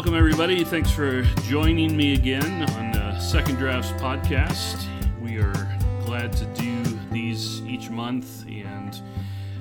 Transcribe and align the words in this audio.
welcome 0.00 0.14
everybody. 0.14 0.64
Thanks 0.64 0.90
for 0.90 1.20
joining 1.42 1.94
me 1.94 2.14
again 2.14 2.62
on 2.70 2.92
the 2.92 3.20
Second 3.20 3.56
Drafts 3.56 3.90
podcast. 4.00 4.86
We 5.20 5.36
are 5.36 5.78
glad 6.06 6.32
to 6.38 6.46
do 6.54 6.82
these 7.12 7.60
each 7.66 7.90
month 7.90 8.46
and 8.48 8.98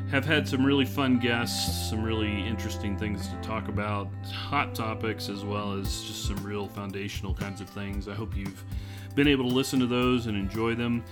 have 0.10 0.24
had 0.24 0.48
some 0.48 0.66
really 0.66 0.86
fun 0.86 1.20
guests, 1.20 1.90
some 1.90 2.02
really 2.02 2.48
interesting 2.48 2.98
things 2.98 3.28
to 3.28 3.36
talk 3.42 3.68
about, 3.68 4.08
hot 4.32 4.74
topics 4.74 5.28
as 5.28 5.44
well 5.44 5.74
as 5.74 6.04
just 6.04 6.24
some 6.24 6.42
real 6.42 6.70
foundational 6.70 7.34
kinds 7.34 7.60
of 7.60 7.70
things. 7.70 8.08
I 8.08 8.14
hope 8.14 8.34
you've 8.34 8.64
been 9.16 9.28
able 9.28 9.50
to 9.50 9.54
listen 9.54 9.78
to 9.82 9.88
those 9.88 10.28
and 10.28 10.38
enjoy 10.38 10.74
them. 10.74 11.04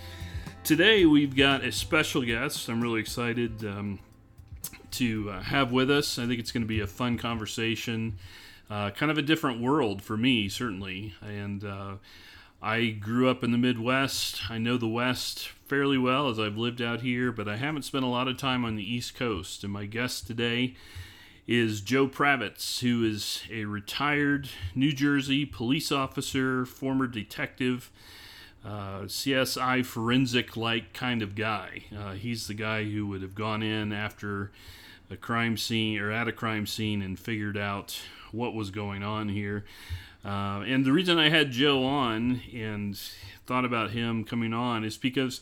Today 0.63 1.05
we've 1.05 1.35
got 1.35 1.65
a 1.65 1.71
special 1.73 2.21
guest. 2.21 2.69
I'm 2.69 2.79
really 2.79 3.01
excited 3.01 3.65
um, 3.65 3.99
to 4.91 5.31
uh, 5.31 5.41
have 5.41 5.73
with 5.73 5.91
us. 5.91 6.17
I 6.17 6.27
think 6.27 6.39
it's 6.39 6.53
going 6.53 6.63
to 6.63 6.67
be 6.67 6.79
a 6.79 6.87
fun 6.87 7.17
conversation 7.17 8.17
uh, 8.69 8.91
kind 8.91 9.11
of 9.11 9.17
a 9.17 9.21
different 9.21 9.61
world 9.61 10.01
for 10.01 10.17
me, 10.17 10.49
certainly. 10.49 11.13
And 11.21 11.63
uh, 11.63 11.95
I 12.61 12.87
grew 12.87 13.29
up 13.29 13.43
in 13.43 13.51
the 13.51 13.57
Midwest. 13.57 14.49
I 14.49 14.57
know 14.57 14.77
the 14.77 14.87
West 14.87 15.49
fairly 15.65 15.97
well 15.97 16.29
as 16.29 16.39
I've 16.39 16.57
lived 16.57 16.81
out 16.81 17.01
here, 17.01 17.31
but 17.31 17.47
I 17.47 17.57
haven't 17.57 17.83
spent 17.83 18.03
a 18.03 18.09
lot 18.09 18.27
of 18.27 18.37
time 18.37 18.65
on 18.65 18.75
the 18.75 18.93
East 18.93 19.15
Coast. 19.15 19.63
And 19.63 19.71
my 19.71 19.85
guest 19.85 20.27
today 20.27 20.75
is 21.47 21.81
Joe 21.81 22.07
Pravetz, 22.07 22.79
who 22.79 23.05
is 23.05 23.43
a 23.49 23.65
retired 23.65 24.49
New 24.75 24.91
Jersey 24.91 25.45
police 25.45 25.91
officer, 25.91 26.65
former 26.65 27.07
detective. 27.07 27.89
Uh, 28.65 29.03
CSI 29.03 29.85
forensic 29.85 30.57
like 30.57 30.91
kind 30.91 31.21
of 31.21 31.35
guy. 31.35 31.83
Uh, 31.97 32.13
he's 32.13 32.47
the 32.47 32.53
guy 32.53 32.83
who 32.83 33.07
would 33.07 33.21
have 33.21 33.33
gone 33.33 33.63
in 33.63 33.93
after 33.93 34.51
a 35.09 35.15
crime 35.15 35.55
scene 35.55 35.97
or 35.99 36.11
at 36.11 36.27
a 36.27 36.33
crime 36.33 36.65
scene 36.65 37.01
and 37.01 37.17
figured 37.17 37.55
out 37.55 38.01
what 38.31 38.53
was 38.53 38.71
going 38.71 39.03
on 39.03 39.29
here. 39.29 39.65
Uh, 40.25 40.63
and 40.65 40.83
the 40.85 40.91
reason 40.91 41.17
I 41.17 41.29
had 41.29 41.51
Joe 41.51 41.85
on 41.85 42.41
and 42.53 42.99
thought 43.45 43.65
about 43.65 43.91
him 43.91 44.23
coming 44.23 44.53
on 44.53 44.83
is 44.83 44.97
because 44.97 45.41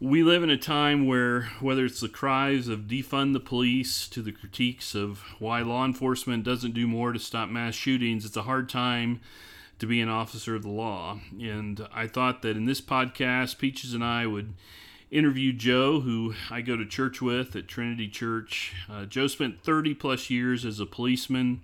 we 0.00 0.22
live 0.22 0.42
in 0.42 0.50
a 0.50 0.58
time 0.58 1.06
where, 1.06 1.42
whether 1.60 1.84
it's 1.84 2.00
the 2.00 2.08
cries 2.08 2.68
of 2.68 2.80
defund 2.80 3.32
the 3.32 3.40
police 3.40 4.06
to 4.08 4.22
the 4.22 4.32
critiques 4.32 4.94
of 4.94 5.20
why 5.38 5.62
law 5.62 5.84
enforcement 5.84 6.44
doesn't 6.44 6.74
do 6.74 6.86
more 6.86 7.12
to 7.12 7.18
stop 7.18 7.48
mass 7.48 7.74
shootings, 7.74 8.24
it's 8.24 8.36
a 8.36 8.42
hard 8.42 8.68
time 8.68 9.20
to 9.78 9.86
be 9.86 10.00
an 10.00 10.08
officer 10.08 10.54
of 10.54 10.62
the 10.62 10.68
law. 10.68 11.18
And 11.40 11.86
I 11.92 12.06
thought 12.06 12.42
that 12.42 12.56
in 12.56 12.66
this 12.66 12.80
podcast, 12.80 13.58
Peaches 13.58 13.94
and 13.94 14.04
I 14.04 14.26
would 14.26 14.54
interview 15.10 15.52
Joe, 15.52 16.00
who 16.00 16.34
I 16.50 16.60
go 16.60 16.76
to 16.76 16.86
church 16.86 17.22
with 17.22 17.54
at 17.56 17.68
Trinity 17.68 18.08
Church. 18.08 18.74
Uh, 18.90 19.04
Joe 19.04 19.26
spent 19.26 19.62
30 19.62 19.94
plus 19.94 20.28
years 20.28 20.64
as 20.64 20.80
a 20.80 20.86
policeman 20.86 21.62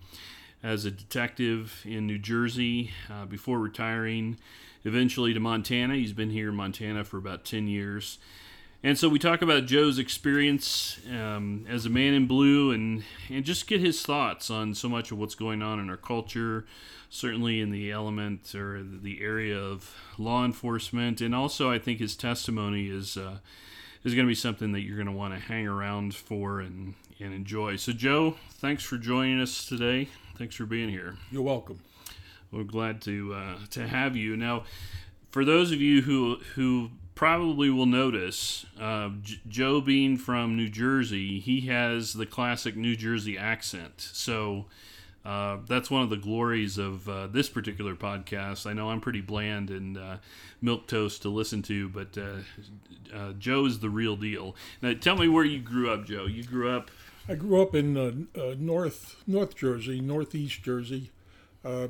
as 0.62 0.84
a 0.84 0.91
detective 0.91 1.83
in 1.84 2.06
New 2.06 2.19
Jersey 2.19 2.91
uh, 3.11 3.25
before 3.27 3.58
retiring 3.58 4.39
eventually 4.84 5.33
to 5.34 5.41
Montana. 5.41 5.94
He's 5.94 6.12
been 6.12 6.30
here 6.30 6.50
in 6.50 6.55
Montana 6.55 7.05
for 7.05 7.19
about 7.19 7.44
10 7.44 7.67
years. 7.67 8.19
And 8.83 8.98
so 8.98 9.11
we 9.11 9.19
talk 9.19 9.42
about 9.42 9.67
Joe's 9.67 9.98
experience 9.98 10.98
um, 11.11 11.67
as 11.69 11.84
a 11.84 11.91
man 11.91 12.14
in 12.14 12.27
blue 12.27 12.70
and, 12.70 13.05
and 13.28 13.44
just 13.44 13.67
get 13.67 13.80
his 13.80 14.02
thoughts 14.02 14.50
on 14.50 14.75
so 14.75 14.89
much 14.89 15.12
of 15.12 15.19
what's 15.19 15.34
going 15.34 15.61
on 15.61 15.78
in 15.78 15.91
our 15.91 15.98
culture, 15.98 16.64
certainly 17.11 17.61
in 17.61 17.70
the 17.70 17.91
element 17.91 18.55
or 18.55 18.83
the 18.83 19.22
area 19.22 19.58
of 19.58 19.95
law 20.17 20.47
enforcement. 20.47 21.20
And 21.20 21.34
also, 21.34 21.70
I 21.70 21.78
think 21.78 21.98
his 21.98 22.17
testimony 22.17 22.89
is, 22.89 23.19
uh, 23.19 23.39
is 24.02 24.14
going 24.14 24.27
to 24.27 24.30
be 24.30 24.34
something 24.34 24.72
that 24.72 24.80
you're 24.80 24.97
going 24.97 25.06
to 25.06 25.12
want 25.12 25.34
to 25.34 25.41
hang 25.41 25.67
around 25.67 26.14
for 26.14 26.61
and, 26.61 26.95
and 27.19 27.34
enjoy. 27.34 27.77
So, 27.77 27.92
Joe, 27.92 28.36
thanks 28.52 28.83
for 28.83 28.97
joining 28.97 29.42
us 29.42 29.67
today. 29.67 30.08
Thanks 30.36 30.55
for 30.55 30.67
being 30.67 30.89
here. 30.89 31.17
You're 31.30 31.42
welcome. 31.42 31.80
We're 32.51 32.64
glad 32.64 33.01
to 33.02 33.35
uh, 33.35 33.55
to 33.70 33.86
have 33.86 34.17
you. 34.17 34.36
Now, 34.36 34.64
for 35.30 35.45
those 35.45 35.70
of 35.73 35.80
you 35.80 36.02
who 36.02 36.36
who 36.55 36.91
probably 37.14 37.68
will 37.70 37.86
notice, 37.86 38.64
uh, 38.80 39.11
J- 39.23 39.40
Joe 39.48 39.80
being 39.80 40.17
from 40.17 40.57
New 40.57 40.69
Jersey, 40.69 41.39
he 41.39 41.63
has 41.63 42.14
the 42.14 42.27
classic 42.27 42.77
New 42.77 42.96
Jersey 42.96 43.36
accent. 43.39 43.95
So. 44.13 44.67
Uh, 45.23 45.58
that's 45.69 45.90
one 45.90 46.01
of 46.02 46.08
the 46.08 46.17
glories 46.17 46.79
of 46.79 47.07
uh, 47.07 47.27
this 47.27 47.46
particular 47.46 47.95
podcast. 47.95 48.64
I 48.67 48.73
know 48.73 48.89
I'm 48.89 49.02
pretty 49.02 49.20
bland 49.20 49.69
and 49.69 49.98
uh, 49.98 50.17
milk 50.63 50.86
toast 50.86 51.20
to 51.23 51.29
listen 51.29 51.61
to, 51.64 51.90
but 51.90 52.17
uh, 52.17 53.14
uh, 53.14 53.33
Joe 53.33 53.67
is 53.67 53.80
the 53.80 53.90
real 53.90 54.17
deal. 54.17 54.57
Now, 54.80 54.95
tell 54.95 55.19
me 55.19 55.29
where 55.29 55.45
you 55.45 55.58
grew 55.61 55.90
up, 55.92 56.07
Joe. 56.07 56.24
You 56.24 56.42
grew 56.42 56.70
up 56.74 56.90
I 57.30 57.36
grew 57.36 57.63
up 57.63 57.77
in 57.77 57.96
uh, 57.96 58.41
uh, 58.41 58.55
North 58.58 59.23
North 59.24 59.55
Jersey, 59.55 60.01
Northeast 60.01 60.64
Jersey, 60.64 61.13
uh, 61.64 61.86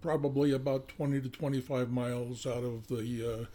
probably 0.00 0.50
about 0.50 0.88
20 0.88 1.20
to 1.20 1.28
25 1.28 1.90
miles 1.90 2.46
out 2.46 2.64
of 2.64 2.88
the 2.88 3.46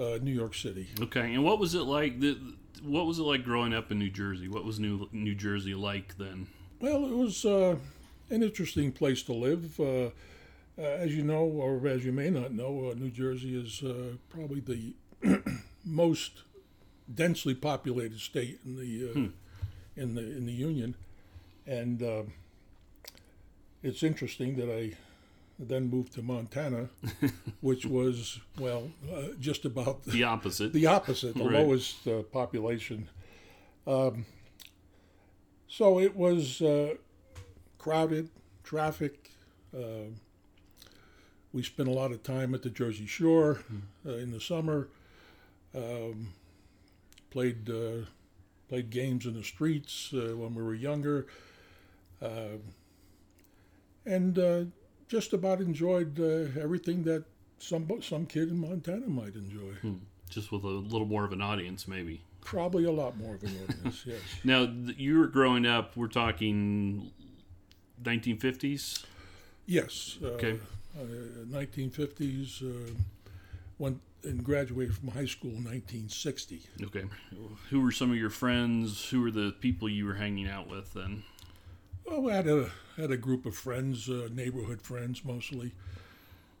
uh, 0.00 0.02
uh, 0.02 0.18
New 0.20 0.32
York 0.32 0.56
City. 0.56 0.88
Okay, 1.00 1.34
and 1.34 1.44
what 1.44 1.60
was 1.60 1.76
it 1.76 1.82
like? 1.82 2.18
The, 2.18 2.36
what 2.82 3.06
was 3.06 3.20
it 3.20 3.22
like 3.22 3.44
growing 3.44 3.72
up 3.72 3.92
in 3.92 4.00
New 4.00 4.10
Jersey? 4.10 4.48
What 4.48 4.64
was 4.64 4.80
New 4.80 5.08
New 5.12 5.36
Jersey 5.36 5.76
like 5.76 6.18
then? 6.18 6.48
Well, 6.80 7.04
it 7.04 7.14
was 7.14 7.44
uh, 7.44 7.76
an 8.30 8.42
interesting 8.42 8.90
place 8.90 9.22
to 9.22 9.32
live. 9.32 9.78
as 10.76 11.14
you 11.14 11.22
know, 11.22 11.44
or 11.44 11.86
as 11.86 12.04
you 12.04 12.10
may 12.10 12.28
not 12.28 12.50
know, 12.50 12.92
New 12.96 13.10
Jersey 13.10 13.54
is 13.56 13.84
probably 14.30 14.58
the 14.58 15.42
most 15.84 16.42
densely 17.12 17.54
populated 17.54 18.18
state 18.18 18.58
in 18.64 18.76
the 18.76 19.12
hmm 19.12 19.26
in 19.96 20.14
the 20.14 20.22
in 20.22 20.46
the 20.46 20.52
union, 20.52 20.94
and 21.66 22.02
uh, 22.02 22.22
it's 23.82 24.02
interesting 24.02 24.56
that 24.56 24.70
I 24.70 24.96
then 25.58 25.88
moved 25.88 26.12
to 26.14 26.22
Montana, 26.22 26.88
which 27.60 27.86
was 27.86 28.40
well 28.58 28.90
uh, 29.12 29.28
just 29.38 29.64
about 29.64 30.04
the 30.04 30.24
opposite. 30.24 30.72
The 30.72 30.86
opposite, 30.86 31.34
the 31.34 31.44
right. 31.44 31.52
lowest 31.52 32.06
uh, 32.06 32.22
population. 32.22 33.08
Um, 33.86 34.26
so 35.68 35.98
it 35.98 36.16
was 36.16 36.60
uh, 36.62 36.94
crowded, 37.78 38.30
traffic. 38.62 39.30
Uh, 39.74 40.10
we 41.52 41.62
spent 41.62 41.88
a 41.88 41.92
lot 41.92 42.12
of 42.12 42.22
time 42.22 42.54
at 42.54 42.62
the 42.62 42.70
Jersey 42.70 43.06
Shore 43.06 43.60
mm. 43.72 44.22
in 44.22 44.32
the 44.32 44.40
summer. 44.40 44.88
Um, 45.74 46.28
played 47.30 47.70
played 48.72 48.88
games 48.88 49.26
in 49.26 49.34
the 49.34 49.44
streets 49.44 50.14
uh, 50.14 50.34
when 50.34 50.54
we 50.54 50.62
were 50.62 50.72
younger, 50.72 51.26
uh, 52.22 52.56
and 54.06 54.38
uh, 54.38 54.64
just 55.08 55.34
about 55.34 55.60
enjoyed 55.60 56.18
uh, 56.18 56.58
everything 56.58 57.02
that 57.04 57.22
some 57.58 57.86
some 58.00 58.24
kid 58.24 58.48
in 58.48 58.58
Montana 58.58 59.06
might 59.08 59.34
enjoy. 59.34 59.74
Hmm. 59.82 59.96
Just 60.30 60.50
with 60.50 60.64
a 60.64 60.68
little 60.68 61.06
more 61.06 61.22
of 61.22 61.32
an 61.32 61.42
audience, 61.42 61.86
maybe. 61.86 62.22
Probably 62.40 62.84
a 62.84 62.90
lot 62.90 63.18
more 63.18 63.34
of 63.34 63.42
an 63.42 63.54
audience. 63.62 64.04
yes. 64.06 64.20
Now 64.42 64.62
you 64.96 65.18
were 65.18 65.26
growing 65.26 65.66
up. 65.66 65.94
We're 65.94 66.06
talking 66.06 67.10
1950s. 68.02 69.04
Yes. 69.66 70.16
Uh, 70.22 70.28
okay. 70.28 70.58
1950s. 70.96 72.62
when 73.76 74.00
and 74.24 74.44
graduated 74.44 74.94
from 74.94 75.08
high 75.08 75.26
school 75.26 75.50
in 75.50 75.64
1960. 75.64 76.62
Okay. 76.82 77.04
Who 77.70 77.80
were 77.80 77.92
some 77.92 78.10
of 78.10 78.16
your 78.16 78.30
friends? 78.30 79.08
Who 79.10 79.22
were 79.22 79.30
the 79.30 79.54
people 79.60 79.88
you 79.88 80.06
were 80.06 80.14
hanging 80.14 80.48
out 80.48 80.68
with 80.68 80.92
then? 80.94 81.24
Well, 82.06 82.30
I 82.30 82.34
had 82.34 82.48
a 82.48 82.70
had 82.96 83.10
a 83.10 83.16
group 83.16 83.46
of 83.46 83.54
friends, 83.54 84.08
uh, 84.08 84.28
neighborhood 84.32 84.82
friends 84.82 85.24
mostly. 85.24 85.72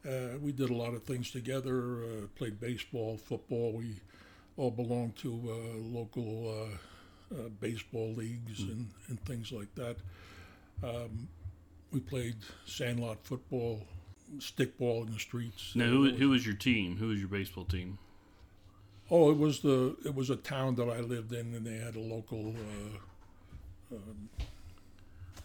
Uh, 0.06 0.38
we 0.40 0.52
did 0.52 0.70
a 0.70 0.74
lot 0.74 0.94
of 0.94 1.02
things 1.04 1.30
together. 1.30 2.04
Uh, 2.04 2.26
played 2.36 2.60
baseball, 2.60 3.16
football. 3.16 3.72
We 3.72 3.96
all 4.56 4.70
belonged 4.70 5.16
to 5.16 5.30
uh, 5.30 5.78
local 5.78 6.68
uh, 6.70 7.34
uh, 7.34 7.48
baseball 7.60 8.12
leagues 8.14 8.62
mm. 8.62 8.72
and, 8.72 8.90
and 9.08 9.20
things 9.24 9.52
like 9.52 9.74
that. 9.74 9.96
Um, 10.82 11.28
we 11.92 12.00
played 12.00 12.36
sandlot 12.66 13.18
football 13.24 13.86
stickball 14.38 15.06
in 15.06 15.12
the 15.12 15.18
streets. 15.18 15.72
Now, 15.74 15.86
who, 15.86 16.10
who 16.10 16.30
was 16.30 16.46
your 16.46 16.54
team? 16.54 16.96
Who 16.96 17.08
was 17.08 17.18
your 17.18 17.28
baseball 17.28 17.64
team? 17.64 17.98
Oh, 19.10 19.30
it 19.30 19.36
was 19.36 19.60
the 19.60 19.96
it 20.04 20.14
was 20.14 20.30
a 20.30 20.36
town 20.36 20.76
that 20.76 20.88
I 20.88 21.00
lived 21.00 21.32
in, 21.32 21.54
and 21.54 21.66
they 21.66 21.76
had 21.76 21.96
a 21.96 22.00
local 22.00 22.54
uh, 23.92 23.96
um, 23.96 24.28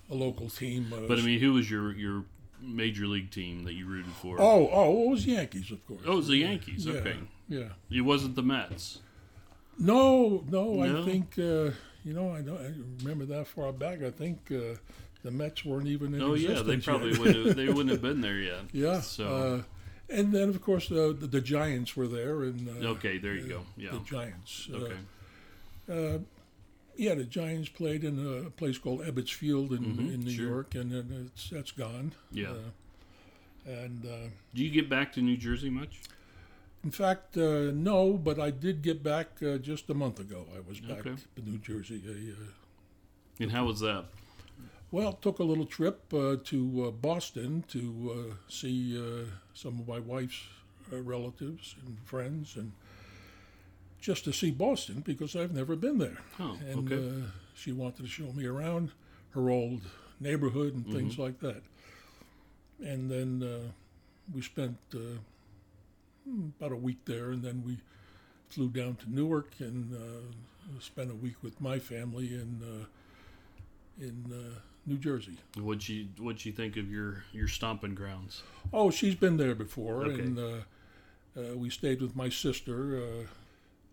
a 0.09 0.15
local 0.15 0.49
team. 0.49 0.93
Uh, 0.93 1.01
but 1.07 1.19
I 1.19 1.21
mean, 1.21 1.39
who 1.39 1.53
was 1.53 1.69
your 1.69 1.93
your 1.93 2.23
major 2.61 3.07
league 3.07 3.29
team 3.29 3.63
that 3.65 3.73
you 3.73 3.85
rooted 3.85 4.13
for? 4.13 4.39
Oh, 4.39 4.69
oh, 4.71 5.03
it 5.03 5.09
was 5.09 5.25
Yankees, 5.25 5.71
of 5.71 5.85
course. 5.85 6.01
Oh, 6.05 6.13
it 6.13 6.15
was 6.15 6.27
the 6.27 6.37
Yankees. 6.37 6.85
Yeah, 6.85 6.93
okay, 6.93 7.17
yeah. 7.49 7.69
It 7.91 8.01
wasn't 8.01 8.35
the 8.35 8.43
Mets. 8.43 8.99
No, 9.77 10.43
no. 10.49 10.73
no? 10.75 11.01
I 11.01 11.05
think 11.05 11.33
uh, 11.37 11.71
you 12.03 12.13
know. 12.13 12.33
I 12.33 12.41
don't 12.41 12.59
I 12.59 12.73
remember 13.03 13.25
that 13.25 13.47
far 13.47 13.71
back. 13.73 14.01
I 14.01 14.11
think 14.11 14.49
uh, 14.51 14.77
the 15.23 15.31
Mets 15.31 15.65
weren't 15.65 15.87
even 15.87 16.13
in 16.13 16.21
oh, 16.21 16.33
yeah, 16.33 16.61
they 16.61 16.77
probably 16.77 17.17
wouldn't 17.19 17.47
have, 17.47 17.55
they 17.55 17.67
wouldn't 17.67 17.89
have 17.89 18.01
been 18.01 18.21
there 18.21 18.39
yet. 18.39 18.61
Yeah. 18.71 19.01
So. 19.01 19.27
Uh, 19.27 19.61
and 20.09 20.31
then 20.31 20.47
of 20.49 20.61
course 20.61 20.87
the, 20.87 21.15
the, 21.19 21.27
the 21.27 21.41
Giants 21.41 21.95
were 21.97 22.07
there 22.07 22.43
and 22.43 22.69
uh, 22.81 22.87
okay 22.91 23.17
there 23.17 23.33
you 23.35 23.45
go 23.45 23.61
yeah 23.75 23.91
the 23.91 23.99
Giants 23.99 24.69
uh, 24.73 24.77
okay 24.77 24.95
uh, 25.91 26.17
yeah 26.95 27.13
the 27.13 27.25
Giants 27.25 27.67
played 27.67 28.05
in 28.05 28.45
a 28.45 28.49
place 28.51 28.77
called 28.77 29.01
Ebbets 29.01 29.33
Field 29.33 29.73
in, 29.73 29.79
mm-hmm, 29.79 30.13
in 30.13 30.21
New 30.21 30.31
sure. 30.31 30.47
York 30.47 30.75
and 30.75 30.91
then 30.93 31.29
it's 31.33 31.49
that's 31.49 31.71
gone 31.71 32.13
yeah 32.31 32.53
And 33.65 34.05
uh, 34.05 34.29
Do 34.55 34.63
you 34.63 34.69
get 34.71 34.89
back 34.89 35.11
to 35.13 35.21
New 35.21 35.35
Jersey 35.35 35.69
much? 35.69 35.99
in 36.83 36.91
fact, 36.91 37.35
uh, 37.37 37.71
no, 37.73 38.13
but 38.13 38.39
I 38.39 38.49
did 38.49 38.81
get 38.81 39.03
back 39.03 39.27
uh, 39.45 39.57
just 39.57 39.89
a 39.89 39.93
month 39.93 40.21
ago. 40.21 40.45
I 40.55 40.61
was 40.65 40.79
back 40.79 40.99
Okay. 41.05 41.15
to 41.35 41.41
New 41.41 41.57
Jersey. 41.57 42.01
I, 42.07 42.31
uh, 42.31 42.51
And 43.41 43.51
how 43.51 43.65
was 43.65 43.81
that? 43.81 44.05
Well, 44.91 45.13
took 45.13 45.39
a 45.39 45.43
little 45.43 45.65
trip 45.65 46.01
uh, 46.13 46.37
to 46.45 46.85
uh, 46.87 46.91
Boston 46.91 47.63
to 47.69 48.11
uh, 48.31 48.33
see 48.47 48.97
uh, 48.97 49.25
some 49.53 49.79
of 49.79 49.87
my 49.87 49.99
wife's 49.99 50.43
uh, 50.91 51.01
relatives 51.01 51.75
and 51.85 51.97
friends, 52.05 52.55
and 52.55 52.71
just 53.99 54.23
to 54.25 54.31
see 54.33 54.51
Boston 54.51 55.01
because 55.05 55.35
I've 55.35 55.53
never 55.53 55.75
been 55.75 55.97
there. 55.97 56.17
Oh, 56.39 56.57
and 56.69 56.91
okay. 56.91 57.07
uh, 57.07 57.25
she 57.55 57.71
wanted 57.71 58.03
to 58.03 58.07
show 58.07 58.31
me 58.31 58.45
around 58.45 58.91
her 59.31 59.49
old 59.49 59.81
neighborhood 60.19 60.73
and 60.75 60.85
things 60.89 61.13
Mm-hmm. 61.13 61.21
like 61.21 61.39
that. 61.39 61.61
And 62.79 63.09
then 63.09 63.43
uh, 63.43 63.71
we 64.33 64.41
spent 64.41 64.77
uh, 64.93 65.19
hmm, 66.25 66.49
about 66.59 66.71
a 66.71 66.75
week 66.75 67.05
there, 67.05 67.31
and 67.31 67.41
then 67.43 67.63
we 67.65 67.77
flew 68.49 68.69
down 68.69 68.95
to 68.97 69.11
Newark 69.13 69.51
and 69.59 69.93
uh, 69.95 70.79
spent 70.79 71.11
a 71.11 71.15
week 71.15 71.35
with 71.43 71.59
my 71.61 71.79
family 71.79 72.33
in 72.33 72.61
uh, 72.63 72.85
in 73.99 74.25
uh, 74.31 74.59
New 74.87 74.97
Jersey. 74.97 75.37
What'd 75.59 75.87
you 75.87 76.07
What'd 76.17 76.45
you 76.45 76.53
think 76.53 76.77
of 76.77 76.89
your 76.89 77.23
your 77.33 77.47
stomping 77.49 77.93
grounds? 77.93 78.41
Oh, 78.73 78.89
she's 78.89 79.15
been 79.15 79.37
there 79.37 79.53
before, 79.53 80.05
Okay. 80.05 80.23
and 80.23 80.39
uh, 80.39 80.51
uh, 81.37 81.55
we 81.55 81.69
stayed 81.69 82.01
with 82.01 82.15
my 82.15 82.29
sister. 82.29 82.97
Uh, 82.97 83.27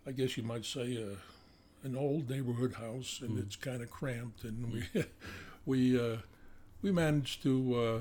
I 0.07 0.13
guess 0.13 0.37
you 0.37 0.45
might 0.45 0.65
say 0.65 1.03
uh, 1.03 1.17
an 1.83 1.97
old 1.97 2.31
neighborhood 2.31 2.75
house, 2.75 3.21
and 3.23 3.39
it's 3.39 3.57
kind 3.57 3.83
of 3.83 3.91
cramped, 3.91 4.45
and 4.45 4.73
we 4.73 5.05
we 5.67 5.99
uh, 6.01 6.19
we 6.81 6.93
managed 6.93 7.43
to. 7.43 7.75
Uh, 7.75 8.01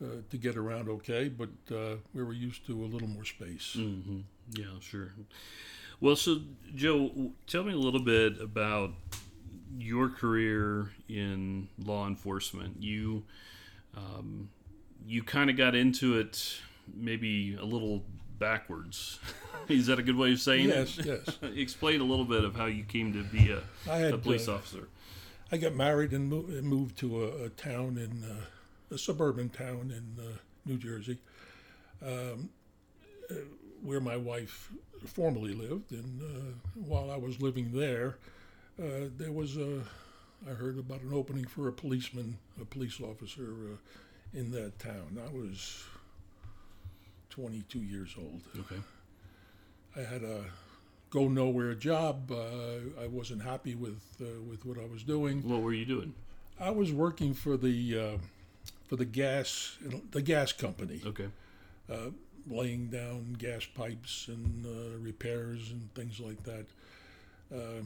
uh, 0.00 0.06
to 0.30 0.36
get 0.36 0.56
around 0.56 0.88
okay, 0.88 1.28
but 1.28 1.48
uh, 1.74 1.96
we 2.14 2.22
were 2.22 2.32
used 2.32 2.64
to 2.64 2.84
a 2.84 2.86
little 2.86 3.08
more 3.08 3.24
space. 3.24 3.72
hmm 3.74 4.20
Yeah, 4.52 4.66
sure. 4.80 5.12
Well, 6.00 6.14
so 6.14 6.38
Joe, 6.72 7.32
tell 7.48 7.64
me 7.64 7.72
a 7.72 7.78
little 7.78 7.98
bit 7.98 8.40
about 8.40 8.92
your 9.76 10.08
career 10.08 10.90
in 11.08 11.68
law 11.84 12.06
enforcement. 12.06 12.76
You 12.80 13.24
um, 13.96 14.50
you 15.06 15.22
kind 15.22 15.50
of 15.50 15.56
got 15.56 15.74
into 15.74 16.18
it 16.18 16.56
maybe 16.94 17.56
a 17.60 17.64
little 17.64 18.04
backwards. 18.38 19.18
Is 19.68 19.86
that 19.86 19.98
a 19.98 20.02
good 20.02 20.16
way 20.16 20.32
of 20.32 20.40
saying 20.40 20.68
Yes, 20.68 20.98
it? 20.98 21.06
yes. 21.06 21.38
Explain 21.56 22.00
a 22.00 22.04
little 22.04 22.24
bit 22.24 22.44
of 22.44 22.54
how 22.54 22.66
you 22.66 22.84
came 22.84 23.12
to 23.12 23.22
be 23.24 23.50
a, 23.50 23.62
had 23.90 24.14
a 24.14 24.18
police 24.18 24.48
uh, 24.48 24.54
officer. 24.54 24.88
I 25.50 25.56
got 25.56 25.74
married 25.74 26.12
and, 26.12 26.30
mo- 26.30 26.46
moved 26.62 26.96
to 26.98 27.24
a, 27.24 27.44
a 27.44 27.48
town 27.50 27.98
in 27.98 28.24
uh, 28.24 28.94
a 28.94 28.98
suburban 28.98 29.48
town 29.48 29.92
in 29.94 30.22
uh, 30.24 30.30
New 30.64 30.76
Jersey, 30.76 31.18
um, 32.04 32.50
uh, 33.30 33.34
where 33.82 34.00
my 34.00 34.16
wife 34.16 34.70
formerly 35.06 35.54
lived. 35.54 35.92
And 35.92 36.22
uh, 36.22 36.52
while 36.74 37.10
I 37.10 37.16
was 37.16 37.40
living 37.42 37.72
there, 37.72 38.16
uh, 38.82 39.08
there 39.16 39.32
was 39.32 39.56
a 39.56 39.82
I 40.48 40.50
heard 40.52 40.78
about 40.78 41.00
an 41.00 41.12
opening 41.12 41.46
for 41.46 41.66
a 41.68 41.72
policeman, 41.72 42.38
a 42.60 42.64
police 42.64 43.00
officer 43.00 43.42
uh, 43.72 44.38
in 44.38 44.52
that 44.52 44.78
town. 44.78 45.18
I 45.24 45.32
was 45.36 45.84
22 47.30 47.80
years 47.80 48.14
old. 48.16 48.40
Okay. 48.60 48.80
I 49.96 50.00
had 50.00 50.22
a 50.22 50.44
go 51.10 51.26
nowhere 51.28 51.74
job. 51.74 52.30
Uh, 52.30 53.02
I 53.02 53.06
wasn't 53.08 53.42
happy 53.42 53.74
with 53.74 54.00
uh, 54.20 54.40
with 54.48 54.64
what 54.64 54.78
I 54.78 54.86
was 54.86 55.02
doing. 55.02 55.42
What 55.48 55.62
were 55.62 55.72
you 55.72 55.84
doing? 55.86 56.14
I 56.60 56.70
was 56.70 56.92
working 56.92 57.34
for 57.34 57.56
the 57.56 57.98
uh, 57.98 58.18
for 58.86 58.96
the 58.96 59.04
gas 59.04 59.76
the 60.12 60.22
gas 60.22 60.52
company, 60.52 61.00
Okay. 61.04 61.28
uh, 61.90 62.10
laying 62.48 62.88
down 62.88 63.34
gas 63.38 63.64
pipes 63.66 64.28
and 64.28 64.64
uh, 64.66 64.98
repairs 64.98 65.70
and 65.72 65.92
things 65.94 66.20
like 66.20 66.42
that. 66.44 66.66
Uh, 67.52 67.82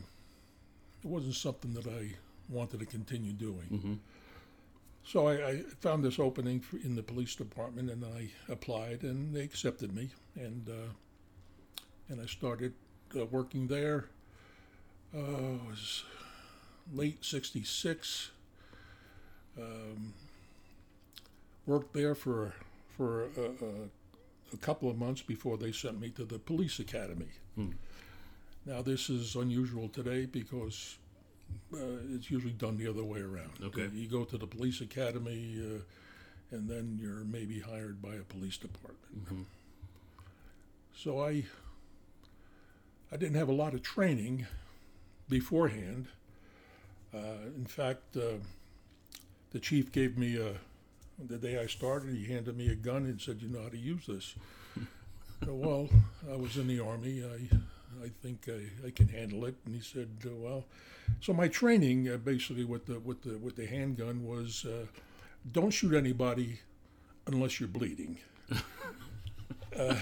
it 1.05 1.09
wasn't 1.09 1.35
something 1.35 1.75
that 1.75 1.87
I 1.87 2.15
wanted 2.49 2.81
to 2.81 2.87
continue 2.87 3.33
doing. 3.33 3.67
hmm 3.69 3.95
So 5.05 5.29
I, 5.29 5.49
I 5.49 5.57
found 5.81 6.05
this 6.05 6.19
opening 6.19 6.63
in 6.85 6.95
the 6.95 7.03
police 7.03 7.35
department, 7.35 7.91
and 7.91 8.05
I 8.05 8.31
applied, 8.49 9.03
and 9.03 9.35
they 9.35 9.43
accepted 9.43 9.95
me, 9.95 10.11
and 10.37 10.69
uh, 10.69 10.93
and 12.09 12.21
I 12.21 12.27
started 12.27 12.73
uh, 13.19 13.25
working 13.27 13.67
there. 13.69 14.07
Uh, 15.15 15.19
it 15.19 15.69
was 15.69 16.05
late 16.95 17.25
'66. 17.25 18.31
Um, 19.59 20.15
worked 21.67 21.93
there 21.93 22.15
for 22.15 22.55
for 22.97 23.25
a, 23.25 23.65
a, 23.65 24.55
a 24.55 24.57
couple 24.59 24.89
of 24.91 24.97
months 24.97 25.23
before 25.23 25.57
they 25.59 25.73
sent 25.73 26.01
me 26.01 26.11
to 26.11 26.25
the 26.25 26.39
police 26.39 26.79
academy. 26.79 27.29
Hmm. 27.55 27.71
Now 28.65 28.83
this 28.83 29.11
is 29.11 29.35
unusual 29.35 29.89
today 29.89 30.27
because 30.27 30.97
uh, 31.75 31.79
it's 32.15 32.31
usually 32.31 32.53
done 32.53 32.77
the 32.77 32.89
other 32.89 33.05
way 33.05 33.21
around. 33.21 33.53
Okay. 33.63 33.91
You 33.95 34.09
go 34.09 34.25
to 34.25 34.39
the 34.39 34.47
police 34.47 34.81
academy, 34.81 35.57
uh, 35.61 36.57
and 36.57 36.69
then 36.69 36.99
you're 37.01 37.25
maybe 37.25 37.61
hired 37.61 38.03
by 38.03 38.15
a 38.17 38.23
police 38.23 38.57
department. 38.59 39.27
Mhm. 39.29 39.45
So 40.95 41.21
I, 41.25 41.45
I 43.13 43.17
didn't 43.17 43.37
have 43.37 43.49
a 43.49 43.53
lot 43.53 43.75
of 43.75 43.83
training 43.83 44.47
beforehand. 45.29 46.09
Uh, 47.15 47.51
in 47.57 47.67
fact, 47.67 48.17
uh, 48.17 48.39
the 49.51 49.61
chief 49.61 49.93
gave 49.93 50.17
me 50.19 50.37
a. 50.37 50.55
The 51.29 51.39
day 51.39 51.59
I 51.59 51.67
started, 51.67 52.15
he 52.17 52.33
handed 52.33 52.57
me 52.57 52.69
a 52.69 52.75
gun 52.75 53.05
and 53.05 53.21
said, 53.21 53.43
"You 53.43 53.49
know 53.49 53.63
how 53.63 53.69
to 53.69 53.79
use 53.79 54.07
this." 54.07 54.35
So, 55.45 55.55
well, 55.55 55.89
I 56.33 56.37
was 56.37 56.57
in 56.57 56.69
the 56.69 56.79
army. 56.79 57.25
I, 57.25 57.57
I 58.05 58.11
think 58.23 58.49
I, 58.49 58.87
I 58.87 58.91
can 58.91 59.09
handle 59.09 59.45
it. 59.47 59.55
And 59.67 59.75
he 59.75 59.81
said, 59.81 60.09
uh, 60.27 60.31
"Well." 60.35 60.65
So 61.21 61.33
my 61.33 61.49
training, 61.49 62.09
uh, 62.09 62.17
basically, 62.19 62.65
with 62.65 62.87
the 62.87 62.99
with 63.01 63.23
the 63.23 63.39
with 63.39 63.57
the 63.57 63.67
handgun 63.67 64.25
was, 64.25 64.65
uh, 64.65 64.87
don't 65.53 65.71
shoot 65.71 65.95
anybody 65.95 66.61
unless 67.27 67.59
you're 67.61 67.69
bleeding. 67.69 68.19
uh, 69.79 69.97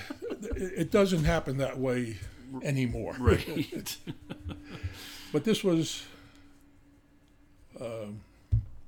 it, 0.57 0.73
it 0.77 0.91
doesn't 0.91 1.25
happen 1.25 1.57
that 1.59 1.79
way 1.79 2.17
anymore. 2.63 3.15
Right. 3.19 3.97
But 5.33 5.45
this 5.45 5.63
was, 5.63 6.03
um, 7.81 8.21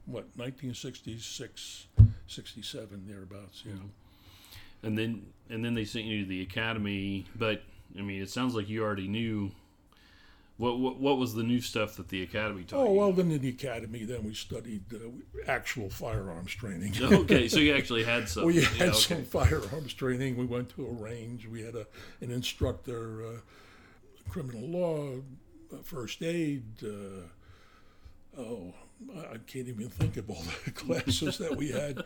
what, 0.06 0.24
1966, 0.34 1.86
67, 2.26 3.04
thereabouts. 3.06 3.62
You 3.64 3.72
Yeah. 3.72 4.88
and 4.88 4.98
then 4.98 5.26
and 5.50 5.64
then 5.64 5.74
they 5.74 5.84
sent 5.84 6.06
you 6.06 6.22
to 6.22 6.28
the 6.28 6.42
academy. 6.42 7.26
But 7.36 7.62
I 7.98 8.02
mean, 8.02 8.22
it 8.22 8.30
sounds 8.30 8.54
like 8.54 8.68
you 8.68 8.82
already 8.82 9.08
knew. 9.08 9.52
What, 10.58 10.78
what 10.78 10.98
what 11.00 11.18
was 11.18 11.34
the 11.34 11.42
new 11.42 11.60
stuff 11.60 11.96
that 11.96 12.08
the 12.08 12.22
academy 12.22 12.64
taught 12.64 12.78
Oh 12.80 12.84
you? 12.88 12.98
well, 12.98 13.12
then 13.12 13.30
in 13.30 13.40
the 13.42 13.50
academy, 13.50 14.04
then 14.04 14.24
we 14.24 14.32
studied 14.34 14.84
uh, 14.94 14.98
actual 15.46 15.90
firearms 15.90 16.52
training. 16.54 16.94
okay, 17.02 17.48
so 17.48 17.60
you 17.60 17.74
actually 17.76 18.04
had 18.04 18.28
some. 18.28 18.44
We 18.44 18.60
Yeah, 18.60 18.68
had 18.78 18.88
okay. 18.90 18.98
some 18.98 19.24
firearms 19.24 19.92
training. 19.92 20.36
We 20.36 20.46
went 20.46 20.70
to 20.70 20.86
a 20.86 20.90
range. 20.92 21.46
We 21.46 21.62
had 21.62 21.74
a 21.74 21.86
an 22.22 22.30
instructor, 22.30 23.22
uh, 23.26 23.40
criminal 24.28 24.66
law, 24.68 25.16
uh, 25.72 25.76
first 25.82 26.22
aid. 26.22 26.64
Uh, 26.82 27.26
oh, 28.38 28.74
I 29.30 29.38
can't 29.46 29.68
even 29.68 29.88
think 29.90 30.16
of 30.16 30.30
all 30.30 30.42
the 30.64 30.70
classes 30.70 31.38
that 31.38 31.56
we 31.56 31.70
had, 31.70 32.02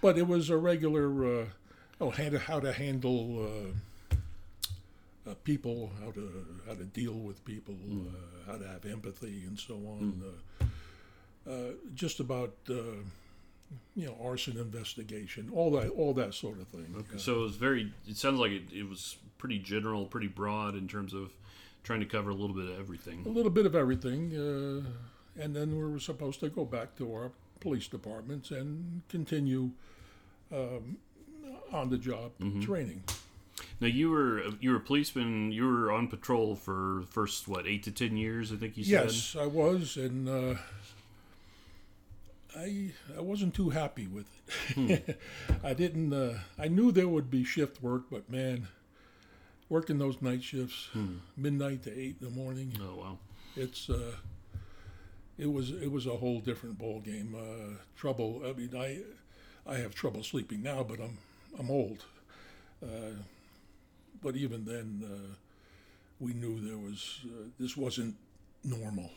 but 0.00 0.18
it 0.18 0.26
was 0.26 0.50
a 0.50 0.56
regular. 0.56 1.42
Uh, 1.42 1.46
oh, 2.00 2.10
how 2.10 2.28
to 2.30 2.38
how 2.38 2.60
to 2.60 2.72
handle. 2.72 3.72
Uh, 5.28 5.34
people, 5.44 5.90
how 6.02 6.10
to 6.12 6.46
how 6.66 6.72
to 6.74 6.84
deal 6.84 7.12
with 7.12 7.44
people, 7.44 7.74
uh, 7.92 8.50
how 8.50 8.56
to 8.56 8.66
have 8.66 8.86
empathy, 8.86 9.44
and 9.46 9.58
so 9.58 9.74
on. 9.74 10.22
Uh, 10.24 11.50
uh, 11.50 11.70
just 11.94 12.20
about 12.20 12.54
uh, 12.70 12.74
you 13.94 14.06
know 14.06 14.16
arson 14.24 14.56
investigation, 14.56 15.50
all 15.54 15.70
that 15.72 15.90
all 15.90 16.14
that 16.14 16.32
sort 16.32 16.58
of 16.58 16.66
thing. 16.68 16.94
Okay, 16.96 17.18
so 17.18 17.34
it 17.40 17.42
was 17.42 17.56
very. 17.56 17.92
It 18.08 18.16
sounds 18.16 18.40
like 18.40 18.50
it, 18.50 18.72
it 18.72 18.88
was 18.88 19.18
pretty 19.36 19.58
general, 19.58 20.06
pretty 20.06 20.26
broad 20.28 20.74
in 20.74 20.88
terms 20.88 21.12
of 21.12 21.32
trying 21.84 22.00
to 22.00 22.06
cover 22.06 22.30
a 22.30 22.34
little 22.34 22.56
bit 22.56 22.70
of 22.70 22.78
everything. 22.78 23.22
a 23.26 23.28
little 23.28 23.50
bit 23.52 23.66
of 23.66 23.74
everything, 23.74 24.34
uh, 24.34 25.42
and 25.42 25.54
then 25.54 25.76
we 25.76 25.84
were 25.84 26.00
supposed 26.00 26.40
to 26.40 26.48
go 26.48 26.64
back 26.64 26.96
to 26.96 27.12
our 27.12 27.30
police 27.60 27.88
departments 27.88 28.50
and 28.50 29.02
continue 29.10 29.70
um, 30.50 30.96
on 31.72 31.90
the 31.90 31.98
job 31.98 32.32
Mm-hmm. 32.40 32.62
training. 32.62 33.02
Now 33.80 33.86
you 33.86 34.10
were 34.10 34.42
you 34.60 34.70
were 34.70 34.76
a 34.76 34.80
policeman. 34.80 35.52
You 35.52 35.66
were 35.66 35.90
on 35.90 36.08
patrol 36.08 36.54
for 36.54 36.98
the 37.00 37.06
first 37.06 37.48
what 37.48 37.66
eight 37.66 37.82
to 37.84 37.90
ten 37.90 38.16
years, 38.16 38.52
I 38.52 38.56
think 38.56 38.76
you 38.76 38.84
said. 38.84 39.04
Yes, 39.06 39.36
I 39.38 39.46
was, 39.46 39.96
and 39.96 40.28
uh, 40.28 40.54
I 42.56 42.90
I 43.16 43.20
wasn't 43.20 43.54
too 43.54 43.70
happy 43.70 44.06
with 44.06 44.26
it. 44.76 45.18
I 45.64 45.72
didn't. 45.72 46.12
Uh, 46.12 46.38
I 46.58 46.68
knew 46.68 46.92
there 46.92 47.08
would 47.08 47.30
be 47.30 47.44
shift 47.44 47.82
work, 47.82 48.04
but 48.10 48.28
man, 48.28 48.68
working 49.68 49.98
those 49.98 50.20
night 50.20 50.42
shifts, 50.42 50.88
midnight 51.36 51.82
to 51.84 51.90
eight 51.98 52.16
in 52.20 52.28
the 52.28 52.34
morning, 52.34 52.72
Oh 52.82 52.96
wow. 52.96 53.18
it's 53.56 53.88
uh, 53.88 54.12
it 55.38 55.50
was 55.50 55.70
it 55.70 55.90
was 55.90 56.06
a 56.06 56.16
whole 56.16 56.40
different 56.40 56.76
ball 56.78 57.00
game. 57.00 57.34
Uh, 57.34 57.76
trouble. 57.96 58.42
I 58.44 58.52
mean, 58.52 58.74
I 58.76 58.98
I 59.66 59.76
have 59.78 59.94
trouble 59.94 60.22
sleeping 60.22 60.62
now, 60.62 60.82
but 60.82 61.00
I'm 61.00 61.18
I'm 61.58 61.70
old. 61.70 62.04
Uh, 62.82 63.12
but 64.22 64.36
even 64.36 64.64
then, 64.64 65.02
uh, 65.04 65.34
we 66.18 66.34
knew 66.34 66.60
there 66.60 66.78
was 66.78 67.20
uh, 67.24 67.48
this 67.58 67.76
wasn't 67.76 68.14
normal 68.64 69.10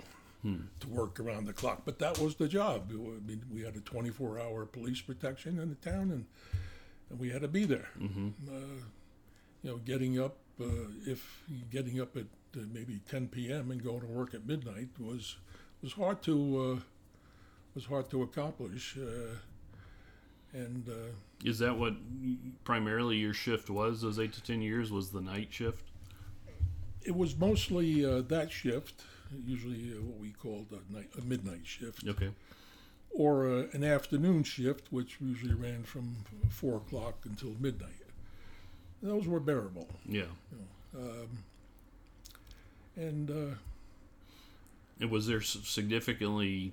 to 0.79 0.87
work 0.89 1.19
around 1.19 1.45
the 1.45 1.53
clock. 1.53 1.83
But 1.85 1.99
that 1.99 2.19
was 2.19 2.35
the 2.35 2.47
job. 2.47 2.91
I 2.91 2.95
mean, 3.25 3.43
we 3.51 3.61
had 3.61 3.75
a 3.75 3.79
24-hour 3.79 4.65
police 4.65 5.01
protection 5.01 5.57
in 5.57 5.69
the 5.69 5.89
town, 5.89 6.11
and, 6.11 6.25
and 7.09 7.19
we 7.19 7.29
had 7.29 7.41
to 7.41 7.47
be 7.47 7.63
there. 7.65 7.87
Uh, 8.49 8.83
you 9.61 9.71
know, 9.71 9.77
getting 9.77 10.19
up 10.19 10.35
uh, 10.61 10.65
if 11.05 11.43
getting 11.71 11.99
up 12.01 12.15
at 12.17 12.25
uh, 12.55 12.59
maybe 12.73 12.99
10 13.09 13.27
p.m. 13.29 13.71
and 13.71 13.83
going 13.83 14.01
to 14.01 14.07
work 14.07 14.33
at 14.33 14.45
midnight 14.45 14.89
was 14.99 15.37
was 15.81 15.93
hard 15.93 16.21
to 16.23 16.77
uh, 16.77 16.79
was 17.73 17.85
hard 17.85 18.09
to 18.09 18.21
accomplish. 18.23 18.97
Uh, 20.53 20.57
and 20.57 20.87
uh, 20.89 20.93
Is 21.43 21.59
that 21.59 21.77
what 21.77 21.93
primarily 22.63 23.17
your 23.17 23.33
shift 23.33 23.69
was? 23.69 24.01
Those 24.01 24.19
eight 24.19 24.33
to 24.33 24.43
ten 24.43 24.61
years 24.61 24.91
was 24.91 25.11
the 25.11 25.21
night 25.21 25.47
shift. 25.51 25.85
it 27.03 27.15
was 27.15 27.35
mostly 27.37 28.05
uh, 28.05 28.21
that 28.21 28.51
shift, 28.51 29.03
usually 29.45 29.91
uh, 29.93 30.01
what 30.01 30.19
we 30.19 30.29
called 30.31 30.67
a, 30.71 30.93
night, 30.93 31.09
a 31.17 31.21
midnight 31.21 31.65
shift, 31.65 32.07
Okay. 32.07 32.29
or 33.11 33.45
uh, 33.47 33.63
an 33.73 33.83
afternoon 33.83 34.43
shift, 34.43 34.87
which 34.91 35.17
usually 35.19 35.53
ran 35.53 35.83
from 35.83 36.15
four 36.49 36.77
o'clock 36.77 37.15
until 37.25 37.55
midnight. 37.59 37.89
Those 39.01 39.27
were 39.27 39.41
bearable, 39.41 39.89
Yeah. 40.07 40.31
and 42.95 43.29
uh, 43.29 43.55
And 45.01 45.11
was 45.11 45.27
there 45.27 45.41
significantly 45.41 46.71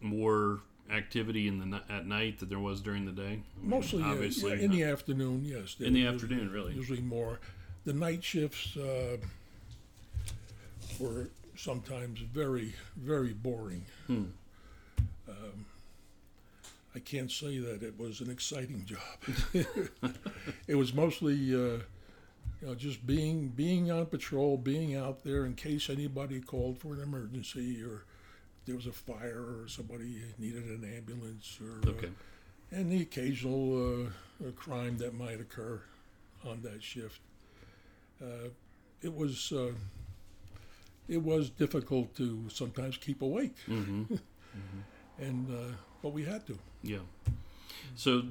more 0.00 0.60
activity 0.90 1.48
in 1.48 1.70
the 1.70 1.82
at 1.88 2.06
night 2.06 2.38
that 2.40 2.48
there 2.48 2.58
was 2.58 2.80
during 2.80 3.06
the 3.06 3.12
day? 3.12 3.22
I 3.22 3.28
mean, 3.28 3.42
mostly 3.62 4.02
obviously 4.02 4.52
yeah, 4.52 4.64
in 4.64 4.70
the 4.70 4.84
afternoon. 4.84 5.42
Yes, 5.44 5.76
in 5.78 5.92
the 5.92 6.06
afternoon, 6.06 6.50
really. 6.50 6.74
Usually 6.74 7.00
more. 7.00 7.40
The 7.84 7.92
night 7.92 8.22
shifts 8.22 8.76
uh, 8.76 9.16
were 10.98 11.28
sometimes 11.56 12.20
very, 12.20 12.74
very 12.96 13.32
boring. 13.32 13.84
Hmm. 14.06 14.24
Um, 15.28 15.66
I 16.94 16.98
can't 16.98 17.30
say 17.30 17.58
that 17.58 17.82
it 17.82 17.98
was 17.98 18.20
an 18.20 18.30
exciting 18.30 18.84
job. 18.84 20.14
it 20.66 20.74
was 20.74 20.92
mostly, 20.92 21.54
uh, 21.54 21.78
you 22.60 22.66
know, 22.66 22.74
just 22.74 23.06
being 23.06 23.48
being 23.48 23.90
on 23.90 24.06
patrol, 24.06 24.56
being 24.56 24.96
out 24.96 25.22
there 25.22 25.46
in 25.46 25.54
case 25.54 25.88
anybody 25.88 26.40
called 26.40 26.78
for 26.78 26.94
an 26.94 27.00
emergency 27.00 27.82
or 27.82 28.04
there 28.70 28.76
was 28.76 28.86
a 28.86 28.92
fire 28.92 29.40
or 29.40 29.66
somebody 29.66 30.22
needed 30.38 30.64
an 30.66 30.88
ambulance 30.96 31.58
or 31.60 31.90
uh, 31.90 32.06
and 32.70 32.88
the 32.88 33.02
occasional 33.02 34.04
uh, 34.04 34.46
uh, 34.46 34.52
crime 34.52 34.96
that 34.98 35.12
might 35.12 35.40
occur 35.40 35.80
on 36.46 36.62
that 36.62 36.80
shift. 36.80 37.20
Uh, 38.22 38.50
it 39.02 39.12
was 39.12 39.50
uh, 39.50 39.72
it 41.08 41.20
was 41.20 41.50
difficult 41.50 42.14
to 42.14 42.48
sometimes 42.48 42.96
keep 42.96 43.22
awake, 43.22 43.56
hmm 43.66 44.04
and 45.18 45.50
uh, 45.50 45.74
but 46.00 46.10
we 46.10 46.24
had 46.24 46.46
to. 46.46 46.56
Yeah. 46.84 46.98
So 47.96 48.22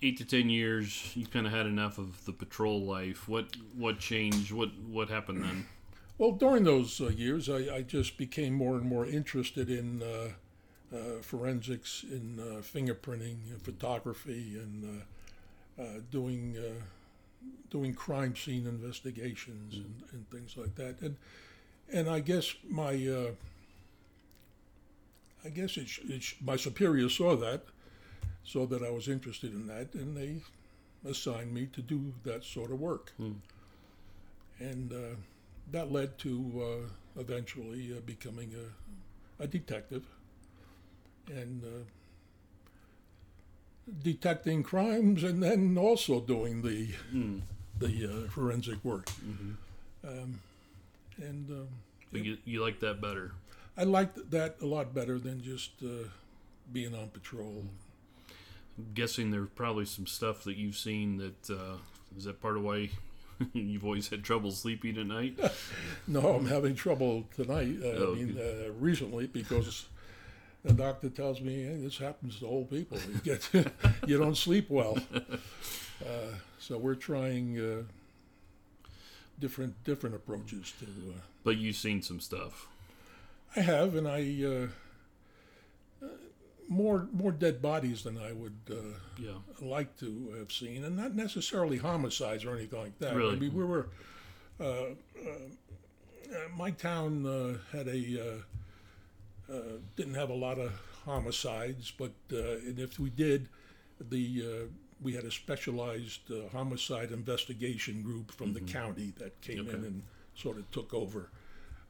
eight 0.00 0.16
to 0.16 0.24
ten 0.24 0.48
years, 0.48 1.14
you 1.14 1.26
kind 1.26 1.46
of 1.46 1.52
had 1.52 1.66
enough 1.66 1.98
of 1.98 2.24
the 2.24 2.32
patrol 2.32 2.80
life. 2.80 3.28
What 3.28 3.54
what 3.76 3.98
changed? 3.98 4.52
What 4.52 4.70
what 4.88 5.10
happened 5.10 5.44
then? 5.44 5.66
Well, 6.16 6.32
during 6.32 6.62
those 6.64 7.00
uh, 7.00 7.08
years, 7.08 7.48
I, 7.48 7.76
I 7.76 7.82
just 7.82 8.16
became 8.16 8.54
more 8.54 8.76
and 8.76 8.84
more 8.84 9.04
interested 9.04 9.68
in 9.68 10.02
uh, 10.02 10.96
uh, 10.96 11.22
forensics, 11.22 12.04
in 12.08 12.38
uh, 12.38 12.60
fingerprinting, 12.60 13.50
and 13.50 13.60
photography, 13.60 14.56
and 14.56 15.02
uh, 15.78 15.82
uh, 15.82 15.86
doing 16.12 16.56
uh, 16.56 16.80
doing 17.68 17.94
crime 17.94 18.36
scene 18.36 18.66
investigations 18.66 19.74
and, 19.74 20.02
and 20.12 20.30
things 20.30 20.56
like 20.56 20.76
that. 20.76 21.00
And 21.00 21.16
and 21.92 22.08
I 22.08 22.20
guess 22.20 22.54
my 22.68 22.92
uh, 23.08 23.32
I 25.44 25.48
guess 25.48 25.76
it, 25.76 25.88
sh- 25.88 26.00
it 26.08 26.34
my 26.40 26.54
superiors 26.54 27.16
saw 27.16 27.34
that, 27.36 27.64
saw 28.44 28.66
that 28.66 28.84
I 28.84 28.90
was 28.90 29.08
interested 29.08 29.52
in 29.52 29.66
that, 29.66 29.94
and 29.94 30.16
they 30.16 30.36
assigned 31.08 31.52
me 31.52 31.66
to 31.72 31.82
do 31.82 32.14
that 32.22 32.44
sort 32.44 32.70
of 32.70 32.80
work. 32.80 33.12
Hmm. 33.16 33.32
And 34.60 34.92
uh, 34.92 35.16
that 35.70 35.90
led 35.92 36.18
to 36.18 36.86
uh, 37.16 37.20
eventually 37.20 37.92
uh, 37.96 38.00
becoming 38.04 38.52
a, 38.54 39.42
a 39.42 39.46
detective 39.46 40.04
and 41.28 41.62
uh, 41.64 41.84
detecting 44.02 44.62
crimes 44.62 45.22
and 45.22 45.42
then 45.42 45.76
also 45.78 46.20
doing 46.20 46.62
the 46.62 46.88
Mm. 47.12 47.40
the 47.78 48.06
uh, 48.26 48.30
forensic 48.30 48.84
work. 48.84 49.08
hmm 49.10 49.52
Um, 50.06 50.40
and 51.18 51.50
um, 51.50 51.68
But 52.12 52.24
you, 52.24 52.38
you 52.44 52.62
like 52.62 52.80
that 52.80 53.00
better? 53.00 53.32
I 53.76 53.82
liked 53.84 54.30
that 54.30 54.56
a 54.60 54.66
lot 54.66 54.94
better 54.94 55.18
than 55.18 55.42
just 55.42 55.70
uh, 55.82 56.08
being 56.72 56.94
on 56.94 57.08
patrol. 57.08 57.64
I'm 58.78 58.86
guessing 58.94 59.30
there's 59.30 59.48
probably 59.54 59.86
some 59.86 60.06
stuff 60.06 60.44
that 60.44 60.56
you've 60.56 60.76
seen 60.76 61.16
that 61.18 61.50
uh, 61.50 61.76
is 62.16 62.24
that 62.24 62.40
part 62.40 62.56
of 62.56 62.62
why 62.62 62.90
you've 63.52 63.84
always 63.84 64.08
had 64.08 64.22
trouble 64.24 64.50
sleeping 64.50 64.98
at 64.98 65.06
night. 65.06 65.38
No, 66.06 66.34
I'm 66.34 66.46
having 66.46 66.74
trouble 66.74 67.24
tonight. 67.34 67.76
Uh, 67.82 67.86
Oh, 67.88 68.12
I 68.12 68.16
mean, 68.16 68.38
uh, 68.38 68.72
recently 68.78 69.26
because 69.26 69.86
the 70.64 70.72
doctor 70.74 71.08
tells 71.08 71.40
me 71.40 71.62
hey, 71.64 71.76
this 71.76 71.98
happens 71.98 72.38
to 72.40 72.46
old 72.46 72.70
people. 72.70 72.98
You 73.12 73.20
get 73.22 73.48
you 74.06 74.18
don't 74.18 74.36
sleep 74.36 74.68
well. 74.70 74.98
Uh, 75.14 76.34
so 76.58 76.76
we're 76.78 76.94
trying 76.94 77.58
uh, 77.58 77.82
different 79.38 79.82
different 79.84 80.14
approaches 80.14 80.72
to. 80.80 80.86
Uh, 80.86 81.20
But 81.42 81.56
you've 81.56 81.76
seen 81.76 82.02
some 82.02 82.20
stuff. 82.20 82.68
I 83.56 83.60
have, 83.60 83.94
and 83.94 84.06
I 84.08 84.20
uh, 84.44 84.48
uh, 84.48 84.68
more 86.68 87.08
more 87.12 87.32
dead 87.32 87.60
bodies 87.60 88.02
than 88.04 88.16
I 88.18 88.32
would 88.32 88.56
uh, 88.70 88.74
Yeah. 89.18 89.38
like 89.60 89.96
to 89.98 90.34
have 90.38 90.52
seen, 90.52 90.84
and 90.84 90.96
not 90.96 91.14
necessarily 91.14 91.78
homicides 91.78 92.44
or 92.44 92.54
anything 92.56 92.78
like 92.78 92.98
that. 92.98 93.14
Really? 93.16 93.36
I 93.36 93.38
mean, 93.38 93.54
we 93.54 93.64
were. 93.64 93.88
Uh, 94.60 94.64
uh, 94.64 94.94
uh, 96.32 96.48
my 96.56 96.70
town 96.70 97.26
uh, 97.26 97.58
had 97.76 97.88
a 97.88 98.40
uh, 99.48 99.52
uh, 99.52 99.56
didn't 99.96 100.14
have 100.14 100.30
a 100.30 100.34
lot 100.34 100.58
of 100.58 100.72
homicides, 101.04 101.90
but 101.90 102.12
uh, 102.32 102.56
and 102.66 102.78
if 102.78 102.98
we 102.98 103.10
did, 103.10 103.48
the 104.00 104.42
uh, 104.44 104.66
we 105.02 105.12
had 105.12 105.24
a 105.24 105.30
specialized 105.30 106.30
uh, 106.30 106.48
homicide 106.52 107.10
investigation 107.12 108.02
group 108.02 108.30
from 108.32 108.52
the 108.54 108.60
county 108.60 109.12
that 109.18 109.38
came 109.40 109.68
in 109.68 109.74
and 109.84 110.02
sort 110.34 110.56
of 110.56 110.70
took 110.70 110.94
over 110.94 111.28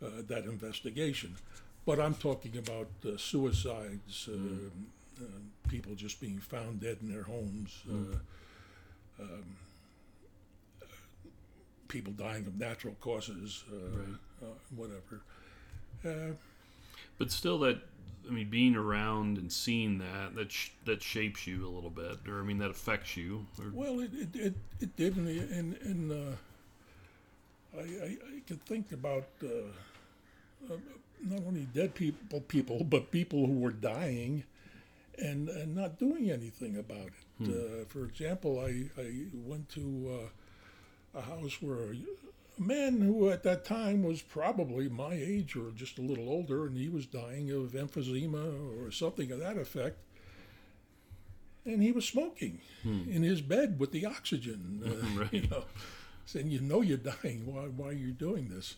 uh, 0.03 0.09
that 0.27 0.45
investigation. 0.45 1.37
But 1.87 2.01
I'm 2.01 2.15
talking 2.15 2.57
about 2.57 2.89
uh, 3.07 3.17
suicides, 3.19 4.29
uh, 4.29 5.23
uh, 5.23 5.27
people 5.69 5.95
just 5.95 6.19
being 6.21 6.39
found 6.39 6.81
dead 6.81 6.99
in 7.03 7.13
their 7.13 7.25
homes, 7.25 7.83
uh, 7.91 9.23
um, 9.23 9.45
people 11.89 12.13
dying 12.15 12.47
of 12.47 12.59
natural 12.59 12.95
causes, 13.01 13.65
uh, 13.71 13.99
Right. 13.99 14.19
uh, 14.43 14.47
whatever. 14.75 15.21
Uh, 16.05 16.35
But 17.19 17.31
still, 17.31 17.59
that 17.61 17.79
I 18.27 18.31
mean, 18.33 18.49
being 18.49 18.75
around 18.75 19.37
and 19.37 19.53
seeing 19.53 19.99
that 19.99 20.35
that 20.35 20.51
sh- 20.51 20.71
that 20.87 21.03
shapes 21.03 21.47
you 21.47 21.67
a 21.67 21.69
little 21.69 21.91
bit, 21.91 22.27
or 22.27 22.41
I 22.41 22.45
mean, 22.45 22.59
that 22.59 22.71
affects 22.71 23.17
you. 23.17 23.47
Or, 23.59 23.69
well, 23.71 24.01
it, 24.01 24.13
it, 24.15 24.35
it, 24.35 24.55
it 24.81 24.97
did, 24.97 25.17
and, 25.17 25.29
and, 25.29 25.75
and 25.83 26.13
uh, 26.13 26.37
I, 27.77 27.81
I, 27.83 28.17
I 28.37 28.41
could 28.47 28.63
think 28.65 28.93
about 28.93 29.29
uh, 29.43 29.49
uh, 30.73 30.77
not 31.23 31.41
only 31.47 31.67
dead 31.75 31.95
people, 31.95 32.41
people, 32.41 32.85
but 32.85 33.11
people 33.11 33.47
who 33.47 33.59
were 33.59 33.73
dying 33.73 34.45
and, 35.19 35.49
and 35.49 35.75
not 35.75 35.99
doing 35.99 36.31
anything 36.31 36.77
about 36.77 37.07
it. 37.09 37.49
Uh, 37.49 37.85
for 37.89 38.05
example, 38.05 38.61
I, 38.61 38.89
I 39.01 39.27
went 39.33 39.69
to 39.71 40.21
uh, 41.15 41.19
a 41.19 41.23
house 41.23 41.61
where 41.61 41.93
a, 41.93 41.97
man 42.57 43.01
who 43.01 43.31
at 43.31 43.43
that 43.43 43.65
time 43.65 44.05
was 44.05 44.23
probably 44.23 44.89
my 44.89 45.13
age 45.15 45.57
or 45.57 45.71
just 45.73 45.99
a 45.99 46.03
little 46.03 46.29
older, 46.29 46.67
and 46.67 46.77
he 46.77 46.89
was 46.89 47.05
dying 47.07 47.51
of 47.51 47.73
emphysema 47.73 48.87
or 48.87 48.93
something 48.93 49.33
of 49.33 49.41
that 49.41 49.57
effect. 49.57 49.97
And 51.67 51.83
he 51.83 51.91
was 51.93 52.05
smoking 52.07 52.61
in 52.85 53.23
his 53.23 53.41
bed 53.41 53.81
with 53.81 53.91
the 53.91 54.05
oxygen. 54.07 54.83
Uh, 54.85 55.21
Right. 55.21 55.33
You 55.33 55.49
know, 55.49 55.65
saying, 56.27 56.51
"You 56.51 56.61
know 56.61 56.81
you're 56.83 56.99
dying. 56.99 57.43
Why, 57.47 57.63
why 57.63 57.89
are 57.89 57.93
you 57.93 58.13
doing 58.13 58.49
this?" 58.51 58.77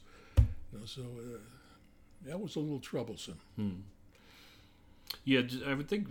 You 0.73 0.79
know, 0.79 0.85
so 0.87 1.03
uh, 1.03 1.39
that 2.27 2.41
was 2.41 2.57
a 2.57 2.61
little 2.61 2.81
troublesome. 2.81 3.39
Hmm. 3.57 3.71
yeah, 5.25 5.43
I 5.67 5.75
would 5.75 5.89
think 5.89 6.09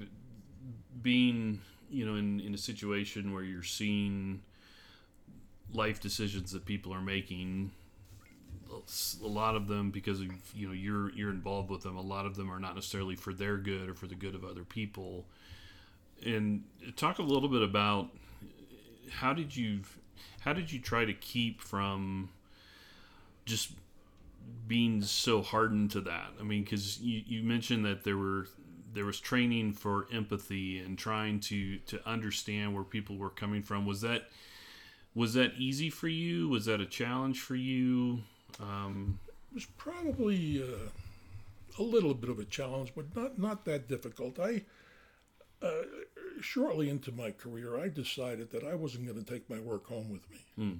being 1.01 1.61
you 1.89 2.05
know 2.05 2.15
in 2.15 2.39
in 2.39 2.53
a 2.53 2.57
situation 2.57 3.33
where 3.33 3.43
you're 3.43 3.63
seeing 3.63 4.41
life 5.73 5.99
decisions 5.99 6.51
that 6.51 6.65
people 6.65 6.93
are 6.93 7.01
making 7.01 7.71
a 9.23 9.27
lot 9.27 9.55
of 9.55 9.67
them 9.67 9.91
because 9.91 10.19
of 10.19 10.27
you 10.53 10.67
know 10.67 10.73
you're 10.73 11.11
you're 11.11 11.29
involved 11.29 11.69
with 11.69 11.83
them 11.83 11.95
a 11.95 12.01
lot 12.01 12.25
of 12.25 12.35
them 12.35 12.51
are 12.51 12.59
not 12.59 12.75
necessarily 12.75 13.15
for 13.15 13.33
their 13.33 13.57
good 13.57 13.89
or 13.89 13.93
for 13.93 14.07
the 14.07 14.15
good 14.15 14.35
of 14.35 14.43
other 14.43 14.63
people 14.63 15.25
and 16.25 16.63
talk 16.95 17.19
a 17.19 17.23
little 17.23 17.49
bit 17.49 17.61
about 17.61 18.09
how 19.11 19.33
did 19.33 19.55
you 19.55 19.81
how 20.41 20.53
did 20.53 20.71
you 20.71 20.79
try 20.79 21.05
to 21.05 21.13
keep 21.13 21.61
from 21.61 22.29
just 23.45 23.71
being 24.67 25.01
so 25.01 25.41
hardened 25.41 25.91
to 25.91 26.01
that. 26.01 26.31
I 26.39 26.43
mean 26.43 26.63
because 26.63 26.99
you, 26.99 27.21
you 27.25 27.43
mentioned 27.43 27.85
that 27.85 28.03
there 28.03 28.17
were 28.17 28.47
there 28.93 29.05
was 29.05 29.19
training 29.19 29.73
for 29.73 30.07
empathy 30.11 30.79
and 30.79 30.97
trying 30.97 31.39
to 31.41 31.77
to 31.79 32.07
understand 32.07 32.73
where 32.73 32.83
people 32.83 33.17
were 33.17 33.29
coming 33.29 33.61
from. 33.61 33.85
Was 33.85 34.01
that 34.01 34.29
was 35.13 35.33
that 35.33 35.53
easy 35.57 35.89
for 35.89 36.07
you? 36.07 36.49
Was 36.49 36.65
that 36.65 36.81
a 36.81 36.85
challenge 36.85 37.39
for 37.41 37.55
you? 37.55 38.23
Um, 38.59 39.19
it 39.51 39.55
was 39.55 39.65
probably 39.77 40.63
uh, 40.63 40.89
a 41.79 41.83
little 41.83 42.13
bit 42.13 42.29
of 42.29 42.39
a 42.39 42.45
challenge 42.45 42.93
but 42.95 43.15
not 43.15 43.37
not 43.37 43.65
that 43.65 43.87
difficult. 43.87 44.39
I 44.39 44.63
uh, 45.61 45.83
shortly 46.41 46.89
into 46.89 47.11
my 47.11 47.31
career, 47.31 47.79
I 47.79 47.89
decided 47.89 48.51
that 48.51 48.63
I 48.63 48.75
wasn't 48.75 49.05
going 49.05 49.23
to 49.23 49.31
take 49.31 49.49
my 49.49 49.59
work 49.59 49.87
home 49.87 50.09
with 50.09 50.29
me. 50.29 50.45
Mm. 50.59 50.79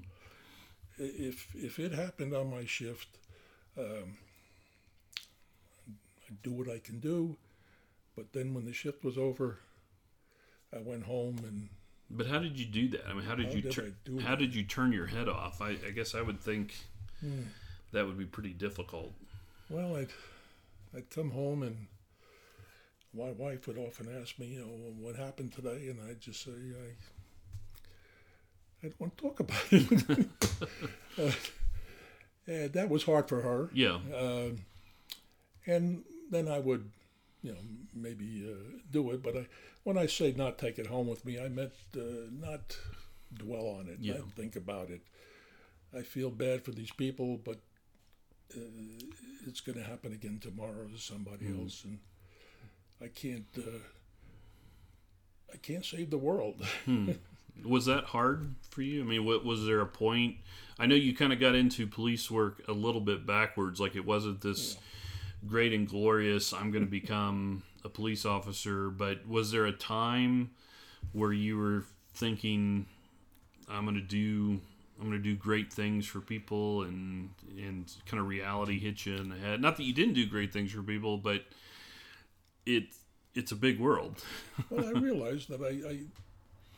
If 0.97 1.47
if 1.55 1.79
it 1.79 1.91
happened 1.91 2.33
on 2.33 2.49
my 2.49 2.65
shift, 2.65 3.07
um, 3.77 4.17
I 6.29 6.33
do 6.43 6.51
what 6.51 6.69
I 6.69 6.79
can 6.79 6.99
do. 6.99 7.37
But 8.15 8.33
then 8.33 8.53
when 8.53 8.65
the 8.65 8.73
shift 8.73 9.03
was 9.03 9.17
over, 9.17 9.59
I 10.73 10.79
went 10.79 11.03
home 11.05 11.37
and. 11.43 11.69
But 12.09 12.27
how 12.27 12.39
did 12.39 12.59
you 12.59 12.65
do 12.65 12.87
that? 12.89 13.07
I 13.07 13.13
mean, 13.13 13.23
how 13.23 13.35
did 13.35 13.47
how 13.47 13.53
you 13.53 13.61
did 13.61 13.71
tur- 13.71 13.93
how 14.21 14.33
it? 14.33 14.39
did 14.39 14.53
you 14.55 14.63
turn 14.63 14.91
your 14.91 15.07
head 15.07 15.27
off? 15.27 15.61
I, 15.61 15.71
I 15.85 15.91
guess 15.93 16.13
I 16.15 16.21
would 16.21 16.39
think 16.39 16.75
Hmm. 17.19 17.41
that 17.91 18.05
would 18.05 18.17
be 18.17 18.25
pretty 18.25 18.53
difficult. 18.53 19.13
Well, 19.69 19.95
I'd 19.95 20.09
I'd 20.95 21.09
come 21.09 21.31
home 21.31 21.63
and 21.63 21.87
my 23.13 23.31
wife 23.31 23.67
would 23.67 23.77
often 23.77 24.07
ask 24.21 24.37
me, 24.37 24.47
you 24.47 24.59
know, 24.59 24.67
what 24.99 25.15
happened 25.15 25.53
today, 25.53 25.87
and 25.87 25.99
I'd 26.01 26.19
just 26.21 26.43
say 26.43 26.51
I 26.51 26.95
I 28.83 28.89
don't 28.89 28.99
want 28.99 29.17
to 29.17 29.23
talk 29.23 29.39
about 29.39 29.63
it. 29.71 29.89
uh, 31.17 31.31
and 32.47 32.73
that 32.73 32.89
was 32.89 33.03
hard 33.03 33.27
for 33.29 33.41
her. 33.41 33.69
Yeah, 33.73 33.99
Um 34.15 34.65
and 35.67 36.03
then 36.29 36.47
I 36.47 36.59
would, 36.59 36.91
you 37.41 37.51
know, 37.51 37.57
maybe 37.93 38.47
uh, 38.47 38.77
do 38.91 39.11
it. 39.11 39.23
But 39.23 39.35
I, 39.35 39.47
when 39.83 39.97
I 39.97 40.05
say 40.05 40.31
not 40.31 40.57
take 40.59 40.77
it 40.79 40.87
home 40.87 41.07
with 41.07 41.25
me, 41.25 41.39
I 41.39 41.49
meant 41.49 41.73
uh, 41.97 42.29
not 42.31 42.77
dwell 43.33 43.67
on 43.67 43.87
it, 43.87 43.97
Yeah. 43.99 44.17
not 44.17 44.31
think 44.33 44.55
about 44.55 44.89
it. 44.91 45.01
I 45.97 46.01
feel 46.03 46.29
bad 46.29 46.63
for 46.63 46.71
these 46.71 46.91
people, 46.91 47.37
but 47.37 47.59
uh, 48.55 48.59
it's 49.47 49.61
going 49.61 49.77
to 49.77 49.83
happen 49.83 50.13
again 50.13 50.39
tomorrow 50.39 50.87
to 50.87 50.97
somebody 50.99 51.45
Mhm. 51.45 51.63
else, 51.63 51.83
and 51.83 51.99
I 53.01 53.07
can't. 53.07 53.47
Uh, 53.57 53.79
I 55.53 55.57
can't 55.57 55.85
save 55.85 56.09
the 56.09 56.17
world. 56.17 56.63
Hmm. 56.85 57.11
Was 57.63 57.85
that 57.85 58.05
hard 58.05 58.55
for 58.69 58.81
you? 58.81 59.01
I 59.01 59.05
mean, 59.05 59.25
what 59.25 59.45
was 59.45 59.65
there 59.65 59.81
a 59.81 59.85
point? 59.85 60.37
I 60.77 60.85
know 60.85 60.95
you 60.95 61.15
kind 61.15 61.31
of 61.31 61.39
got 61.39 61.55
into 61.55 61.87
police 61.87 62.29
work 62.29 62.61
a 62.67 62.73
little 62.73 63.01
bit 63.01 63.25
backwards. 63.25 63.79
Like 63.79 63.95
it 63.95 64.05
wasn't 64.05 64.41
this 64.41 64.77
great 65.47 65.73
and 65.73 65.87
glorious. 65.87 66.53
I'm 66.53 66.71
going 66.71 66.83
to 66.83 66.89
become 66.89 67.63
a 67.83 67.89
police 67.89 68.25
officer. 68.25 68.89
But 68.89 69.27
was 69.27 69.51
there 69.51 69.65
a 69.65 69.71
time 69.71 70.51
where 71.13 71.31
you 71.31 71.57
were 71.57 71.85
thinking, 72.13 72.87
I'm 73.69 73.85
going 73.85 73.95
to 73.95 74.01
do, 74.01 74.59
I'm 74.99 75.07
going 75.07 75.21
to 75.21 75.23
do 75.23 75.35
great 75.35 75.71
things 75.71 76.05
for 76.05 76.19
people, 76.19 76.83
and 76.83 77.29
and 77.57 77.91
kind 78.05 78.19
of 78.19 78.27
reality 78.27 78.79
hit 78.79 79.05
you 79.05 79.15
in 79.15 79.29
the 79.29 79.37
head? 79.37 79.61
Not 79.61 79.77
that 79.77 79.83
you 79.83 79.93
didn't 79.93 80.15
do 80.15 80.25
great 80.25 80.51
things 80.51 80.71
for 80.71 80.83
people, 80.83 81.17
but 81.17 81.43
it 82.65 82.85
it's 83.33 83.51
a 83.51 83.55
big 83.55 83.79
world. 83.79 84.23
well, 84.69 84.87
I 84.87 84.99
realized 84.99 85.49
that 85.49 85.61
I, 85.61 85.89
I, 85.89 85.99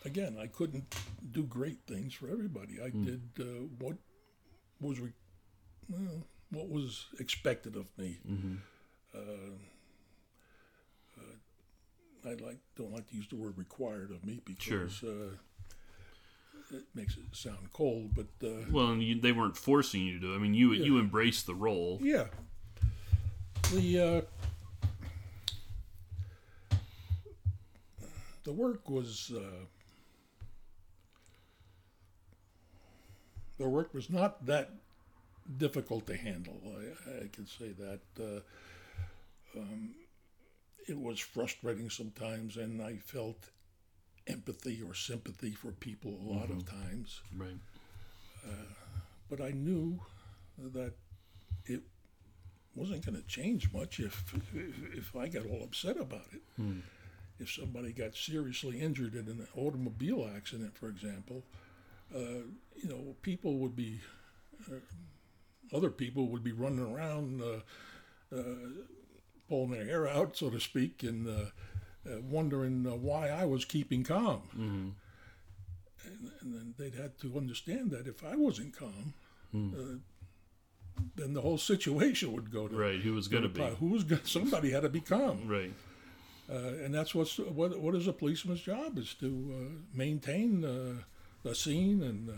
again, 0.06 0.38
I 0.42 0.48
couldn't 0.48 0.96
do 1.32 1.44
great 1.44 1.80
things 1.88 2.14
for 2.14 2.30
everybody. 2.30 2.80
I 2.84 2.90
did 2.90 3.22
uh, 3.40 3.44
what 3.80 3.96
was 4.80 5.00
re- 5.00 5.14
well, 5.90 6.24
what 6.52 6.70
was 6.70 7.06
expected 7.20 7.76
of 7.76 7.86
me. 7.98 8.20
Mm-hmm. 8.30 8.56
Uh, 9.16 9.20
uh, 11.20 12.30
I 12.30 12.34
like 12.44 12.58
don't 12.76 12.92
like 12.94 13.08
to 13.10 13.16
use 13.16 13.28
the 13.28 13.36
word 13.36 13.58
required 13.58 14.12
of 14.12 14.26
me 14.26 14.42
because 14.46 15.04
uh, 15.04 15.32
it 16.72 16.84
makes 16.94 17.16
it 17.16 17.24
sound 17.34 17.72
cold. 17.74 18.12
But 18.16 18.28
uh, 18.48 18.66
Well, 18.72 18.88
and 18.92 19.02
you, 19.04 19.20
they 19.20 19.32
weren't 19.32 19.58
forcing 19.58 20.04
you 20.04 20.20
to. 20.20 20.36
I 20.36 20.38
mean, 20.38 20.54
you 20.54 20.74
you 20.74 21.00
embraced 21.00 21.46
the 21.48 21.56
role. 21.56 22.00
yeah, 22.02 22.26
the 23.74 24.26
uh, 26.72 26.76
the 28.44 28.54
work 28.54 28.90
was 28.90 29.32
uh, 29.36 29.66
the 33.58 33.68
work 33.68 33.94
was 33.94 34.10
not 34.10 34.46
that 34.46 34.72
difficult 35.58 36.08
to 36.08 36.18
handle. 36.18 36.62
I, 36.66 37.26
I 37.26 37.28
can 37.32 37.48
say 37.48 37.74
that. 37.80 38.02
Uh, 38.20 39.60
um, 39.60 39.96
it 40.88 40.98
was 40.98 41.20
frustrating 41.20 41.90
sometimes, 41.90 42.58
and 42.58 42.82
I 42.82 42.96
felt 42.98 43.50
empathy 44.28 44.82
or 44.86 44.94
sympathy 44.94 45.52
for 45.52 45.72
people 45.72 46.18
a 46.22 46.32
lot 46.32 46.50
of 46.50 46.66
times. 46.70 47.22
Right. 47.36 47.58
But 49.30 49.42
I 49.42 49.52
knew 49.52 50.00
that 50.58 50.94
it 51.66 51.82
wasn't 52.76 53.06
going 53.06 53.22
to 53.22 53.28
change 53.28 53.74
much 53.74 54.00
if, 54.00 54.34
if 54.54 54.98
if 54.98 55.16
I 55.16 55.28
got 55.28 55.46
all 55.46 55.64
upset 55.64 55.98
about 56.00 56.28
it. 56.32 56.42
Hmm. 56.56 56.80
If 57.40 57.52
somebody 57.52 57.92
got 57.92 58.16
seriously 58.16 58.80
injured 58.80 59.14
in 59.14 59.28
an 59.28 59.48
automobile 59.56 60.30
accident, 60.36 60.76
for 60.78 60.88
example, 60.88 61.44
uh, 62.16 62.20
you 62.76 62.90
know, 62.90 63.16
people 63.22 63.58
would 63.60 63.76
be, 63.76 64.00
uh, 64.72 64.76
other 65.76 65.90
people 65.90 66.28
would 66.30 66.44
be 66.44 66.52
running 66.52 66.80
around, 66.80 67.42
uh, 67.42 68.36
uh, 68.36 68.44
pulling 69.50 69.72
their 69.72 69.86
hair 69.86 70.08
out, 70.08 70.36
so 70.38 70.50
to 70.50 70.60
speak, 70.60 71.04
and 71.04 71.28
uh, 71.28 71.32
uh, 72.10 72.22
wondering 72.22 72.86
uh, 72.88 72.96
why 72.96 73.30
I 73.30 73.46
was 73.46 73.66
keeping 73.66 74.04
calm. 74.04 74.42
Mm-hmm. 74.58 74.90
And 76.42 76.54
then 76.54 76.74
they'd 76.78 76.96
had 76.96 77.18
to 77.20 77.38
understand 77.38 77.92
that 77.92 78.08
if 78.08 78.24
I 78.24 78.36
wasn't 78.36 78.78
calm, 78.78 79.14
uh, 79.54 79.98
then 81.16 81.34
the 81.34 81.42
whole 81.42 81.58
situation 81.58 82.32
would 82.34 82.52
go 82.52 82.68
to 82.68 82.76
Right. 82.76 83.00
Who 83.00 83.14
was 83.14 83.28
going 83.28 83.44
to 83.44 83.50
be? 83.50 83.62
Who 83.80 83.88
was 83.88 84.04
gonna, 84.04 84.22
somebody 84.26 84.72
had 84.72 84.84
to 84.84 84.90
be 84.90 85.02
calm, 85.02 85.48
Right. 85.48 85.74
uh, 86.50 86.84
and 86.84 86.94
that's 86.94 87.14
what's 87.14 87.38
what 87.38 87.78
what 87.80 87.96
is 87.96 88.08
a 88.08 88.14
policeman's 88.14 88.62
job 88.62 88.98
is 88.98 89.14
to 89.16 89.28
uh, 89.28 89.98
maintain 89.98 90.64
the 91.48 91.56
scene 91.56 92.04
and. 92.04 92.30
Uh, 92.30 92.34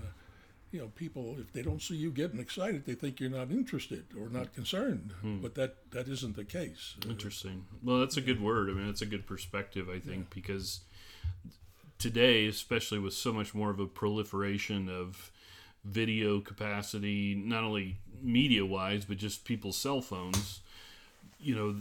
you 0.72 0.80
know, 0.80 0.92
people 0.96 1.36
if 1.40 1.52
they 1.52 1.64
don't 1.64 1.82
see 1.82 1.96
you 1.96 2.12
getting 2.12 2.40
excited, 2.40 2.86
they 2.86 2.94
think 2.94 3.20
you're 3.20 3.30
not 3.30 3.50
interested 3.50 4.06
or 4.16 4.30
not 4.30 4.54
concerned. 4.54 5.14
But 5.42 5.56
that 5.56 5.92
that 5.92 6.08
isn't 6.08 6.36
the 6.36 6.44
case. 6.44 6.96
Interesting. 7.10 7.66
Well, 7.84 8.00
that's 8.00 8.18
a 8.18 8.22
good 8.22 8.40
word. 8.40 8.70
I 8.70 8.74
mean, 8.74 8.86
that's 8.86 9.02
a 9.02 9.08
good 9.08 9.26
perspective, 9.26 9.90
I 9.90 9.98
think, 9.98 10.30
because 10.34 10.82
today, 11.98 12.48
especially 12.48 13.00
with 13.00 13.14
so 13.14 13.34
much 13.34 13.56
more 13.56 13.70
of 13.72 13.80
a 13.80 13.88
proliferation 13.88 14.90
of 14.90 15.32
video 15.84 16.40
capacity, 16.40 17.36
not 17.36 17.64
only 17.64 17.98
media 18.22 18.66
wise, 18.66 19.06
but 19.06 19.18
just 19.18 19.46
people's 19.46 19.78
cell 19.78 20.02
phones, 20.02 20.60
you 21.40 21.56
know, 21.56 21.76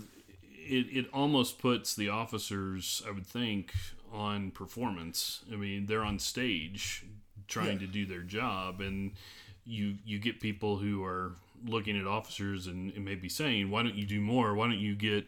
it, 0.55 0.87
it 0.91 1.07
almost 1.13 1.59
puts 1.59 1.95
the 1.95 2.09
officers, 2.09 3.03
I 3.07 3.11
would 3.11 3.27
think, 3.27 3.73
on 4.13 4.51
performance. 4.51 5.43
I 5.53 5.57
mean, 5.57 5.87
they're 5.87 6.05
on 6.05 6.19
stage 6.19 7.05
trying 7.49 7.73
Yeah. 7.81 7.87
to 7.87 7.87
do 7.87 8.07
their 8.07 8.21
job, 8.23 8.81
and 8.81 9.13
you 9.67 9.97
you 10.07 10.19
get 10.19 10.41
people 10.41 10.77
who 10.79 11.03
are 11.05 11.33
looking 11.67 11.99
at 11.99 12.07
officers 12.07 12.67
and, 12.69 12.93
and 12.95 13.05
maybe 13.05 13.29
saying, 13.29 13.71
"Why 13.71 13.83
don't 13.83 13.97
you 13.97 14.07
do 14.07 14.21
more? 14.21 14.55
Why 14.55 14.67
don't 14.69 14.79
you 14.79 14.95
get 14.95 15.27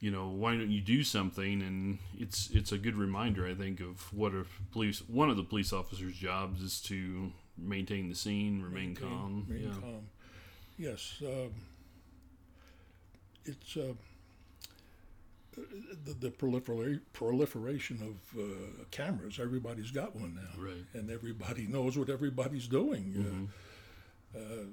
you 0.00 0.10
know 0.10 0.28
why 0.28 0.56
don't 0.56 0.70
you 0.70 0.80
do 0.80 1.04
something 1.04 1.60
and 1.60 1.98
it's 2.18 2.48
it's 2.52 2.72
a 2.72 2.78
good 2.78 2.96
reminder 2.96 3.46
i 3.46 3.52
think 3.54 3.80
of 3.80 4.10
what 4.14 4.32
a 4.32 4.46
police 4.72 5.00
one 5.08 5.28
of 5.28 5.36
the 5.36 5.42
police 5.42 5.74
officers 5.74 6.16
jobs 6.16 6.62
is 6.62 6.80
to 6.80 7.30
maintain 7.58 8.08
the 8.08 8.14
scene 8.14 8.62
remain 8.62 8.94
maintain- 8.94 9.08
calm 9.08 9.46
remain 9.46 9.64
yeah 9.68 9.74
calm. 9.74 10.08
Yes, 10.78 11.16
um, 11.22 11.52
it's 13.44 13.76
uh, 13.76 13.92
the, 15.52 16.14
the 16.14 16.30
prolifera- 16.30 17.00
proliferation 17.12 18.00
of 18.02 18.40
uh, 18.40 18.84
cameras. 18.90 19.38
Everybody's 19.40 19.90
got 19.90 20.14
one 20.14 20.34
now, 20.34 20.62
right 20.62 20.84
and 20.94 21.10
everybody 21.10 21.66
knows 21.66 21.98
what 21.98 22.08
everybody's 22.08 22.68
doing. 22.68 23.48
Uh, 24.34 24.38
uh, 24.38 24.64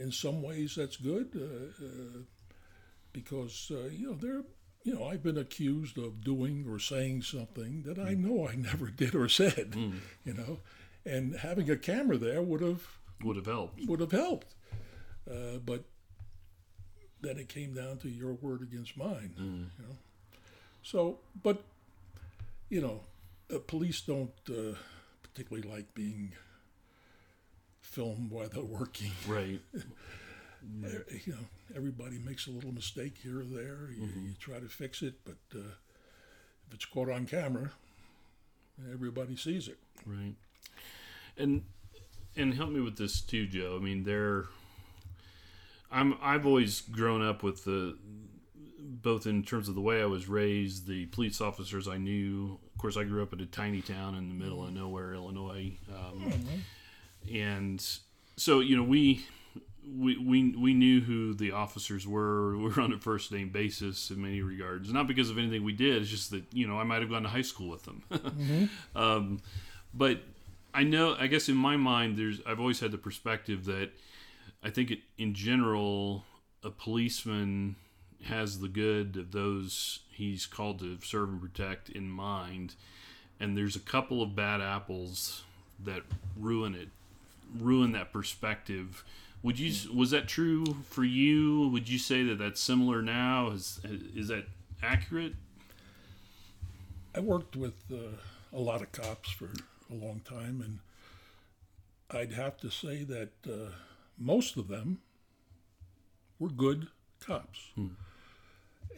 in 0.00 0.10
some 0.10 0.42
ways, 0.42 0.74
that's 0.76 0.96
good 0.96 1.30
uh, 1.36 1.84
uh, 1.84 2.20
because 3.12 3.70
uh, 3.70 3.88
you 3.88 4.08
know 4.08 4.14
there. 4.14 4.42
You 4.84 4.94
know, 4.94 5.04
I've 5.04 5.22
been 5.22 5.36
accused 5.36 5.98
of 5.98 6.24
doing 6.24 6.64
or 6.66 6.78
saying 6.78 7.22
something 7.22 7.82
that 7.82 7.98
I 7.98 8.14
know 8.14 8.48
I 8.48 8.54
never 8.54 8.86
did 8.96 9.14
or 9.14 9.28
said. 9.28 9.72
Mm. 9.72 9.98
You 10.24 10.34
know, 10.34 10.60
and 11.04 11.36
having 11.36 11.68
a 11.68 11.76
camera 11.76 12.16
there 12.16 12.40
would 12.40 12.62
have 12.62 12.86
would 13.22 13.36
have 13.36 13.46
helped 13.46 13.80
would 13.86 14.00
have 14.00 14.12
helped. 14.12 14.54
Uh, 15.28 15.58
but 15.64 15.84
then 17.20 17.38
it 17.38 17.48
came 17.48 17.74
down 17.74 17.98
to 17.98 18.08
your 18.08 18.32
word 18.32 18.62
against 18.62 18.96
mine. 18.96 19.34
Mm. 19.38 19.66
You 19.78 19.88
know? 19.88 19.96
So, 20.82 21.18
but 21.42 21.62
you 22.68 22.80
know, 22.80 23.00
uh, 23.54 23.58
police 23.66 24.00
don't 24.00 24.30
uh, 24.48 24.76
particularly 25.22 25.68
like 25.68 25.94
being 25.94 26.32
filmed 27.80 28.30
while 28.30 28.48
they're 28.48 28.62
working. 28.62 29.12
Right. 29.26 29.60
Uh, 29.74 29.80
you 31.24 31.32
know, 31.32 31.46
everybody 31.74 32.18
makes 32.18 32.46
a 32.46 32.50
little 32.50 32.72
mistake 32.72 33.16
here 33.22 33.40
or 33.40 33.44
there. 33.44 33.88
You, 33.94 34.08
you 34.22 34.34
try 34.38 34.58
to 34.58 34.68
fix 34.68 35.02
it, 35.02 35.14
but 35.24 35.38
uh, 35.54 35.72
if 36.68 36.74
it's 36.74 36.84
caught 36.84 37.10
on 37.10 37.26
camera, 37.26 37.70
everybody 38.92 39.36
sees 39.36 39.68
it. 39.68 39.78
Right. 40.06 40.34
And 41.36 41.62
and 42.36 42.54
help 42.54 42.70
me 42.70 42.80
with 42.80 42.96
this 42.96 43.20
too, 43.20 43.46
Joe. 43.46 43.76
I 43.80 43.84
mean, 43.84 44.04
they're 44.04 44.46
I'm 45.90 46.16
I've 46.22 46.46
always 46.46 46.80
grown 46.80 47.22
up 47.22 47.42
with 47.42 47.64
the 47.64 47.96
both 48.78 49.26
in 49.26 49.42
terms 49.42 49.68
of 49.68 49.74
the 49.74 49.80
way 49.80 50.02
I 50.02 50.06
was 50.06 50.28
raised, 50.28 50.86
the 50.86 51.06
police 51.06 51.40
officers 51.40 51.86
I 51.88 51.98
knew. 51.98 52.58
Of 52.74 52.80
course, 52.80 52.96
I 52.96 53.04
grew 53.04 53.22
up 53.22 53.32
in 53.32 53.40
a 53.40 53.46
tiny 53.46 53.80
town 53.80 54.14
in 54.14 54.28
the 54.28 54.34
middle 54.34 54.64
of 54.64 54.72
nowhere, 54.72 55.14
Illinois, 55.14 55.78
um, 55.94 56.32
and 57.32 57.84
so 58.36 58.60
you 58.60 58.76
know 58.76 58.84
we. 58.84 59.24
We, 59.90 60.18
we, 60.18 60.54
we 60.54 60.74
knew 60.74 61.00
who 61.00 61.32
the 61.32 61.52
officers 61.52 62.06
were. 62.06 62.58
We 62.58 62.64
were 62.68 62.78
on 62.78 62.92
a 62.92 62.98
first 62.98 63.32
name 63.32 63.48
basis 63.48 64.10
in 64.10 64.20
many 64.20 64.42
regards. 64.42 64.92
Not 64.92 65.06
because 65.06 65.30
of 65.30 65.38
anything 65.38 65.64
we 65.64 65.72
did. 65.72 66.02
It's 66.02 66.10
just 66.10 66.30
that 66.32 66.44
you 66.52 66.68
know 66.68 66.78
I 66.78 66.84
might 66.84 67.00
have 67.00 67.08
gone 67.08 67.22
to 67.22 67.28
high 67.30 67.40
school 67.40 67.70
with 67.70 67.84
them. 67.84 68.68
um, 68.94 69.40
but 69.94 70.20
I 70.74 70.82
know, 70.82 71.16
I 71.18 71.26
guess 71.26 71.48
in 71.48 71.56
my 71.56 71.76
mind, 71.76 72.18
there's 72.18 72.40
I've 72.46 72.60
always 72.60 72.80
had 72.80 72.92
the 72.92 72.98
perspective 72.98 73.64
that 73.64 73.90
I 74.62 74.70
think 74.70 74.90
it, 74.90 75.00
in 75.16 75.34
general, 75.34 76.24
a 76.62 76.70
policeman 76.70 77.76
has 78.24 78.60
the 78.60 78.68
good 78.68 79.16
of 79.16 79.32
those 79.32 80.00
he's 80.10 80.46
called 80.46 80.80
to 80.80 80.98
serve 81.02 81.28
and 81.28 81.40
protect 81.40 81.88
in 81.88 82.08
mind, 82.08 82.74
and 83.38 83.56
there's 83.56 83.76
a 83.76 83.80
couple 83.80 84.20
of 84.22 84.34
bad 84.34 84.60
apples 84.60 85.44
that 85.84 86.02
ruin 86.36 86.74
it, 86.74 86.88
ruin 87.56 87.92
that 87.92 88.12
perspective. 88.12 89.04
Would 89.42 89.60
you 89.60 89.72
was 89.94 90.10
that 90.10 90.26
true 90.26 90.64
for 90.90 91.04
you? 91.04 91.68
Would 91.68 91.88
you 91.88 91.98
say 91.98 92.24
that 92.24 92.38
that's 92.38 92.60
similar 92.60 93.00
now? 93.02 93.50
Is 93.50 93.80
is 93.84 94.28
that 94.28 94.46
accurate? 94.82 95.34
I 97.14 97.20
worked 97.20 97.54
with 97.54 97.74
uh, 97.92 98.16
a 98.52 98.58
lot 98.58 98.82
of 98.82 98.90
cops 98.90 99.30
for 99.30 99.50
a 99.90 99.94
long 99.94 100.20
time, 100.24 100.60
and 100.60 100.78
I'd 102.10 102.32
have 102.32 102.56
to 102.58 102.70
say 102.70 103.04
that 103.04 103.30
uh, 103.46 103.70
most 104.18 104.56
of 104.56 104.68
them 104.68 104.98
were 106.38 106.48
good 106.48 106.88
cops. 107.20 107.70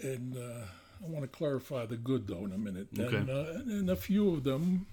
And 0.03 0.37
uh, 0.37 0.65
I 1.03 1.07
want 1.07 1.23
to 1.23 1.29
clarify 1.29 1.87
the 1.87 1.97
good, 1.97 2.27
though, 2.27 2.45
in 2.45 2.53
a 2.53 2.59
minute. 2.59 2.89
Okay. 2.99 3.17
And, 3.17 3.31
uh, 3.31 3.45
and 3.67 3.91
a 3.91 3.97
few 3.97 4.33
of 4.33 4.45
them, 4.45 4.87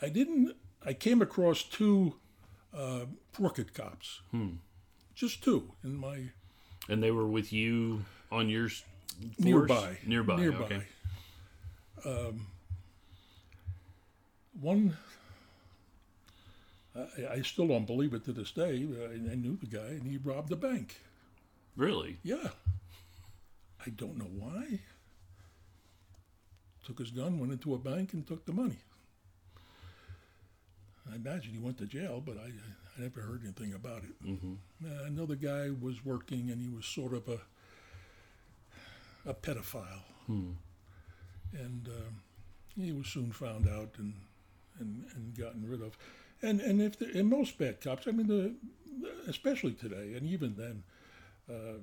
I 0.00 0.08
didn't, 0.08 0.56
I 0.84 0.92
came 0.92 1.22
across 1.22 1.62
two 1.62 2.14
uh, 2.76 3.06
crooked 3.34 3.74
cops. 3.74 4.20
Just 5.14 5.42
two 5.44 5.72
in 5.84 5.96
my 5.96 6.30
And 6.88 7.02
they 7.02 7.10
were 7.10 7.26
with 7.26 7.52
you 7.52 8.04
on 8.30 8.48
your 8.48 8.68
force? 8.68 8.84
nearby. 9.38 9.98
Nearby. 10.06 10.36
Nearby. 10.36 10.64
Okay. 10.64 10.82
Um, 12.04 12.46
one, 14.60 14.96
I, 16.94 17.34
I 17.36 17.42
still 17.42 17.66
don't 17.68 17.86
believe 17.86 18.12
it 18.14 18.24
to 18.26 18.32
this 18.32 18.50
day. 18.50 18.86
I, 19.00 19.32
I 19.32 19.34
knew 19.34 19.56
the 19.56 19.66
guy, 19.66 19.86
and 19.98 20.06
he 20.10 20.18
robbed 20.18 20.52
a 20.52 20.56
bank. 20.56 20.96
Really? 21.76 22.18
Yeah. 22.22 22.48
I 23.84 23.90
don't 23.90 24.18
know 24.18 24.30
why. 24.38 24.80
Took 26.84 26.98
his 26.98 27.10
gun, 27.10 27.38
went 27.38 27.52
into 27.52 27.74
a 27.74 27.78
bank, 27.78 28.12
and 28.12 28.26
took 28.26 28.44
the 28.44 28.52
money. 28.52 28.78
I 31.10 31.16
imagine 31.16 31.52
he 31.52 31.58
went 31.58 31.78
to 31.78 31.86
jail, 31.86 32.22
but 32.24 32.36
I, 32.38 32.46
I 32.46 33.00
never 33.00 33.20
heard 33.22 33.42
anything 33.42 33.72
about 33.74 34.02
it. 34.04 34.14
hmm 34.24 34.54
Uh, 34.84 35.04
another 35.04 35.34
guy 35.36 35.70
was 35.70 36.04
working, 36.04 36.50
and 36.50 36.60
he 36.60 36.68
was 36.68 36.84
sort 36.86 37.12
of 37.14 37.28
a 37.28 37.38
a 39.24 39.32
pedophile, 39.34 40.02
Hmm. 40.26 40.50
and 41.52 41.86
um, 41.88 42.22
he 42.76 42.90
was 42.92 43.06
soon 43.06 43.30
found 43.30 43.68
out 43.68 43.90
and 43.98 44.14
and, 44.80 45.04
and 45.14 45.36
gotten 45.36 45.68
rid 45.68 45.80
of. 45.80 45.96
And 46.42 46.60
and 46.60 46.82
if 46.82 46.98
the, 46.98 47.06
and 47.18 47.28
most 47.28 47.58
bad 47.58 47.80
cops, 47.80 48.08
I 48.08 48.10
mean, 48.10 48.26
the, 48.26 48.54
especially 49.28 49.72
today, 49.72 50.14
and 50.14 50.26
even 50.26 50.56
then, 50.56 50.82
uh, 51.48 51.78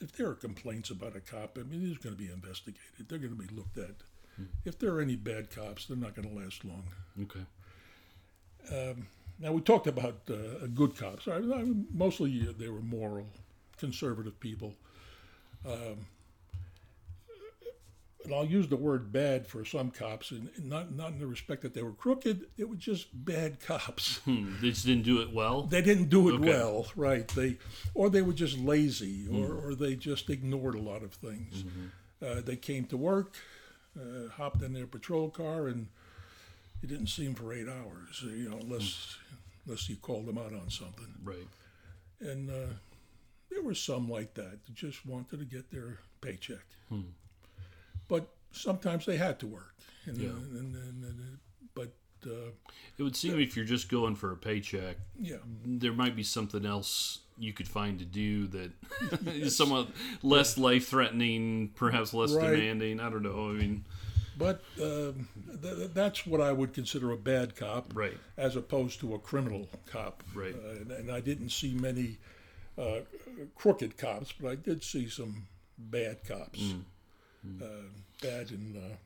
if 0.00 0.12
there 0.12 0.28
are 0.28 0.34
complaints 0.34 0.90
about 0.90 1.16
a 1.16 1.20
cop, 1.20 1.58
I 1.58 1.62
mean, 1.62 1.90
it's 1.90 2.02
going 2.02 2.14
to 2.16 2.22
be 2.22 2.30
investigated. 2.30 3.08
They're 3.08 3.18
going 3.18 3.36
to 3.36 3.42
be 3.42 3.54
looked 3.54 3.78
at. 3.78 3.94
If 4.64 4.78
there 4.78 4.94
are 4.94 5.00
any 5.00 5.16
bad 5.16 5.50
cops, 5.50 5.86
they're 5.86 5.96
not 5.96 6.14
going 6.14 6.28
to 6.28 6.34
last 6.34 6.64
long. 6.64 6.84
Okay. 7.22 7.44
Um, 8.70 9.06
now 9.40 9.52
we 9.52 9.60
talked 9.60 9.86
about 9.86 10.20
uh, 10.30 10.66
good 10.74 10.96
cops. 10.96 11.26
I, 11.26 11.38
I, 11.38 11.64
mostly 11.92 12.46
uh, 12.48 12.52
they 12.56 12.68
were 12.68 12.80
moral, 12.80 13.26
conservative 13.78 14.38
people. 14.38 14.74
Um, 15.66 16.06
and 18.28 18.36
I'll 18.36 18.44
use 18.46 18.68
the 18.68 18.76
word 18.76 19.10
bad 19.10 19.46
for 19.46 19.64
some 19.64 19.90
cops, 19.90 20.30
and 20.30 20.50
not 20.62 20.94
not 20.94 21.12
in 21.12 21.18
the 21.18 21.26
respect 21.26 21.62
that 21.62 21.72
they 21.74 21.82
were 21.82 21.92
crooked. 21.92 22.46
It 22.56 22.68
was 22.68 22.78
just 22.78 23.08
bad 23.24 23.58
cops. 23.60 24.18
Hmm. 24.18 24.52
They 24.60 24.70
just 24.70 24.84
didn't 24.86 25.04
do 25.04 25.20
it 25.22 25.32
well. 25.32 25.62
They 25.62 25.80
didn't 25.82 26.10
do 26.10 26.28
it 26.28 26.34
Okay. 26.34 26.48
well, 26.50 26.86
right? 26.94 27.26
They, 27.28 27.56
or 27.94 28.10
they 28.10 28.22
were 28.22 28.32
just 28.34 28.58
lazy, 28.58 29.26
or, 29.32 29.52
or 29.54 29.74
they 29.74 29.94
just 29.96 30.28
ignored 30.30 30.74
a 30.74 30.80
lot 30.80 31.02
of 31.02 31.12
things. 31.14 31.64
Uh, 32.20 32.40
they 32.42 32.56
came 32.56 32.84
to 32.86 32.96
work, 32.96 33.36
uh, 33.98 34.28
hopped 34.30 34.62
in 34.62 34.72
their 34.74 34.86
patrol 34.86 35.30
car, 35.30 35.68
and 35.68 35.86
you 36.82 36.88
didn't 36.88 37.06
see 37.08 37.24
them 37.24 37.34
for 37.34 37.52
eight 37.52 37.68
hours. 37.68 38.22
You 38.22 38.50
know, 38.50 38.58
unless 38.60 39.16
unless 39.64 39.88
you 39.88 39.96
called 39.96 40.26
them 40.26 40.36
out 40.38 40.52
on 40.52 40.68
something. 40.70 41.14
Right. 41.24 41.48
And 42.20 42.50
uh, 42.50 42.74
there 43.50 43.62
were 43.62 43.74
some 43.74 44.08
like 44.10 44.34
that 44.34 44.64
that 44.66 44.74
just 44.74 45.06
wanted 45.06 45.38
to 45.38 45.44
get 45.44 45.70
their 45.70 45.98
paycheck. 46.20 46.66
But 48.08 48.28
sometimes 48.52 49.06
they 49.06 49.16
had 49.16 49.38
to 49.40 49.46
work. 49.46 49.74
And, 50.06 50.16
Yeah. 50.16 50.28
and, 50.30 50.74
and, 50.74 51.38
but 51.74 51.92
uh, 52.26 52.50
It 52.96 53.02
would 53.02 53.14
seem 53.16 53.38
if 53.38 53.54
you're 53.56 53.64
just 53.66 53.88
going 53.88 54.16
for 54.16 54.32
a 54.32 54.36
paycheck, 54.36 54.96
yeah, 55.20 55.36
there 55.64 55.92
might 55.92 56.16
be 56.16 56.22
something 56.22 56.64
else 56.66 57.20
you 57.38 57.52
could 57.52 57.68
find 57.68 57.98
to 58.00 58.04
do 58.04 58.46
that 58.48 58.70
is 59.26 59.56
somewhat 59.56 59.88
less 60.22 60.58
life 60.58 60.88
threatening, 60.88 61.70
perhaps 61.76 62.12
less 62.14 62.32
Right. 62.32 62.50
demanding. 62.56 62.98
I 63.00 63.10
don't 63.10 63.22
know. 63.22 63.50
I 63.50 63.52
mean, 63.52 63.84
but 64.36 64.62
um, 64.80 65.28
th- 65.62 65.90
that's 65.94 66.26
what 66.26 66.40
I 66.40 66.52
would 66.52 66.72
consider 66.72 67.10
a 67.12 67.16
bad 67.16 67.54
cop. 67.56 67.92
right. 67.94 68.16
as 68.36 68.56
opposed 68.56 69.00
to 69.00 69.14
a 69.14 69.18
criminal 69.18 69.68
cop. 69.86 70.22
Right. 70.34 70.54
Uh, 70.54 70.70
and, 70.80 70.90
and 70.92 71.10
I 71.12 71.20
didn't 71.20 71.50
see 71.50 71.74
many 71.74 72.18
uh, 72.78 73.00
crooked 73.56 73.96
cops, 73.98 74.32
but 74.40 74.48
I 74.50 74.54
did 74.54 74.82
see 74.82 75.08
some 75.08 75.46
bad 75.76 76.24
cops. 76.24 76.60
Mm. 76.60 76.82
Uh, 77.62 77.66
bad 78.22 78.50
in 78.50 78.76
uh, 78.76 78.96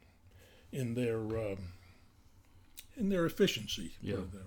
in 0.72 0.94
their 0.94 1.18
um, 1.18 1.59
in 2.96 3.09
their 3.09 3.26
efficiency. 3.26 3.92
Yeah. 4.02 4.14
it 4.14 4.33
that 4.33 4.38
way. 4.38 4.44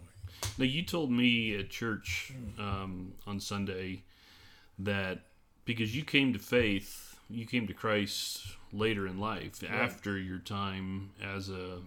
Now, 0.57 0.65
you 0.65 0.83
told 0.83 1.11
me 1.11 1.57
at 1.57 1.69
church 1.69 2.33
um, 2.57 3.13
on 3.25 3.39
Sunday 3.39 4.03
that 4.79 5.19
because 5.65 5.95
you 5.95 6.03
came 6.03 6.33
to 6.33 6.39
faith, 6.39 7.17
you 7.29 7.45
came 7.45 7.67
to 7.67 7.73
Christ 7.73 8.45
later 8.71 9.07
in 9.07 9.19
life, 9.19 9.63
after 9.69 10.17
your 10.17 10.39
time 10.39 11.11
as 11.23 11.49
a 11.49 11.79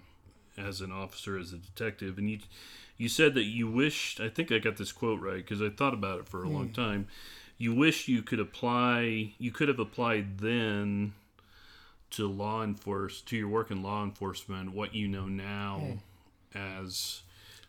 as 0.56 0.80
an 0.80 0.90
officer, 0.90 1.38
as 1.38 1.52
a 1.52 1.58
detective, 1.58 2.18
and 2.18 2.30
you 2.30 2.38
you 2.96 3.08
said 3.08 3.34
that 3.34 3.44
you 3.44 3.70
wished. 3.70 4.20
I 4.20 4.28
think 4.28 4.50
I 4.50 4.58
got 4.58 4.76
this 4.76 4.92
quote 4.92 5.20
right 5.20 5.36
because 5.36 5.62
I 5.62 5.70
thought 5.70 5.94
about 5.94 6.20
it 6.20 6.28
for 6.28 6.42
a 6.42 6.48
long 6.48 6.70
time. 6.70 7.06
You 7.56 7.74
wish 7.74 8.08
you 8.08 8.22
could 8.22 8.40
apply. 8.40 9.34
You 9.38 9.50
could 9.50 9.68
have 9.68 9.78
applied 9.78 10.38
then 10.38 11.12
to 12.12 12.28
law 12.28 12.62
enforcement, 12.62 13.26
to 13.26 13.36
your 13.36 13.48
work 13.48 13.70
in 13.70 13.82
law 13.82 14.02
enforcement 14.04 14.74
what 14.74 14.94
you 14.94 15.08
know 15.08 15.26
now 15.26 15.98
as 16.54 17.22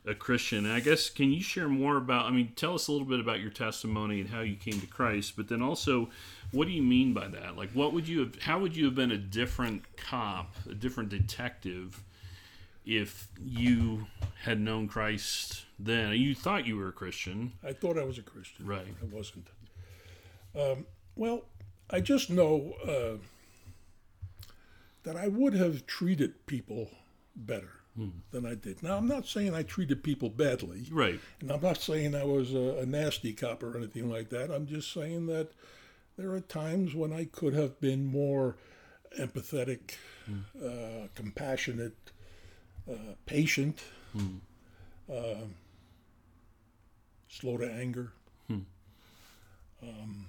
a 0.06 0.16
Christian. 0.16 0.66
And 0.66 0.74
I 0.74 0.80
guess 0.80 1.10
can 1.10 1.32
you 1.32 1.42
share 1.42 1.68
more 1.68 1.98
about? 1.98 2.26
I 2.26 2.32
mean, 2.32 2.54
tell 2.56 2.74
us 2.76 2.88
a 2.88 2.92
little 2.92 3.08
bit 3.08 3.20
about 3.20 3.40
your 3.40 3.52
testimony 3.52 4.22
and 4.22 4.30
how 4.30 4.42
you 4.42 4.56
came 4.56 4.80
to 4.80 4.88
Christ, 4.88 5.34
but 5.36 5.50
then 5.50 5.62
also, 5.62 6.10
what 6.52 6.66
do 6.66 6.72
you 6.74 6.82
mean 6.82 7.14
by 7.14 7.28
that? 7.28 7.58
Like, 7.58 7.72
what 7.72 7.94
would 7.94 8.08
you 8.08 8.20
have? 8.20 8.42
How 8.42 8.60
would 8.60 8.76
you 8.76 8.86
have 8.86 8.96
been 8.96 9.12
a 9.12 9.18
different 9.18 9.84
cop, 9.98 10.56
a 10.70 10.74
different 10.74 11.10
detective, 11.10 12.04
if 12.86 13.28
you 13.44 14.08
had 14.44 14.60
known 14.60 14.88
Christ 14.88 15.66
then? 15.78 16.14
You 16.14 16.34
thought 16.34 16.66
you 16.66 16.78
were 16.78 16.88
a 16.88 16.94
Christian, 16.94 17.54
I 17.64 17.74
thought 17.74 17.98
I 17.98 18.04
was 18.04 18.18
a 18.18 18.24
Christian. 18.24 18.66
right? 18.66 18.88
I 19.02 19.16
wasn't. 19.16 19.48
Um, 20.58 20.86
well, 21.16 21.44
I 21.90 22.00
just 22.00 22.30
know 22.30 22.74
uh, 22.88 23.18
that 25.10 25.18
I 25.18 25.28
would 25.28 25.56
have 25.56 25.88
treated 25.88 26.46
people 26.46 26.92
better 27.36 27.72
than 28.30 28.46
I 28.46 28.54
did. 28.54 28.84
Now, 28.84 28.96
I'm 28.96 29.08
not 29.08 29.26
saying 29.26 29.56
I 29.56 29.64
treated 29.64 30.04
people 30.04 30.30
badly. 30.30 30.86
Right. 30.92 31.20
And 31.42 31.50
I'm 31.52 31.62
not 31.62 31.78
saying 31.82 32.14
I 32.14 32.26
was 32.26 32.54
a, 32.54 32.78
a 32.78 32.86
nasty 32.86 33.34
cop 33.34 33.64
or 33.64 33.76
anything 33.76 34.08
like 34.08 34.30
that. 34.30 34.52
I'm 34.52 34.68
just 34.68 34.94
saying 34.94 35.26
that 35.26 35.50
there 36.16 36.32
are 36.34 36.40
times 36.42 36.94
when 36.94 37.12
I 37.12 37.26
could 37.26 37.56
have 37.56 37.82
been 37.82 38.06
more 38.06 38.56
empathetic, 39.20 39.96
uh, 40.64 41.08
compassionate, 41.16 41.98
uh, 42.88 43.16
patient, 43.26 43.80
uh, 45.12 45.42
slow 47.28 47.58
to 47.58 47.66
anger. 47.66 48.12
Um, 49.82 50.28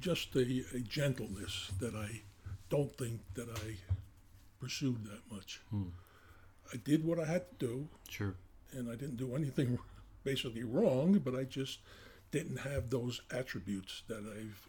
just 0.00 0.34
a, 0.36 0.64
a 0.74 0.80
gentleness 0.80 1.70
that 1.80 1.94
I 1.94 2.22
don't 2.68 2.96
think 2.96 3.20
that 3.34 3.48
I 3.48 3.76
pursued 4.60 5.04
that 5.04 5.34
much. 5.34 5.60
I 6.72 6.76
did 6.84 7.04
what 7.04 7.18
I 7.20 7.24
had 7.26 7.48
to 7.50 7.66
do, 7.66 7.88
Sure. 8.08 8.34
and 8.72 8.90
I 8.90 8.96
didn't 8.96 9.16
do 9.16 9.34
anything 9.36 9.78
basically 10.24 10.64
wrong, 10.64 11.18
but 11.24 11.34
I 11.34 11.44
just 11.44 11.78
didn't 12.32 12.58
have 12.58 12.90
those 12.90 13.20
attributes 13.30 14.02
that 14.08 14.24
I've 14.36 14.68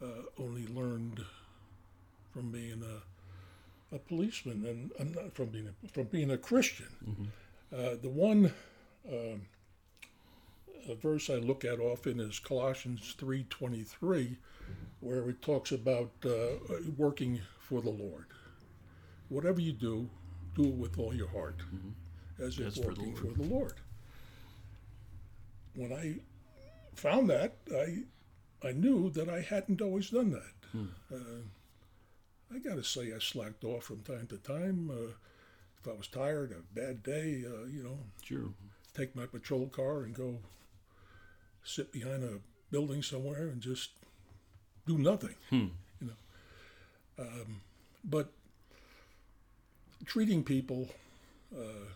uh, 0.00 0.22
only 0.38 0.66
learned 0.66 1.24
from 2.32 2.52
being 2.52 2.82
a, 2.84 3.94
a 3.96 3.98
policeman 3.98 4.64
and 4.64 4.92
I'm 5.00 5.12
not 5.12 5.34
from 5.34 5.46
being 5.46 5.68
a, 5.68 5.88
from 5.88 6.04
being 6.04 6.30
a 6.30 6.38
Christian. 6.38 7.30
Uh, 7.74 7.96
the 8.00 8.08
one 8.08 8.52
um 9.10 9.42
uh, 10.88 10.94
verse 10.94 11.30
I 11.30 11.34
look 11.36 11.64
at 11.64 11.80
often 11.80 12.20
is 12.20 12.38
Colossians 12.38 13.14
three 13.18 13.44
twenty 13.50 13.82
three, 13.82 14.36
where 15.00 15.28
it 15.28 15.42
talks 15.42 15.72
about 15.72 16.10
uh, 16.24 16.56
working 16.96 17.40
for 17.60 17.80
the 17.80 17.90
Lord. 17.90 18.26
Whatever 19.28 19.60
you 19.60 19.72
do, 19.72 20.08
do 20.54 20.64
it 20.64 20.74
with 20.74 20.98
all 20.98 21.14
your 21.14 21.28
heart, 21.28 21.56
as 22.38 22.58
if 22.58 22.66
As 22.66 22.74
for 22.76 22.94
the 22.94 23.02
working 23.02 23.14
for 23.16 23.26
the 23.32 23.42
Lord. 23.42 23.74
When 25.74 25.92
I 25.92 26.16
found 26.94 27.30
that, 27.30 27.56
I 27.74 28.04
I 28.66 28.72
knew 28.72 29.10
that 29.10 29.28
I 29.28 29.40
hadn't 29.40 29.80
always 29.80 30.10
done 30.10 30.30
that. 30.30 30.54
Uh, 31.12 31.42
I 32.54 32.58
got 32.58 32.76
to 32.76 32.84
say, 32.84 33.12
I 33.14 33.18
slacked 33.18 33.62
off 33.64 33.84
from 33.84 34.00
time 34.02 34.26
to 34.28 34.38
time. 34.38 34.90
Uh, 34.90 35.12
if 35.80 35.86
I 35.86 35.92
was 35.96 36.08
tired, 36.08 36.50
a 36.52 36.74
bad 36.74 37.02
day, 37.02 37.44
uh, 37.46 37.66
you 37.66 37.82
know, 37.84 37.98
Sure. 38.22 38.48
take 38.94 39.14
my 39.14 39.26
patrol 39.26 39.68
car 39.68 40.02
and 40.02 40.14
go 40.14 40.38
sit 41.68 41.92
behind 41.92 42.24
a 42.24 42.38
building 42.70 43.02
somewhere 43.02 43.48
and 43.48 43.60
just 43.60 43.90
do 44.86 44.98
nothing. 44.98 45.34
You 46.00 46.06
know, 46.08 47.24
um, 47.24 47.60
but 48.04 48.32
treating 50.06 50.42
people 50.44 50.88
uh, 51.54 51.88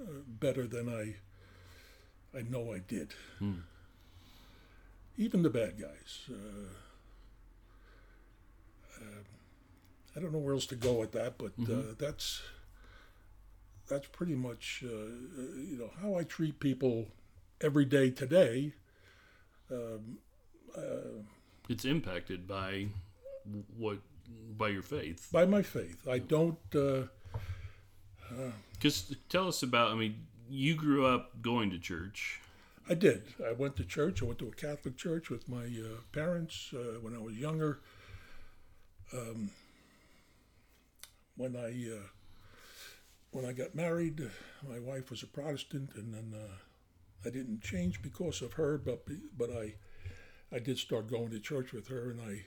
uh, 0.00 0.04
better 0.40 0.66
than 0.66 0.88
I 0.88 1.16
I 2.38 2.42
know 2.42 2.72
I 2.72 2.78
did. 2.78 3.14
Even 5.16 5.42
the 5.42 5.50
bad 5.50 5.80
guys. 5.80 6.20
Uh, 6.30 6.68
um, 9.00 9.24
I 10.16 10.20
don't 10.20 10.32
know 10.32 10.38
where 10.38 10.54
else 10.54 10.66
to 10.66 10.76
go 10.76 10.94
with 10.94 11.12
that, 11.12 11.38
but 11.38 11.52
uh, 11.72 11.94
that's 11.98 12.42
that's 13.88 14.06
pretty 14.08 14.34
much 14.34 14.84
uh, 14.84 14.88
uh, 14.88 15.42
you 15.56 15.76
know 15.78 15.90
how 16.00 16.14
I 16.16 16.22
treat 16.24 16.60
people 16.60 17.08
every 17.60 17.84
day 17.84 18.10
today. 18.10 18.74
Um, 19.70 20.18
uh, 20.76 21.22
It's 21.68 21.84
impacted 21.84 22.46
by 22.46 22.88
what 23.76 23.98
by 24.56 24.68
your 24.68 24.82
faith. 24.82 25.28
by 25.32 25.46
my 25.46 25.62
faith, 25.62 26.06
I 26.08 26.18
don't. 26.18 26.58
Uh, 26.74 27.02
Just 28.80 29.14
tell 29.28 29.48
us 29.48 29.62
about. 29.62 29.90
I 29.90 29.94
mean, 29.94 30.26
you 30.48 30.74
grew 30.74 31.06
up 31.06 31.40
going 31.42 31.70
to 31.70 31.78
church. 31.78 32.40
I 32.88 32.94
did. 32.94 33.22
I 33.46 33.52
went 33.52 33.76
to 33.76 33.84
church. 33.84 34.22
I 34.22 34.26
went 34.26 34.38
to 34.38 34.48
a 34.48 34.52
Catholic 34.52 34.96
church 34.96 35.28
with 35.30 35.48
my 35.48 35.64
uh, 35.64 36.00
parents 36.12 36.72
uh, 36.74 36.98
when 37.00 37.14
I 37.14 37.18
was 37.18 37.34
younger. 37.36 37.80
Um, 39.12 39.50
when 41.36 41.56
I 41.56 41.68
uh, 41.96 42.08
when 43.30 43.44
I 43.44 43.52
got 43.52 43.74
married, 43.74 44.20
my 44.68 44.78
wife 44.78 45.10
was 45.10 45.22
a 45.22 45.26
Protestant, 45.26 45.90
and 45.94 46.14
then 46.14 46.34
uh, 46.34 46.56
I 47.24 47.30
didn't 47.30 47.62
change 47.62 48.00
because 48.02 48.42
of 48.42 48.54
her, 48.54 48.78
but 48.78 49.04
but 49.36 49.50
I 49.50 49.74
I 50.52 50.58
did 50.58 50.78
start 50.78 51.10
going 51.10 51.30
to 51.30 51.40
church 51.40 51.72
with 51.72 51.88
her, 51.88 52.10
and 52.10 52.20
I 52.20 52.44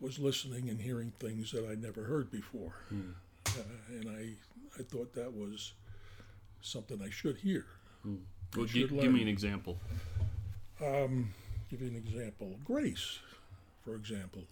was 0.00 0.18
listening 0.18 0.68
and 0.68 0.80
hearing 0.80 1.12
things 1.18 1.50
that 1.52 1.66
I 1.68 1.74
never 1.74 2.04
heard 2.04 2.30
before, 2.30 2.74
uh, 3.56 3.62
and 3.88 4.08
I 4.08 4.34
I 4.78 4.82
thought 4.82 5.14
that 5.14 5.32
was 5.32 5.72
something 6.60 7.00
I 7.02 7.10
should 7.10 7.38
hear. 7.38 7.66
Well, 8.56 8.66
should 8.66 8.90
gi- 8.90 9.00
give 9.00 9.12
me 9.12 9.22
an 9.22 9.28
example. 9.28 9.78
give 11.70 11.80
you 11.80 11.88
an 11.88 11.96
example. 11.96 12.58
Grace, 12.64 13.18
for 13.84 13.94
example, 13.94 14.42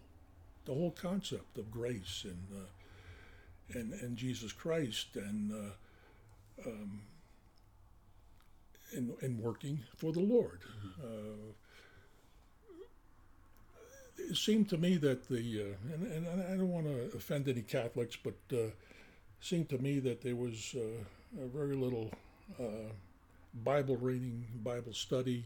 the 0.64 0.72
whole 0.72 0.92
concept 0.92 1.58
of 1.58 1.70
grace 1.70 2.24
and 2.24 2.46
uh, 2.54 3.78
and 3.78 3.92
and 3.92 4.16
Jesus 4.16 4.52
Christ 4.52 5.16
and 5.16 5.52
uh, 5.52 6.68
um, 6.68 7.02
and 8.92 9.14
and 9.20 9.38
working 9.38 9.80
for 9.96 10.12
the 10.12 10.20
Lord. 10.20 10.60
Uh, 11.02 11.52
it 14.18 14.36
seemed 14.36 14.68
to 14.68 14.78
me 14.78 14.96
that 14.98 15.28
the 15.28 15.62
uh, 15.62 15.94
and, 15.94 16.26
and 16.26 16.42
I 16.42 16.56
don't 16.56 16.70
want 16.70 16.86
to 16.86 17.16
offend 17.16 17.48
any 17.48 17.62
Catholics, 17.62 18.16
but 18.22 18.36
uh, 18.52 18.56
it 18.56 18.74
seemed 19.40 19.68
to 19.70 19.78
me 19.78 19.98
that 20.00 20.22
there 20.22 20.36
was 20.36 20.74
uh, 20.76 21.42
a 21.42 21.46
very 21.46 21.76
little 21.76 22.10
uh, 22.58 22.92
Bible 23.54 23.96
reading, 23.96 24.46
Bible 24.62 24.92
study, 24.92 25.44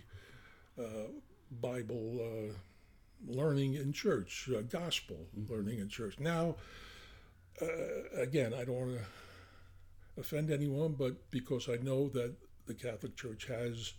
uh, 0.78 1.08
Bible 1.60 2.20
uh, 2.20 3.32
learning 3.32 3.74
in 3.74 3.92
church, 3.92 4.48
uh, 4.54 4.62
gospel 4.62 5.16
learning 5.48 5.78
in 5.78 5.88
church. 5.88 6.18
Now, 6.18 6.56
uh, 7.62 8.20
again, 8.20 8.52
I 8.52 8.64
don't 8.64 8.74
want 8.74 8.98
to 8.98 10.20
offend 10.20 10.50
anyone, 10.50 10.92
but 10.92 11.30
because 11.30 11.68
I 11.68 11.76
know 11.76 12.08
that 12.10 12.34
the 12.66 12.74
Catholic 12.74 13.16
Church 13.16 13.46
has 13.46 13.94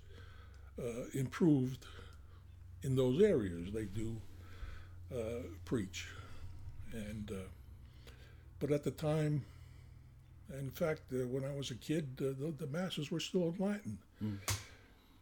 uh, 0.80 1.06
improved 1.13 1.86
in 2.84 2.95
those 2.95 3.21
areas, 3.21 3.71
they 3.73 3.86
do 3.86 4.21
uh, 5.13 5.41
preach, 5.65 6.08
and 6.93 7.32
uh, 7.32 7.47
but 8.60 8.71
at 8.71 8.84
the 8.84 8.91
time. 8.91 9.43
In 10.60 10.69
fact, 10.69 11.01
uh, 11.12 11.25
when 11.25 11.43
I 11.43 11.51
was 11.56 11.71
a 11.71 11.75
kid, 11.75 12.21
uh, 12.21 12.25
the, 12.39 12.54
the 12.56 12.67
masses 12.67 13.10
were 13.10 13.19
still 13.19 13.47
in 13.47 13.56
Latin. 13.58 13.97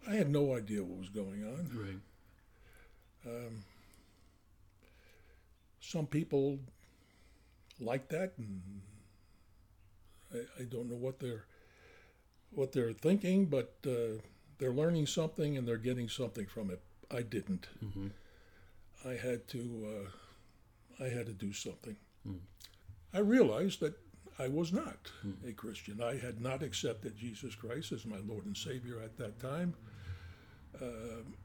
I 0.05 0.15
had 0.15 0.29
no 0.29 0.53
idea 0.53 0.83
what 0.83 0.99
was 0.99 1.07
going 1.07 1.45
on. 1.45 1.69
Right. 3.25 3.51
some 5.79 6.05
people 6.07 6.59
like 7.79 8.09
that, 8.09 8.33
and 8.37 8.81
I, 10.33 10.39
I 10.61 10.63
don't 10.65 10.89
know 10.89 10.97
what 10.97 11.21
they're 11.21 11.45
what 12.55 12.71
they're 12.71 12.93
thinking, 12.93 13.45
but 13.45 13.75
uh, 13.85 14.21
they're 14.57 14.71
learning 14.71 15.07
something 15.07 15.57
and 15.57 15.67
they're 15.67 15.77
getting 15.77 16.09
something 16.09 16.45
from 16.45 16.69
it. 16.71 16.81
I 17.11 17.21
didn't. 17.21 17.67
I 19.05 19.13
had 19.15 19.47
to. 19.49 19.87
Uh, 20.99 21.03
I 21.03 21.09
had 21.09 21.25
to 21.25 21.33
do 21.33 21.51
something. 21.53 21.95
I 23.13 23.19
realized 23.19 23.79
that 23.81 23.93
I 24.39 24.47
was 24.47 24.71
not 24.73 25.11
a 25.47 25.51
Christian. 25.51 26.01
I 26.01 26.17
had 26.17 26.41
not 26.41 26.63
accepted 26.63 27.15
Jesus 27.17 27.53
Christ 27.55 27.91
as 27.91 28.05
my 28.05 28.17
Lord 28.25 28.45
and 28.45 28.55
Savior 28.57 28.99
at 29.03 29.17
that 29.17 29.39
time, 29.39 29.73
Um 30.81 31.35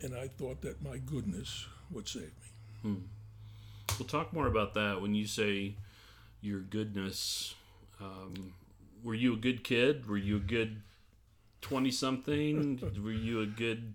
and 0.00 0.14
I 0.14 0.28
thought 0.28 0.60
that 0.62 0.80
my 0.80 0.98
goodness 0.98 1.66
would 1.90 2.06
save 2.08 2.32
me. 2.84 2.90
We'll 3.98 4.06
talk 4.06 4.32
more 4.32 4.46
about 4.46 4.74
that 4.74 5.00
when 5.02 5.16
you 5.16 5.26
say 5.26 5.74
your 6.40 6.60
goodness. 6.60 7.54
Um, 8.00 8.52
were 9.02 9.14
you 9.14 9.34
a 9.34 9.36
good 9.36 9.64
kid? 9.64 10.08
Were 10.08 10.16
you 10.16 10.36
a 10.36 10.40
good 10.40 10.82
twenty-something? 11.60 12.80
were 13.02 13.12
you 13.12 13.40
a 13.40 13.46
good? 13.46 13.94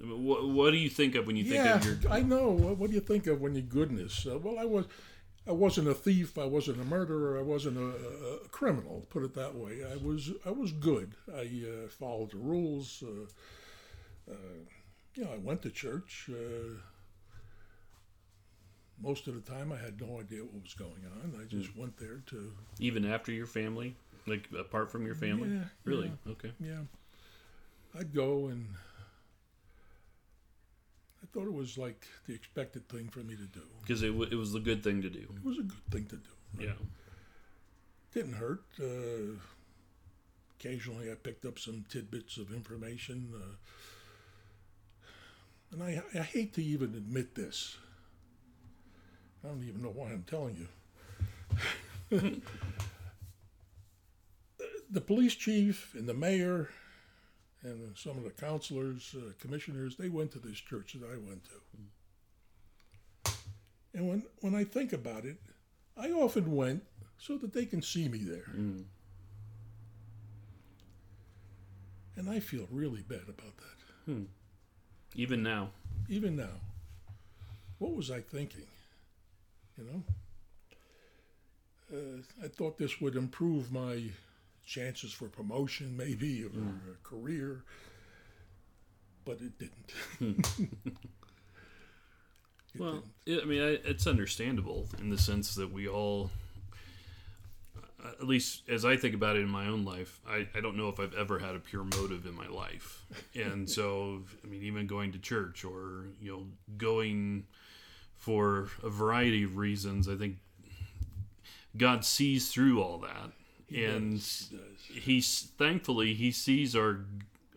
What, 0.00 0.48
what 0.48 0.70
do 0.72 0.76
you 0.76 0.90
think 0.90 1.14
of 1.14 1.26
when 1.26 1.36
you 1.36 1.44
think 1.44 1.64
yeah, 1.64 1.76
of 1.76 1.84
your? 1.84 2.12
I 2.12 2.20
know. 2.20 2.50
What, 2.50 2.90
do 2.90 2.94
you 2.94 3.00
think 3.00 3.26
of 3.26 3.40
when 3.40 3.54
you 3.54 3.62
goodness? 3.62 4.26
Uh, 4.26 4.38
well, 4.38 4.58
I 4.58 4.64
was, 4.64 4.86
I 5.46 5.52
wasn't 5.52 5.88
a 5.88 5.94
thief. 5.94 6.36
I 6.36 6.44
wasn't 6.44 6.80
a 6.80 6.84
murderer. 6.84 7.38
I 7.38 7.42
wasn't 7.42 7.78
a, 7.78 8.44
a, 8.44 8.48
criminal. 8.48 9.06
Put 9.08 9.24
it 9.24 9.34
that 9.34 9.54
way. 9.54 9.82
I 9.84 9.96
was, 9.96 10.30
I 10.44 10.50
was 10.50 10.72
good. 10.72 11.14
I 11.34 11.62
uh, 11.66 11.88
followed 11.88 12.32
the 12.32 12.38
rules. 12.38 13.02
Uh, 13.02 14.32
uh, 14.32 14.34
you 15.14 15.24
know, 15.24 15.30
I 15.32 15.38
went 15.38 15.62
to 15.62 15.70
church. 15.70 16.28
Uh, 16.30 16.74
most 19.02 19.26
of 19.26 19.34
the 19.34 19.40
time, 19.40 19.72
I 19.72 19.76
had 19.76 20.00
no 20.00 20.20
idea 20.20 20.42
what 20.42 20.62
was 20.62 20.74
going 20.74 21.04
on. 21.22 21.40
I 21.40 21.44
just 21.46 21.76
went 21.76 21.96
there 21.98 22.22
to, 22.26 22.52
Even 22.78 23.04
after 23.04 23.32
your 23.32 23.46
family, 23.46 23.96
like 24.26 24.48
apart 24.58 24.90
from 24.90 25.04
your 25.06 25.14
family, 25.14 25.48
Yeah, 25.50 25.64
really? 25.84 26.12
Okay. 26.28 26.52
yeah. 26.60 26.80
I'd 27.98 28.12
go 28.14 28.46
and 28.48 28.68
I 31.22 31.26
thought 31.32 31.46
it 31.46 31.52
was 31.54 31.78
like 31.78 32.06
the 32.26 32.34
expected 32.34 32.88
thing 32.88 33.08
for 33.08 33.20
me 33.20 33.34
to 33.36 33.42
do. 33.46 33.62
Because 33.82 34.02
it, 34.02 34.08
w- 34.08 34.28
it 34.30 34.34
was 34.36 34.52
the 34.52 34.60
good 34.60 34.82
thing 34.82 35.00
to 35.02 35.10
do. 35.10 35.20
It 35.20 35.44
was 35.44 35.58
a 35.58 35.62
good 35.62 35.90
thing 35.90 36.06
to 36.06 36.16
do. 36.16 36.30
Yeah. 36.64 36.72
Didn't 38.12 38.34
hurt. 38.34 38.62
Uh, 38.80 39.38
occasionally, 40.58 41.10
I 41.10 41.14
picked 41.14 41.44
up 41.44 41.58
some 41.58 41.84
tidbits 41.88 42.36
of 42.36 42.52
information, 42.52 43.32
uh, 43.34 43.56
and 45.72 45.82
I, 45.82 46.02
I 46.14 46.22
hate 46.22 46.52
to 46.54 46.62
even 46.62 46.94
admit 46.94 47.34
this. 47.34 47.76
I 49.44 49.48
don't 49.48 49.62
even 49.66 49.82
know 49.82 49.90
why 49.90 50.10
I'm 50.10 50.24
telling 50.28 50.56
you. 52.10 52.40
the 54.94 55.00
police 55.00 55.34
chief 55.34 55.92
and 55.94 56.08
the 56.08 56.14
mayor 56.14 56.70
and 57.62 57.96
some 57.96 58.16
of 58.16 58.22
the 58.24 58.30
councilors, 58.30 59.14
uh, 59.18 59.32
commissioners, 59.40 59.96
they 59.96 60.08
went 60.08 60.30
to 60.32 60.38
this 60.38 60.58
church 60.58 60.94
that 61.00 61.10
I 61.10 61.16
went 61.16 61.42
to. 61.44 63.32
And 63.92 64.08
when, 64.08 64.22
when 64.40 64.54
I 64.54 64.64
think 64.64 64.92
about 64.92 65.24
it, 65.24 65.38
I 65.96 66.10
often 66.10 66.54
went 66.54 66.84
so 67.18 67.36
that 67.38 67.52
they 67.52 67.66
can 67.66 67.82
see 67.82 68.08
me 68.08 68.18
there. 68.18 68.50
Mm. 68.56 68.84
And 72.16 72.30
I 72.30 72.38
feel 72.40 72.68
really 72.70 73.02
bad 73.02 73.22
about 73.28 73.56
that, 73.56 74.14
Even 75.16 75.42
now. 75.42 75.70
even 76.08 76.36
now. 76.36 76.60
What 77.78 77.94
was 77.94 78.10
I 78.10 78.20
thinking? 78.20 78.66
You 79.76 79.84
know? 79.84 80.02
Uh, 81.92 82.22
I 82.44 82.48
thought 82.48 82.78
this 82.78 83.00
would 83.00 83.16
improve 83.16 83.72
my 83.72 84.02
chances 84.64 85.12
for 85.12 85.28
promotion, 85.28 85.96
maybe, 85.96 86.44
or 86.44 86.48
hmm. 86.48 86.68
a 86.92 87.08
career, 87.08 87.64
but 89.24 89.40
it 89.40 89.58
didn't. 89.58 89.92
Hmm. 90.18 90.88
It 92.74 92.80
Well, 92.80 92.92
didn't. 92.92 93.04
yeah, 93.26 93.40
I 93.42 93.44
mean, 93.44 93.62
I, 93.62 93.88
it's 93.88 94.06
understandable 94.06 94.88
in 94.98 95.10
the 95.10 95.18
sense 95.18 95.54
that 95.54 95.72
we 95.72 95.88
all, 95.88 96.30
at 98.04 98.26
least 98.26 98.68
as 98.68 98.84
I 98.84 98.96
think 98.96 99.14
about 99.14 99.36
it 99.36 99.40
in 99.40 99.48
my 99.48 99.66
own 99.66 99.84
life, 99.84 100.20
I, 100.28 100.48
I 100.54 100.60
don't 100.60 100.76
know 100.76 100.88
if 100.88 100.98
I've 101.00 101.14
ever 101.14 101.38
had 101.38 101.54
a 101.54 101.60
pure 101.60 101.84
motive 101.84 102.26
in 102.26 102.34
my 102.34 102.48
life. 102.48 103.04
And 103.34 103.68
so, 103.70 104.22
I 104.42 104.46
mean, 104.46 104.62
even 104.62 104.86
going 104.86 105.12
to 105.12 105.18
church 105.18 105.64
or, 105.64 106.06
you 106.20 106.30
know, 106.32 106.46
going 106.76 107.46
for 108.16 108.68
a 108.82 108.90
variety 108.90 109.44
of 109.44 109.56
reasons, 109.56 110.08
I 110.08 110.16
think 110.16 110.38
God 111.76 112.04
sees 112.04 112.50
through 112.52 112.82
all 112.82 112.98
that. 112.98 113.32
And 113.74 114.12
Yes, 114.14 114.50
it 114.94 115.02
he's 115.02 115.48
thankfully 115.58 116.14
he 116.14 116.30
sees 116.30 116.74
our 116.76 117.00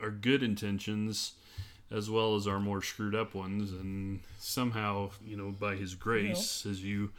our 0.01 0.11
good 0.11 0.43
intentions 0.43 1.33
as 1.89 2.09
well 2.09 2.35
as 2.35 2.47
our 2.47 2.59
more 2.59 2.81
screwed 2.81 3.15
up 3.15 3.33
ones 3.33 3.71
and 3.71 4.19
somehow 4.39 5.09
you 5.25 5.37
know 5.37 5.51
by 5.51 5.75
his 5.75 5.95
grace 5.95 6.65
as 6.65 6.83
you 6.83 7.11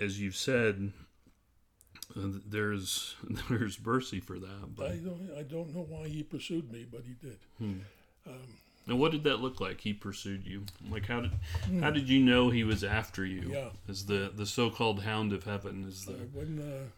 as 0.00 0.20
you've 0.20 0.36
said 0.36 0.92
uh, 2.16 2.20
there's 2.46 3.14
there's 3.48 3.78
mercy 3.84 4.20
for 4.20 4.38
that 4.38 4.68
I 4.80 4.96
don't, 4.96 5.30
I 5.38 5.42
don't 5.42 5.74
know 5.74 5.86
why 5.88 6.08
he 6.08 6.22
pursued 6.22 6.72
me, 6.72 6.86
but 6.90 7.02
he 7.06 7.14
did. 7.14 7.38
and 8.86 8.98
what 8.98 9.12
did 9.12 9.24
that 9.24 9.40
look 9.40 9.60
like 9.60 9.80
he 9.82 9.92
pursued 9.92 10.46
you 10.46 10.64
like 10.90 11.06
how 11.06 11.20
did 11.20 11.32
how 11.80 11.90
did 11.90 12.08
you 12.08 12.20
know 12.20 12.48
he 12.50 12.64
was 12.64 12.82
after 12.82 13.24
you 13.24 13.42
Hmm. 13.42 13.52
Yeah. 13.52 13.68
as 13.88 14.06
the 14.06 14.32
the 14.34 14.46
so-called 14.46 15.02
hound 15.02 15.32
of 15.32 15.44
heaven 15.44 15.84
is 15.86 16.04
the 16.06 16.14
Uh, 16.14 16.26
when 16.32 16.58
uh, 16.58 16.88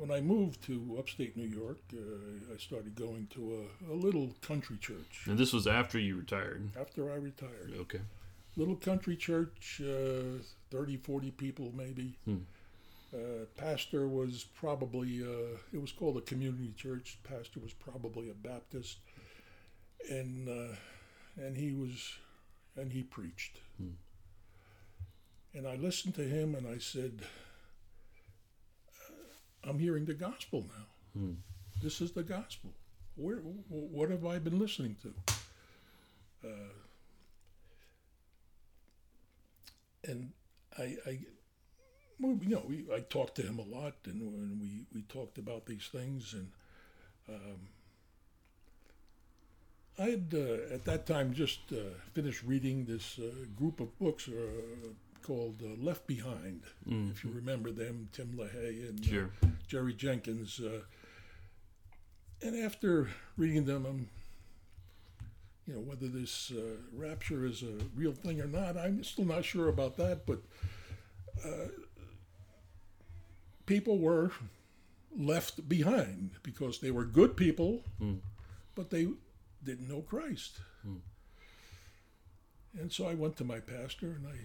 when 0.00 0.10
I 0.10 0.20
moved 0.20 0.62
to 0.64 0.96
upstate 0.98 1.36
New 1.36 1.46
York, 1.46 1.78
uh, 1.92 2.54
I 2.54 2.56
started 2.56 2.94
going 2.94 3.28
to 3.34 3.66
a, 3.88 3.92
a 3.92 3.94
little 3.94 4.30
country 4.40 4.78
church 4.78 5.24
and 5.26 5.38
this 5.38 5.52
was 5.52 5.66
after 5.66 5.98
you 5.98 6.16
retired 6.16 6.70
after 6.78 7.12
I 7.12 7.16
retired. 7.16 7.74
okay 7.80 8.00
Little 8.56 8.76
country 8.76 9.16
church, 9.16 9.80
uh, 9.80 10.42
30, 10.70 10.96
40 10.96 11.30
people 11.30 11.72
maybe. 11.74 12.16
Hmm. 12.24 12.38
Uh, 13.14 13.44
pastor 13.56 14.08
was 14.08 14.44
probably, 14.54 15.22
uh, 15.22 15.56
it 15.72 15.80
was 15.80 15.92
called 15.92 16.16
a 16.16 16.20
community 16.20 16.72
church. 16.76 17.18
Pastor 17.22 17.60
was 17.60 17.72
probably 17.72 18.30
a 18.30 18.34
Baptist. 18.34 18.98
And, 20.08 20.48
uh, 20.48 20.74
and 21.36 21.56
he 21.56 21.72
was, 21.72 22.16
and 22.76 22.92
he 22.92 23.02
preached. 23.02 23.58
Hmm. 23.78 23.94
And 25.54 25.66
I 25.66 25.76
listened 25.76 26.14
to 26.16 26.22
him 26.22 26.54
and 26.54 26.66
I 26.66 26.78
said, 26.78 27.22
I'm 29.64 29.78
hearing 29.78 30.04
the 30.04 30.14
gospel 30.14 30.66
now. 30.68 31.20
Hmm. 31.20 31.32
This 31.82 32.00
is 32.00 32.12
the 32.12 32.22
gospel. 32.22 32.70
Where, 33.16 33.36
what 33.36 34.10
have 34.10 34.24
I 34.24 34.38
been 34.38 34.58
listening 34.58 34.96
to? 35.02 35.14
Uh, 36.48 36.72
and 40.04 40.30
I, 40.78 40.96
I 41.06 41.18
well, 42.18 42.38
you 42.42 42.50
know, 42.50 42.62
we, 42.66 42.84
I 42.94 43.00
talked 43.00 43.36
to 43.36 43.42
him 43.42 43.58
a 43.58 43.62
lot, 43.62 43.94
and 44.04 44.20
when 44.20 44.58
we, 44.60 44.84
we 44.94 45.02
talked 45.02 45.38
about 45.38 45.66
these 45.66 45.88
things, 45.90 46.34
and 46.34 46.48
um, 47.28 47.68
I 49.98 50.10
had 50.10 50.34
uh, 50.34 50.74
at 50.74 50.84
that 50.84 51.06
time 51.06 51.32
just 51.32 51.60
uh, 51.72 51.94
finished 52.12 52.42
reading 52.44 52.84
this 52.84 53.18
uh, 53.18 53.30
group 53.56 53.80
of 53.80 53.98
books 53.98 54.28
uh, 54.28 54.88
called 55.22 55.62
uh, 55.62 55.82
Left 55.82 56.06
Behind, 56.06 56.62
Mm. 56.88 57.10
if 57.12 57.24
you 57.24 57.30
remember 57.30 57.70
them, 57.70 58.08
Tim 58.12 58.32
LaHaye 58.36 58.88
and 58.88 59.30
uh, 59.44 59.46
Jerry 59.66 59.94
Jenkins. 59.94 60.60
Uh, 60.60 60.80
and 62.42 62.56
after 62.56 63.08
reading 63.36 63.64
them, 63.66 63.84
I'm, 63.86 64.08
you 65.66 65.74
know, 65.74 65.80
whether 65.80 66.08
this 66.08 66.50
uh, 66.56 66.76
rapture 66.94 67.44
is 67.44 67.62
a 67.62 67.78
real 67.94 68.12
thing 68.12 68.40
or 68.40 68.46
not, 68.46 68.76
I'm 68.76 69.04
still 69.04 69.26
not 69.26 69.44
sure 69.44 69.68
about 69.68 69.96
that. 69.98 70.24
But 70.26 70.40
uh, 71.44 71.68
people 73.66 73.98
were 73.98 74.32
left 75.16 75.68
behind 75.68 76.30
because 76.42 76.78
they 76.80 76.90
were 76.90 77.04
good 77.04 77.36
people, 77.36 77.82
Hmm. 77.98 78.14
but 78.74 78.90
they 78.90 79.08
didn't 79.62 79.88
know 79.88 80.00
Christ. 80.02 80.60
And 82.78 82.92
so 82.92 83.06
I 83.08 83.14
went 83.14 83.36
to 83.38 83.44
my 83.44 83.58
pastor 83.58 84.12
and 84.12 84.26
I, 84.28 84.36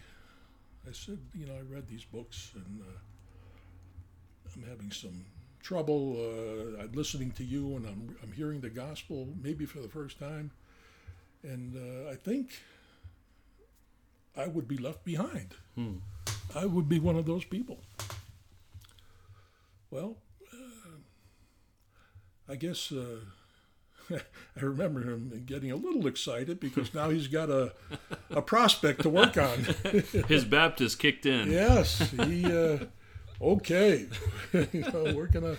I 0.87 0.93
said, 0.93 1.19
you 1.33 1.45
know, 1.45 1.53
I 1.55 1.61
read 1.61 1.87
these 1.87 2.05
books 2.05 2.51
and. 2.55 2.81
Uh, 2.81 2.99
I'm 4.55 4.63
having 4.69 4.91
some 4.91 5.25
trouble. 5.61 6.15
Uh, 6.17 6.81
I'm 6.81 6.91
listening 6.93 7.31
to 7.31 7.43
you, 7.43 7.75
and 7.75 7.85
I'm 7.85 8.15
I'm 8.23 8.31
hearing 8.31 8.61
the 8.61 8.69
gospel 8.69 9.27
maybe 9.41 9.65
for 9.65 9.79
the 9.79 9.89
first 9.89 10.19
time, 10.19 10.51
and 11.43 11.75
uh, 11.75 12.09
I 12.09 12.15
think 12.15 12.51
I 14.37 14.47
would 14.47 14.67
be 14.67 14.77
left 14.77 15.03
behind. 15.03 15.55
Hmm. 15.75 15.97
I 16.55 16.65
would 16.65 16.87
be 16.87 16.99
one 16.99 17.17
of 17.17 17.25
those 17.25 17.43
people. 17.43 17.79
Well, 19.91 20.17
uh, 20.53 20.97
I 22.47 22.55
guess. 22.55 22.93
Uh, 24.11 24.17
I 24.57 24.63
remember 24.63 25.01
him 25.01 25.43
getting 25.45 25.71
a 25.71 25.75
little 25.75 26.07
excited 26.07 26.59
because 26.59 26.93
now 26.93 27.09
he's 27.09 27.27
got 27.27 27.49
a, 27.49 27.73
a 28.29 28.41
prospect 28.41 29.01
to 29.01 29.09
work 29.09 29.37
on. 29.37 29.65
his 30.27 30.45
baptist 30.45 30.99
kicked 30.99 31.25
in 31.25 31.51
Yes, 31.51 32.11
he. 32.11 32.45
Uh, 32.45 32.85
okay, 33.41 34.07
you 34.53 34.81
know, 34.81 35.13
we're 35.15 35.27
gonna. 35.27 35.57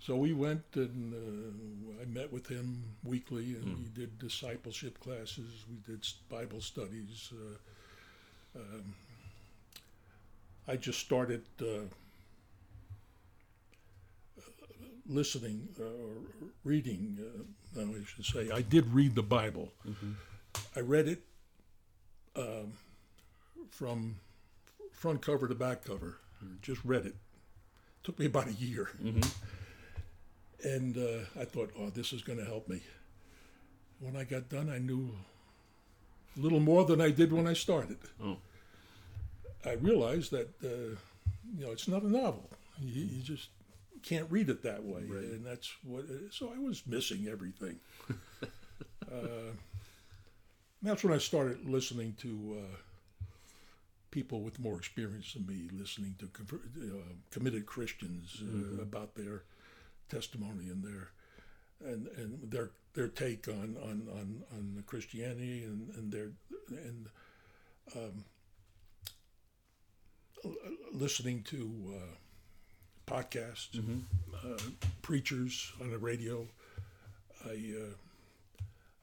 So 0.00 0.16
we 0.16 0.32
went 0.32 0.62
and 0.74 1.14
uh, 1.14 2.02
I 2.02 2.04
met 2.06 2.32
with 2.32 2.46
him 2.46 2.84
weekly, 3.04 3.54
and 3.54 3.78
we 3.78 3.88
did 3.92 4.18
discipleship 4.18 5.00
classes. 5.00 5.64
We 5.68 5.78
did 5.84 6.06
Bible 6.28 6.60
studies. 6.60 7.32
Uh, 7.32 8.58
um, 8.58 8.94
I 10.68 10.76
just 10.76 11.00
started 11.00 11.42
uh, 11.60 11.86
listening 15.08 15.68
uh, 15.80 15.84
or 15.84 16.14
reading, 16.64 17.18
uh, 17.76 17.80
I 17.80 18.04
should 18.04 18.24
say 18.24 18.50
I 18.50 18.62
did 18.62 18.92
read 18.92 19.14
the 19.14 19.22
Bible. 19.22 19.72
I 20.74 20.80
read 20.80 21.08
it 21.08 21.22
um, 22.34 22.72
from 23.70 24.16
front 24.92 25.22
cover 25.22 25.48
to 25.48 25.54
back 25.54 25.84
cover. 25.84 26.18
Just 26.62 26.84
read 26.84 27.06
it. 27.06 27.14
Took 28.04 28.18
me 28.18 28.26
about 28.26 28.48
a 28.48 28.52
year. 28.52 28.90
And 30.64 30.96
uh, 30.96 31.40
I 31.40 31.44
thought, 31.44 31.70
oh, 31.78 31.90
this 31.90 32.12
is 32.12 32.22
going 32.22 32.38
to 32.38 32.44
help 32.44 32.66
me. 32.68 32.80
When 34.00 34.16
I 34.16 34.24
got 34.24 34.48
done, 34.48 34.70
I 34.70 34.78
knew 34.78 35.14
a 36.36 36.40
little 36.40 36.60
more 36.60 36.84
than 36.84 37.00
I 37.00 37.10
did 37.10 37.32
when 37.32 37.46
I 37.46 37.52
started. 37.52 37.98
Oh. 38.22 38.38
I 39.64 39.72
realized 39.74 40.30
that, 40.32 40.48
uh, 40.64 40.96
you 41.56 41.66
know, 41.66 41.72
it's 41.72 41.88
not 41.88 42.02
a 42.02 42.10
novel. 42.10 42.48
You, 42.80 43.04
you 43.04 43.22
just 43.22 43.48
can't 44.06 44.30
read 44.30 44.48
it 44.48 44.62
that 44.62 44.84
way. 44.84 45.02
Right. 45.06 45.24
And 45.24 45.44
that's 45.44 45.70
what, 45.82 46.04
so 46.30 46.52
I 46.54 46.58
was 46.58 46.86
missing 46.86 47.26
everything. 47.28 47.80
uh, 49.12 49.52
that's 50.82 51.02
when 51.02 51.12
I 51.12 51.18
started 51.18 51.68
listening 51.68 52.14
to 52.20 52.58
uh, 52.60 53.26
people 54.10 54.42
with 54.42 54.60
more 54.60 54.78
experience 54.78 55.34
than 55.34 55.46
me, 55.46 55.68
listening 55.72 56.14
to 56.20 56.26
uh, 56.26 56.98
committed 57.30 57.66
Christians 57.66 58.42
uh, 58.42 58.80
about 58.80 59.16
their 59.16 59.42
testimony 60.08 60.68
and 60.70 60.84
their 60.84 61.10
and 61.84 62.06
and 62.16 62.50
their 62.50 62.70
their 62.94 63.08
take 63.08 63.48
on 63.48 63.76
on 63.82 64.08
on, 64.10 64.42
on 64.52 64.84
Christianity 64.86 65.64
and 65.64 65.90
and 65.96 66.12
their 66.12 66.30
and 66.70 67.08
um, 67.94 68.24
listening 70.92 71.42
to 71.42 71.94
uh, 71.96 72.16
podcasts, 73.06 73.78
uh, 74.44 74.58
preachers 75.02 75.72
on 75.80 75.90
the 75.90 75.98
radio. 75.98 76.46
I 77.44 77.50
uh, 77.50 77.94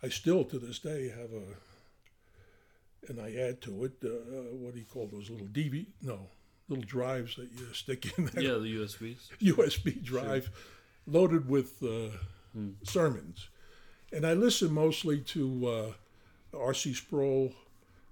I 0.06 0.10
still 0.10 0.43
to 0.45 0.60
this 0.60 0.80
day 0.80 1.10
have 1.10 1.32
a 1.32 3.10
and 3.10 3.20
I 3.20 3.34
add 3.36 3.62
to 3.62 3.86
it 3.86 3.93
uh, 4.04 4.10
what 4.54 4.74
do 4.74 4.80
you 4.80 4.86
call 4.86 5.08
those 5.08 5.30
little 5.30 5.47
DV? 5.47 5.88
No, 6.01 6.28
little 6.70 6.84
drives 6.86 7.36
that 7.36 7.49
you 7.51 7.74
stick 7.74 8.18
in 8.18 8.26
that 8.26 8.41
Yeah, 8.43 8.54
the 8.54 8.76
USBs. 8.76 9.30
USB 9.41 10.01
drive 10.14 10.49
loaded 11.06 11.49
with 11.49 11.84
uh, 11.84 12.16
sermons. 12.84 13.49
And 14.12 14.26
I 14.28 14.34
listen 14.34 14.72
mostly 14.72 15.20
to 15.22 15.68
uh, 15.68 16.58
R.C. 16.58 16.93
Sproul, 16.93 17.54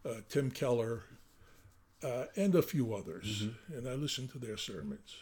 uh, 0.04 0.16
Tim 0.30 0.50
Keller, 0.50 1.04
uh, 2.04 2.26
and 2.36 2.56
a 2.56 2.62
few 2.64 2.96
others. 2.96 3.46
And 3.74 3.88
I 3.88 3.94
listen 3.94 4.28
to 4.30 4.40
their 4.40 4.58
sermons. 4.58 5.16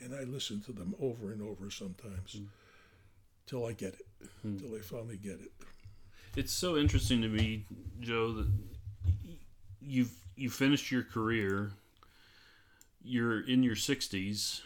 And 0.00 0.14
I 0.14 0.24
listen 0.24 0.60
to 0.62 0.72
them 0.72 0.94
over 1.00 1.32
and 1.32 1.42
over 1.42 1.70
sometimes 1.70 2.34
hmm. 2.34 2.44
till 3.46 3.66
I 3.66 3.72
get 3.72 3.94
it, 3.94 4.06
hmm. 4.42 4.58
till 4.58 4.74
I 4.74 4.80
finally 4.80 5.16
get 5.16 5.40
it. 5.40 5.50
It's 6.36 6.52
so 6.52 6.76
interesting 6.76 7.20
to 7.22 7.28
me, 7.28 7.64
Joe, 8.00 8.32
that 8.32 8.46
you've 9.80 10.12
you 10.36 10.50
finished 10.50 10.90
your 10.90 11.02
career. 11.02 11.72
You're 13.02 13.40
in 13.40 13.62
your 13.62 13.74
sixties, 13.74 14.62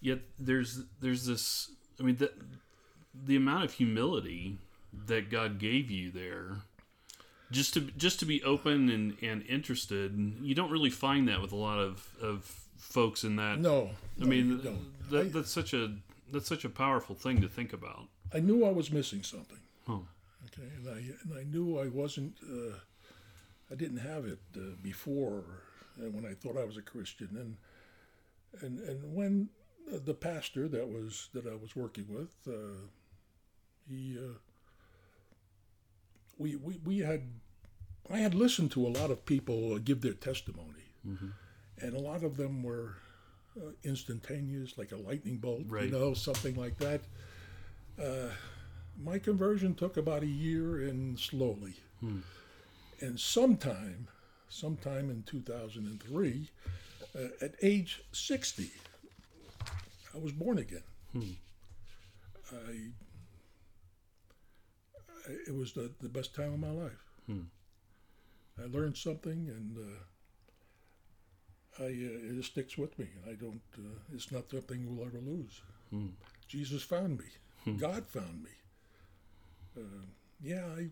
yet 0.00 0.20
there's 0.38 0.82
there's 1.00 1.26
this. 1.26 1.70
I 1.98 2.04
mean, 2.04 2.16
that 2.16 2.34
the 3.14 3.36
amount 3.36 3.64
of 3.64 3.72
humility 3.72 4.58
that 5.06 5.30
God 5.30 5.58
gave 5.58 5.90
you 5.90 6.10
there, 6.10 6.58
just 7.50 7.74
to 7.74 7.80
just 7.80 8.20
to 8.20 8.26
be 8.26 8.42
open 8.42 8.88
and 8.90 9.16
and 9.22 9.44
interested. 9.46 10.34
You 10.40 10.54
don't 10.54 10.70
really 10.70 10.90
find 10.90 11.28
that 11.28 11.40
with 11.40 11.52
a 11.52 11.56
lot 11.56 11.78
of 11.78 12.06
of 12.20 12.61
folks 12.82 13.24
in 13.24 13.36
that. 13.36 13.58
No, 13.60 13.90
I 14.20 14.24
no, 14.24 14.26
mean, 14.26 14.58
that, 15.10 15.20
I- 15.26 15.28
that's 15.28 15.50
such 15.50 15.72
a 15.74 15.94
that's 16.32 16.48
such 16.48 16.64
a 16.64 16.68
powerful 16.70 17.14
thing 17.14 17.40
to 17.40 17.48
think 17.48 17.72
about. 17.72 18.08
I 18.34 18.40
knew 18.40 18.64
I 18.64 18.70
was 18.70 18.90
missing 18.90 19.22
something. 19.22 19.58
Huh. 19.86 19.98
Okay, 20.46 20.68
and 20.76 20.88
I 20.88 20.98
and 21.22 21.38
I 21.38 21.44
knew 21.44 21.78
I 21.78 21.88
wasn't. 21.88 22.36
Uh, 22.42 22.76
I 23.70 23.74
didn't 23.74 23.98
have 23.98 24.26
it 24.26 24.40
uh, 24.56 24.60
before 24.82 25.44
uh, 26.00 26.10
when 26.10 26.26
I 26.26 26.34
thought 26.34 26.56
I 26.58 26.64
was 26.64 26.76
a 26.76 26.82
Christian, 26.82 27.28
and 27.36 27.56
and 28.62 28.80
and 28.88 29.14
when 29.14 29.48
the 29.90 30.14
pastor 30.14 30.68
that 30.68 30.88
was 30.88 31.28
that 31.34 31.46
I 31.46 31.54
was 31.54 31.74
working 31.76 32.06
with, 32.08 32.34
uh, 32.48 32.86
he, 33.88 34.16
uh, 34.18 34.38
we 36.38 36.56
we 36.56 36.80
we 36.84 36.98
had, 36.98 37.22
I 38.10 38.18
had 38.18 38.34
listened 38.34 38.70
to 38.72 38.86
a 38.86 38.88
lot 39.00 39.10
of 39.10 39.24
people 39.26 39.74
uh, 39.74 39.78
give 39.82 40.00
their 40.00 40.14
testimony, 40.14 40.84
and 41.82 41.94
a 41.94 41.98
lot 41.98 42.22
of 42.24 42.36
them 42.36 42.62
were 42.62 42.94
uh, 43.60 43.70
instantaneous, 43.84 44.78
like 44.78 44.92
a 44.92 44.96
lightning 44.96 45.36
bolt, 45.36 45.64
Right. 45.66 45.84
you 45.84 45.90
know, 45.90 46.14
something 46.14 46.54
like 46.56 46.78
that 46.78 47.00
my 49.02 49.18
conversion 49.18 49.74
took 49.74 49.96
about 49.96 50.22
a 50.22 50.26
year 50.26 50.82
and 50.88 51.18
slowly. 51.18 51.74
And 53.00 53.18
sometime, 53.18 54.08
sometime 54.48 55.10
in 55.10 55.22
2003, 55.24 56.48
uh, 57.14 57.18
at 57.40 57.54
age 57.62 58.02
60, 58.12 58.70
I 60.14 60.18
was 60.18 60.32
born 60.32 60.58
again. 60.58 60.82
I, 62.52 62.56
I, 65.28 65.32
it 65.48 65.54
was 65.54 65.72
the, 65.72 65.90
the 66.00 66.08
best 66.08 66.34
time 66.34 66.52
of 66.54 66.60
my 66.60 66.70
life. 66.70 67.04
I 68.62 68.66
learned 68.66 68.96
something, 68.96 69.48
and 69.48 69.78
uh, 69.78 69.98
I 71.78 71.84
uh, 71.84 72.38
it 72.38 72.44
sticks 72.44 72.76
with 72.76 72.98
me. 72.98 73.08
I 73.28 73.32
don't. 73.32 73.60
Uh, 73.76 73.98
it's 74.14 74.30
not 74.30 74.50
something 74.50 74.84
we'll 74.86 75.06
ever 75.06 75.18
lose. 75.18 75.62
Jesus 76.48 76.82
found 76.82 77.18
me. 77.18 77.24
God 77.78 78.06
found 78.06 78.42
me. 78.42 78.50
Uh, 79.76 80.04
yeah, 80.42 80.64
I 80.76 80.88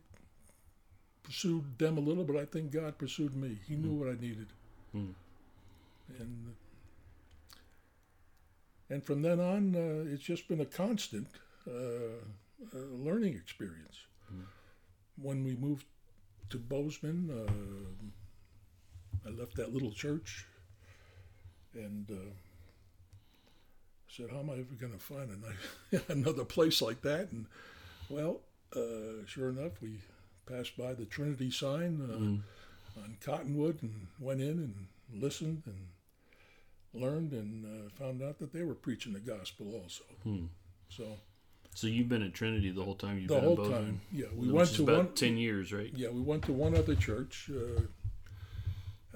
pursued 1.22 1.78
them 1.78 1.98
a 1.98 2.00
little, 2.00 2.24
but 2.24 2.36
I 2.36 2.44
think 2.44 2.70
God 2.72 2.96
pursued 2.98 3.34
me. 3.34 3.58
He 3.68 3.74
knew 3.76 3.92
what 3.92 4.08
I 4.08 4.14
needed, 4.20 4.48
and 6.18 6.54
and 8.90 9.04
from 9.04 9.22
then 9.22 9.38
on, 9.40 9.76
uh, 9.76 10.12
it's 10.12 10.22
just 10.22 10.48
been 10.48 10.60
a 10.60 10.66
constant 10.66 11.28
uh, 11.68 11.72
uh, 11.72 12.78
learning 12.90 13.34
experience. 13.34 13.98
When 15.20 15.44
we 15.44 15.54
moved 15.54 15.84
to 16.50 16.58
Bozeman, 16.58 17.30
uh, 17.30 19.28
I 19.28 19.30
left 19.30 19.56
that 19.56 19.72
little 19.72 19.92
church 19.92 20.46
and 21.74 22.06
uh, 22.10 22.30
said, 24.08 24.30
"How 24.30 24.38
am 24.40 24.50
I 24.50 24.54
ever 24.54 24.74
going 24.78 24.92
to 24.92 24.98
find 24.98 25.30
an- 25.30 26.02
another 26.08 26.44
place 26.44 26.80
like 26.82 27.02
that?" 27.02 27.30
And 27.30 27.46
well, 28.08 28.40
uh, 28.74 29.24
sure 29.26 29.48
enough, 29.50 29.80
we 29.80 30.00
passed 30.46 30.76
by 30.76 30.94
the 30.94 31.04
Trinity 31.04 31.50
sign 31.50 32.00
uh, 32.02 33.00
on 33.00 33.16
Cottonwood 33.24 33.82
and 33.82 34.08
went 34.18 34.40
in 34.40 34.48
and 35.10 35.22
listened 35.22 35.62
and 35.66 35.88
learned 36.92 37.32
and 37.32 37.64
uh, 37.64 37.88
found 37.90 38.20
out 38.22 38.38
that 38.40 38.52
they 38.52 38.62
were 38.64 38.74
preaching 38.74 39.12
the 39.12 39.20
gospel 39.20 39.80
also. 39.80 40.04
So 40.88 41.18
So 41.74 41.86
you've 41.86 42.08
been 42.08 42.22
at 42.24 42.34
Trinity 42.34 42.70
the 42.72 42.82
whole 42.82 42.96
time 42.96 43.18
you've 43.18 43.28
the 43.28 43.36
been 43.36 43.44
whole 43.44 43.64
in 43.64 43.70
time, 43.72 44.00
yeah, 44.12 44.26
we 44.34 44.50
went 44.50 44.70
to 44.74 44.82
about 44.82 44.96
one. 44.96 45.14
ten 45.14 45.36
years, 45.36 45.72
right? 45.72 45.92
Yeah, 45.94 46.08
we 46.08 46.20
went 46.20 46.42
to 46.46 46.52
one 46.52 46.76
other 46.76 46.96
church, 46.96 47.48
uh, 47.54 47.82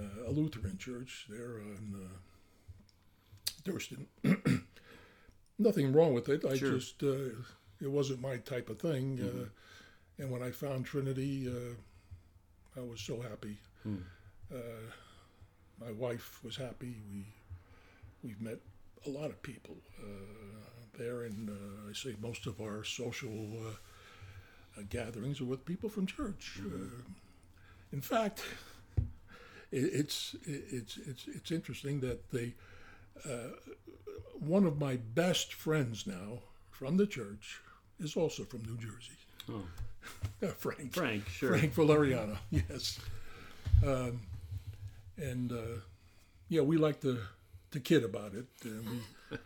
uh, 0.01 0.29
a 0.29 0.31
Lutheran 0.31 0.79
church 0.79 1.27
there 1.29 1.59
on 1.59 1.95
uh, 3.67 3.71
Durston. 3.71 4.07
Nothing 5.59 5.93
wrong 5.93 6.15
with 6.15 6.29
it. 6.29 6.45
I 6.45 6.57
Sure. 6.57 6.73
just 6.73 7.03
uh, 7.03 7.31
it 7.81 7.91
wasn't 7.91 8.21
my 8.21 8.39
type 8.39 8.69
of 8.71 8.81
thing. 8.81 9.21
Uh, 9.21 10.23
and 10.23 10.31
when 10.31 10.43
I 10.43 10.51
found 10.51 10.85
Trinity, 10.85 11.49
uh, 11.49 12.81
I 12.81 12.83
was 12.85 13.01
so 13.01 13.21
happy. 13.21 13.59
Uh, 14.53 14.57
my 15.81 15.91
wife 15.93 16.41
was 16.45 16.57
happy. 16.57 16.97
We 17.13 17.25
we've 18.23 18.41
met 18.41 18.59
a 19.07 19.11
lot 19.11 19.27
of 19.31 19.43
people 19.43 19.77
uh, 20.01 20.07
there, 20.99 21.23
and 21.25 21.51
uh, 21.51 21.91
I 21.91 21.93
say 21.93 22.15
most 22.21 22.47
of 22.47 22.61
our 22.61 22.83
social 22.85 23.53
uh, 23.67 24.81
uh, 24.81 24.83
gatherings 24.89 25.41
are 25.41 25.45
with 25.45 25.65
people 25.67 25.89
from 25.91 26.07
church. 26.07 26.61
Uh, 26.65 27.03
in 27.93 28.01
fact, 28.01 28.43
it, 29.71 29.85
it's 29.93 30.35
it, 30.47 30.65
it's 30.71 30.97
it's 30.97 31.27
it's 31.29 31.51
interesting 31.51 32.01
that 32.01 32.31
they 32.31 32.47
uh, 32.47 32.53
one 34.41 34.65
of 34.65 34.79
my 34.79 34.97
best 34.97 35.55
friends 35.55 36.07
now 36.07 36.41
from 36.71 36.97
the 36.97 37.07
church 37.07 37.61
is 37.99 38.17
also 38.17 38.45
from 38.45 38.63
New 38.63 38.77
Jersey. 38.77 39.17
Oh. 39.51 40.49
Frank. 40.59 40.93
Frank, 40.93 41.29
sure. 41.29 41.57
Frank 41.57 41.75
Valeriano, 41.75 42.37
yes. 42.51 42.99
Um, 43.85 44.21
and 45.17 45.53
uh, 45.53 45.81
yeah, 46.49 46.61
we 46.61 46.77
like 46.77 47.01
to 47.01 47.19
to 47.71 47.81
kid 47.81 48.05
about 48.05 48.35
it. 48.35 48.47
And 48.65 48.89
we 49.31 49.39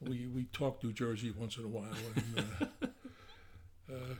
we 0.00 0.26
we 0.28 0.44
talk 0.52 0.82
New 0.82 0.92
Jersey 0.92 1.32
once 1.36 1.58
in 1.58 1.64
a 1.64 1.68
while, 1.68 1.92
and 2.14 2.44
uh, 2.82 2.86
uh, 3.92 4.14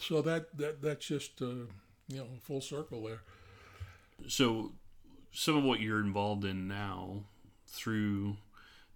so 0.00 0.22
that 0.22 0.56
that 0.56 0.82
that's 0.82 1.06
just 1.06 1.40
uh, 1.40 1.66
you 2.08 2.16
know 2.16 2.26
full 2.42 2.60
circle 2.60 3.04
there. 3.04 3.20
So 4.26 4.72
some 5.32 5.56
of 5.56 5.64
what 5.64 5.80
you're 5.80 6.00
involved 6.00 6.44
in 6.44 6.66
now 6.66 7.24
through 7.74 8.36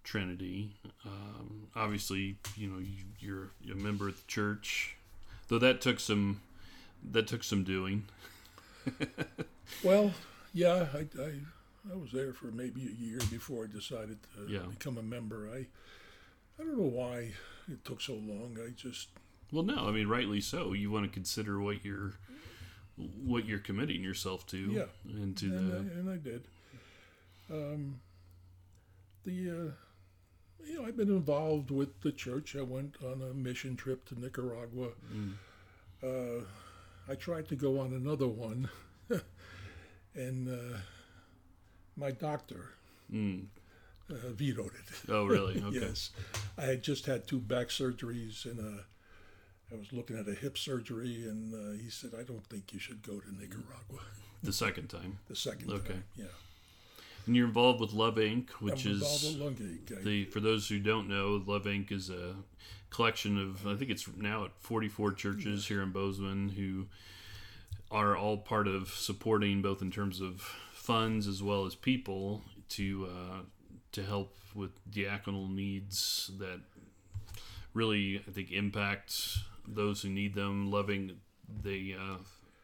Trinity, 0.03 0.71
um, 1.05 1.67
obviously, 1.75 2.37
you 2.55 2.67
know, 2.69 2.79
you, 2.79 3.03
you're 3.19 3.51
a 3.71 3.75
member 3.75 4.07
of 4.07 4.15
the 4.15 4.27
church, 4.27 4.95
though 5.49 5.59
that 5.59 5.81
took 5.81 5.99
some 5.99 6.41
that 7.11 7.27
took 7.27 7.43
some 7.43 7.63
doing. 7.63 8.05
Well, 9.83 10.13
yeah, 10.53 10.87
I, 10.93 11.05
I, 11.21 11.31
I 11.91 11.95
was 11.95 12.11
there 12.11 12.33
for 12.33 12.47
maybe 12.47 12.81
a 12.87 13.01
year 13.01 13.19
before 13.29 13.63
I 13.65 13.67
decided 13.67 14.17
to 14.35 14.51
Yeah. 14.51 14.65
become 14.69 14.97
a 14.97 15.03
member. 15.03 15.47
I, 15.53 15.59
I 16.59 16.65
don't 16.65 16.75
know 16.77 16.83
why 16.83 17.33
it 17.71 17.85
took 17.85 18.01
so 18.01 18.13
long. 18.15 18.57
I 18.61 18.71
just, 18.71 19.07
Well, 19.53 19.63
no, 19.63 19.87
I 19.87 19.91
mean, 19.91 20.07
rightly 20.07 20.41
so. 20.41 20.73
You 20.73 20.91
want 20.91 21.05
to 21.05 21.11
consider 21.11 21.61
what 21.61 21.85
you're 21.85 22.13
what 23.23 23.45
you're 23.45 23.59
committing 23.59 24.03
yourself 24.03 24.45
to 24.47 24.57
Yeah. 24.57 24.83
into 25.23 25.45
and, 25.45 25.71
the 25.71 25.75
I, 25.75 25.79
and 25.99 26.09
I 26.09 26.17
did. 26.17 26.43
Um, 27.49 28.01
the, 29.29 29.51
uh, 29.51 29.71
you 30.65 30.75
know, 30.81 30.85
I've 30.87 30.97
been 30.97 31.09
involved 31.09 31.71
with 31.71 32.01
the 32.01 32.11
church. 32.11 32.55
I 32.55 32.61
went 32.61 32.95
on 33.03 33.21
a 33.21 33.33
mission 33.33 33.75
trip 33.75 34.05
to 34.09 34.19
Nicaragua. 34.19 34.89
Uh, 36.03 36.43
I 37.07 37.15
tried 37.15 37.47
to 37.49 37.55
go 37.55 37.79
on 37.79 37.93
another 37.93 38.27
one, 38.27 38.69
and 40.15 40.47
uh, 40.49 40.77
my 41.95 42.11
doctor 42.11 42.69
Mm. 43.11 43.47
uh, 44.11 44.13
vetoed 44.29 44.73
it. 44.75 45.09
Oh, 45.09 45.25
really? 45.25 45.59
Okay. 45.65 45.79
Yes, 45.79 46.11
I 46.59 46.61
had 46.65 46.83
just 46.83 47.07
had 47.07 47.27
two 47.27 47.39
back 47.39 47.69
surgeries, 47.69 48.45
and 48.45 48.59
uh, 48.59 48.83
I 49.71 49.75
was 49.75 49.91
looking 49.91 50.15
at 50.17 50.27
a 50.27 50.35
hip 50.35 50.57
surgery, 50.59 51.23
and 51.27 51.53
uh, 51.55 51.81
he 51.81 51.89
said, 51.89 52.11
"I 52.17 52.21
don't 52.21 52.45
think 52.45 52.71
you 52.71 52.77
should 52.79 53.01
go 53.01 53.19
to 53.19 53.31
Nicaragua 53.35 54.01
The 54.43 54.53
second 54.53 54.89
time. 54.89 55.17
the 55.27 55.35
second 55.35 55.71
Okay. 55.71 55.93
time." 55.93 56.03
Yeah, 56.15 56.25
And 57.29 57.35
you're 57.35 57.45
involved 57.45 57.79
with 57.79 57.93
Love 57.93 58.15
Inc., 58.15 58.49
which 58.53 58.87
I'm 58.87 58.93
is 58.93 59.01
with 59.01 59.39
lung 59.39 59.55
ache. 59.61 59.99
I- 59.99 60.01
the 60.01 60.25
for 60.25 60.39
those 60.39 60.67
who 60.67 60.79
don't 60.79 61.07
know, 61.07 61.43
Love 61.45 61.65
Inc. 61.65 61.91
is 61.91 62.09
a 62.09 62.33
collection 62.89 63.37
of 63.37 63.67
I 63.67 63.75
think 63.75 63.91
it's 63.91 64.07
now 64.17 64.45
at 64.45 64.51
44 64.61 65.11
churches 65.13 65.67
here 65.67 65.83
in 65.83 65.91
Bozeman 65.91 66.49
who 66.49 66.87
are 67.91 68.17
all 68.17 68.37
part 68.37 68.67
of 68.67 68.87
supporting 68.89 69.61
both 69.61 69.83
in 69.83 69.91
terms 69.91 70.21
of 70.21 70.41
funds 70.73 71.27
as 71.27 71.43
well 71.43 71.67
as 71.67 71.75
people 71.75 72.41
to 72.69 73.07
uh, 73.15 73.41
to 73.91 74.03
help 74.03 74.35
with 74.55 74.71
diaconal 74.91 75.53
needs 75.53 76.31
that 76.39 76.61
really 77.75 78.23
I 78.27 78.31
think 78.31 78.49
impact 78.49 79.37
those 79.67 80.01
who 80.01 80.09
need 80.09 80.33
them. 80.33 80.71
Loving 80.71 81.17
the 81.61 81.93
uh, 81.93 82.17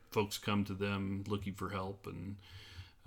folks 0.09 0.39
come 0.39 0.63
to 0.63 0.73
them 0.73 1.23
looking 1.27 1.53
for 1.53 1.69
help 1.69 2.07
and. 2.07 2.37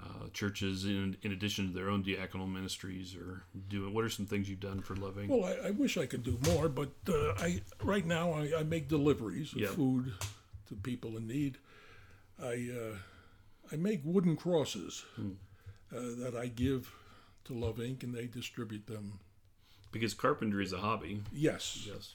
Uh, 0.01 0.29
churches, 0.33 0.85
in, 0.85 1.17
in 1.23 1.33
addition 1.33 1.67
to 1.67 1.75
their 1.75 1.91
own 1.91 2.05
diaconal 2.05 2.49
ministries, 2.49 3.17
or 3.17 3.43
doing 3.69 3.93
what 3.93 4.05
are 4.05 4.09
some 4.09 4.27
things 4.27 4.49
you've 4.49 4.61
done 4.61 4.81
for 4.81 4.95
Love 4.95 5.17
Inc.? 5.17 5.27
Well, 5.29 5.45
I, 5.45 5.69
I 5.69 5.71
wish 5.73 5.97
I 5.99 6.07
could 6.07 6.23
do 6.23 6.39
more, 6.47 6.69
but 6.69 6.91
uh, 7.09 7.33
I 7.39 7.61
right 7.83 8.07
now 8.07 8.33
I, 8.33 8.53
I 8.61 8.63
make 8.63 8.87
deliveries 8.87 9.53
of 9.53 9.59
Yeah. 9.59 9.69
food 9.69 10.13
to 10.69 10.77
people 10.77 11.17
in 11.17 11.27
need. 11.27 11.59
I 12.41 12.71
uh, 12.73 12.97
I 13.73 13.77
make 13.77 14.01
wooden 14.05 14.37
crosses 14.37 15.05
Hmm. 15.17 15.33
uh, 15.93 15.99
that 16.23 16.37
I 16.41 16.47
give 16.47 16.95
to 17.47 17.53
Love 17.55 17.79
Inc. 17.79 18.05
and 18.05 18.15
they 18.15 18.27
distribute 18.27 18.87
them. 18.87 19.19
because 19.91 20.15
carpentry 20.15 20.63
is 20.65 20.73
a 20.73 20.79
hobby. 20.79 21.23
Yes, 21.33 21.89
Yes. 21.91 22.15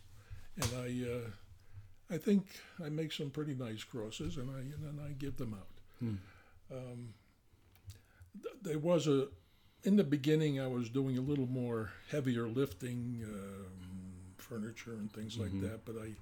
and 0.55 0.69
I 0.77 1.11
uh, 1.11 2.15
I 2.15 2.17
think 2.17 2.45
I 2.81 2.87
make 2.87 3.11
some 3.11 3.29
pretty 3.29 3.55
nice 3.55 3.83
crosses, 3.83 4.37
and 4.37 4.49
I 4.49 4.59
and 4.59 4.81
then 4.85 5.05
I 5.05 5.11
give 5.11 5.35
them 5.35 5.53
out. 5.53 5.67
Um, 6.01 6.19
th- 6.71 7.11
there 8.61 8.79
was 8.79 9.07
a 9.07 9.27
in 9.83 9.97
the 9.97 10.03
beginning 10.03 10.59
I 10.59 10.67
was 10.67 10.89
doing 10.89 11.17
a 11.17 11.21
little 11.21 11.47
more 11.47 11.91
heavier 12.09 12.47
lifting, 12.47 13.21
um, 13.25 14.33
furniture 14.37 14.93
and 14.93 15.11
things 15.11 15.37
like 15.37 15.51
that, 15.61 15.83
but 15.85 15.95
I 16.01 16.13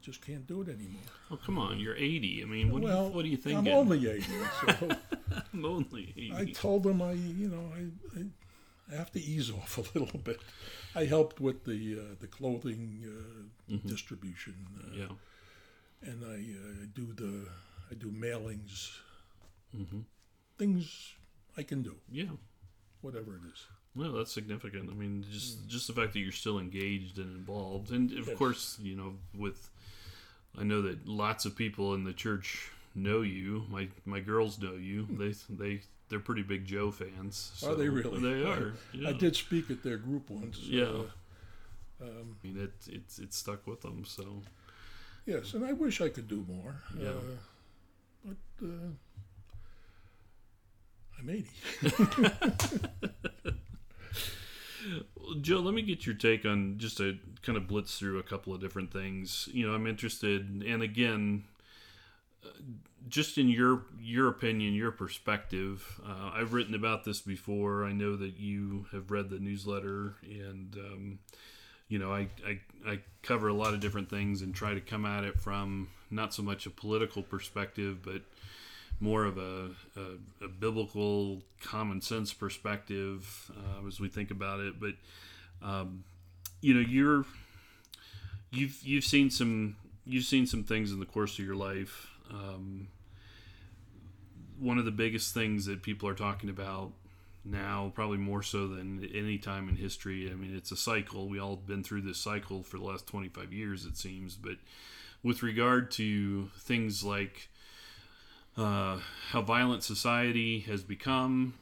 just 0.00 0.24
can't 0.24 0.46
do 0.46 0.62
it 0.62 0.68
anymore. 0.68 1.02
Oh 1.30 1.38
come 1.44 1.58
on, 1.58 1.78
you're 1.80 1.96
80. 1.96 2.42
I 2.42 2.46
mean, 2.46 2.70
what 2.70 2.82
well, 2.82 3.02
do 3.02 3.08
you, 3.08 3.16
what 3.16 3.22
do 3.24 3.28
you 3.28 3.36
think? 3.36 3.58
I'm 3.58 3.68
only 3.68 4.08
eighty, 4.08 4.32
so 4.60 4.88
I'm 5.52 5.64
only 5.64 6.14
80. 6.16 6.32
I 6.36 6.44
told 6.52 6.84
them 6.84 7.02
I 7.02 7.12
you 7.12 7.48
know 7.48 7.72
I. 7.74 8.22
I 8.90 8.96
have 8.96 9.12
to 9.12 9.20
ease 9.20 9.50
off 9.50 9.76
a 9.76 9.98
little 9.98 10.18
bit. 10.18 10.40
I 10.94 11.04
helped 11.04 11.40
with 11.40 11.64
the 11.64 11.98
uh, 12.00 12.14
the 12.20 12.26
clothing 12.26 13.04
uh, 13.04 13.76
distribution. 13.86 14.54
Uh, 14.80 14.96
yeah. 14.96 16.10
and 16.10 16.24
I 16.24 16.36
uh, 16.36 16.86
do 16.94 17.12
the 17.12 17.48
I 17.90 17.94
do 17.94 18.10
mailings, 18.10 18.96
hmm 19.76 20.00
things 20.58 21.14
I 21.56 21.62
can 21.62 21.82
do, 21.82 21.96
Yeah. 22.10 22.30
whatever 23.00 23.36
it 23.36 23.42
is. 23.52 23.64
Well, 23.94 24.12
that's 24.12 24.32
significant. 24.32 24.90
I 24.90 24.94
mean, 24.94 25.24
just 25.30 25.66
just 25.68 25.86
the 25.86 25.92
fact 25.92 26.12
that 26.12 26.20
you're 26.20 26.30
still 26.32 26.58
engaged 26.58 27.18
and 27.18 27.34
involved, 27.36 27.90
and 27.90 28.12
of 28.12 28.26
Yes. 28.28 28.38
course, 28.38 28.78
you 28.80 28.94
know, 28.94 29.18
with 29.34 29.70
I 30.56 30.62
know 30.64 30.82
that 30.82 31.06
lots 31.06 31.44
of 31.46 31.56
people 31.56 31.94
in 31.94 32.04
the 32.04 32.12
church 32.12 32.70
know 32.94 33.22
you. 33.22 33.64
My 33.70 33.88
my 34.04 34.20
girls 34.20 34.58
know 34.60 34.74
you. 34.74 35.06
They 35.10 35.32
they 35.48 35.82
they're 36.08 36.20
pretty 36.20 36.42
big 36.42 36.64
Joe 36.64 36.90
fans. 36.90 37.62
Are 37.66 37.74
they 37.74 37.88
really? 37.88 38.20
They 38.20 38.46
I- 38.46 38.52
are. 38.56 38.74
Yeah. 38.92 39.08
I 39.10 39.12
did 39.14 39.34
speak 39.36 39.70
at 39.70 39.82
their 39.82 39.96
group 39.98 40.30
once. 40.30 40.58
Yeah. 40.58 40.84
uh, 40.84 42.04
um, 42.04 42.36
I 42.42 42.46
mean, 42.46 42.56
it 42.60 42.72
it's 42.88 43.18
it's 43.18 43.36
stuck 43.36 43.66
with 43.66 43.80
them. 43.80 44.04
So 44.04 44.42
yes, 45.26 45.54
and 45.54 45.64
I 45.64 45.72
wish 45.72 46.00
I 46.00 46.08
could 46.08 46.28
do 46.28 46.44
more. 46.48 46.76
Yeah. 46.96 47.08
Uh, 47.08 47.36
but 48.24 48.66
uh, 48.66 48.90
I'm 51.18 51.30
80. 51.30 51.48
Joe, 55.40 55.60
let 55.60 55.74
me 55.74 55.82
get 55.82 56.06
your 56.06 56.14
take 56.14 56.44
on 56.46 56.78
just 56.78 57.00
a 57.00 57.18
kind 57.42 57.58
of 57.58 57.66
blitz 57.66 57.98
through 57.98 58.18
a 58.18 58.22
couple 58.22 58.54
of 58.54 58.60
different 58.60 58.92
things. 58.92 59.48
You 59.52 59.66
know, 59.66 59.74
I'm 59.74 59.86
interested, 59.86 60.64
and 60.66 60.82
again, 60.82 61.44
uh, 62.44 62.48
just 63.08 63.38
in 63.38 63.48
your 63.48 63.82
your 64.00 64.28
opinion, 64.28 64.74
your 64.74 64.90
perspective. 64.90 66.00
Uh, 66.06 66.30
I've 66.34 66.52
written 66.52 66.74
about 66.74 67.04
this 67.04 67.20
before. 67.20 67.84
I 67.84 67.92
know 67.92 68.16
that 68.16 68.38
you 68.38 68.86
have 68.92 69.10
read 69.10 69.30
the 69.30 69.38
newsletter, 69.38 70.14
and 70.22 70.76
um, 70.76 71.18
you 71.88 71.98
know, 71.98 72.12
I, 72.12 72.28
I 72.46 72.60
I 72.86 73.00
cover 73.22 73.48
a 73.48 73.54
lot 73.54 73.74
of 73.74 73.80
different 73.80 74.08
things 74.08 74.42
and 74.42 74.54
try 74.54 74.74
to 74.74 74.80
come 74.80 75.04
at 75.04 75.24
it 75.24 75.40
from 75.40 75.88
not 76.10 76.32
so 76.32 76.42
much 76.42 76.66
a 76.66 76.70
political 76.70 77.22
perspective, 77.22 78.02
but 78.02 78.22
more 79.00 79.24
of 79.24 79.38
a, 79.38 79.70
a, 79.96 80.44
a 80.44 80.48
biblical 80.48 81.42
common 81.62 82.00
sense 82.00 82.32
perspective 82.32 83.50
uh, 83.56 83.86
as 83.86 84.00
we 84.00 84.08
think 84.08 84.30
about 84.30 84.60
it. 84.60 84.80
But 84.80 84.94
um, 85.62 86.04
you 86.60 86.74
know, 86.74 86.80
you're 86.80 87.24
you've 88.50 88.78
you've 88.82 89.04
seen 89.04 89.30
some 89.30 89.76
you've 90.04 90.24
seen 90.24 90.46
some 90.46 90.64
things 90.64 90.92
in 90.92 91.00
the 91.00 91.06
course 91.06 91.38
of 91.38 91.44
your 91.44 91.56
life. 91.56 92.08
Um, 92.30 92.88
one 94.58 94.78
of 94.78 94.84
the 94.84 94.90
biggest 94.90 95.34
things 95.34 95.66
that 95.66 95.82
people 95.82 96.08
are 96.08 96.14
talking 96.14 96.50
about 96.50 96.92
now, 97.44 97.92
probably 97.94 98.18
more 98.18 98.42
so 98.42 98.66
than 98.66 99.08
any 99.14 99.38
time 99.38 99.68
in 99.68 99.76
history. 99.76 100.30
I 100.30 100.34
mean, 100.34 100.54
it's 100.56 100.72
a 100.72 100.76
cycle. 100.76 101.28
We 101.28 101.38
all 101.38 101.56
been 101.56 101.84
through 101.84 102.02
this 102.02 102.18
cycle 102.18 102.62
for 102.62 102.78
the 102.78 102.84
last 102.84 103.06
25 103.06 103.52
years, 103.52 103.84
it 103.84 103.96
seems. 103.96 104.34
But 104.34 104.56
with 105.22 105.42
regard 105.42 105.90
to 105.92 106.48
things 106.58 107.04
like 107.04 107.48
uh, 108.58 108.98
how 109.30 109.42
violent 109.42 109.82
society 109.82 110.60
has 110.60 110.82
become, 110.82 111.54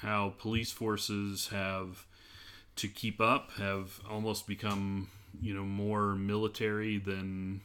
how 0.00 0.34
police 0.38 0.70
forces 0.70 1.48
have 1.48 2.06
to 2.76 2.88
keep 2.88 3.20
up 3.20 3.52
have 3.52 4.00
almost 4.10 4.46
become 4.46 5.08
you 5.40 5.54
know 5.54 5.64
more 5.64 6.14
military 6.14 6.98
than 6.98 7.60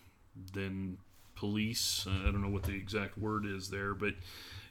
than 0.54 0.98
police. 1.36 2.06
Uh, 2.08 2.28
I 2.28 2.32
don't 2.32 2.42
know 2.42 2.50
what 2.50 2.64
the 2.64 2.76
exact 2.76 3.18
word 3.18 3.46
is 3.46 3.70
there, 3.70 3.94
but 3.94 4.14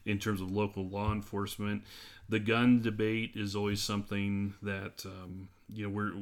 in 0.05 0.19
terms 0.19 0.41
of 0.41 0.51
local 0.51 0.87
law 0.89 1.13
enforcement, 1.13 1.83
the 2.29 2.39
gun 2.39 2.81
debate 2.81 3.33
is 3.35 3.55
always 3.55 3.83
something 3.83 4.55
that 4.63 5.05
um, 5.07 5.49
you 5.73 5.85
know 5.85 5.91
we're 5.91 6.13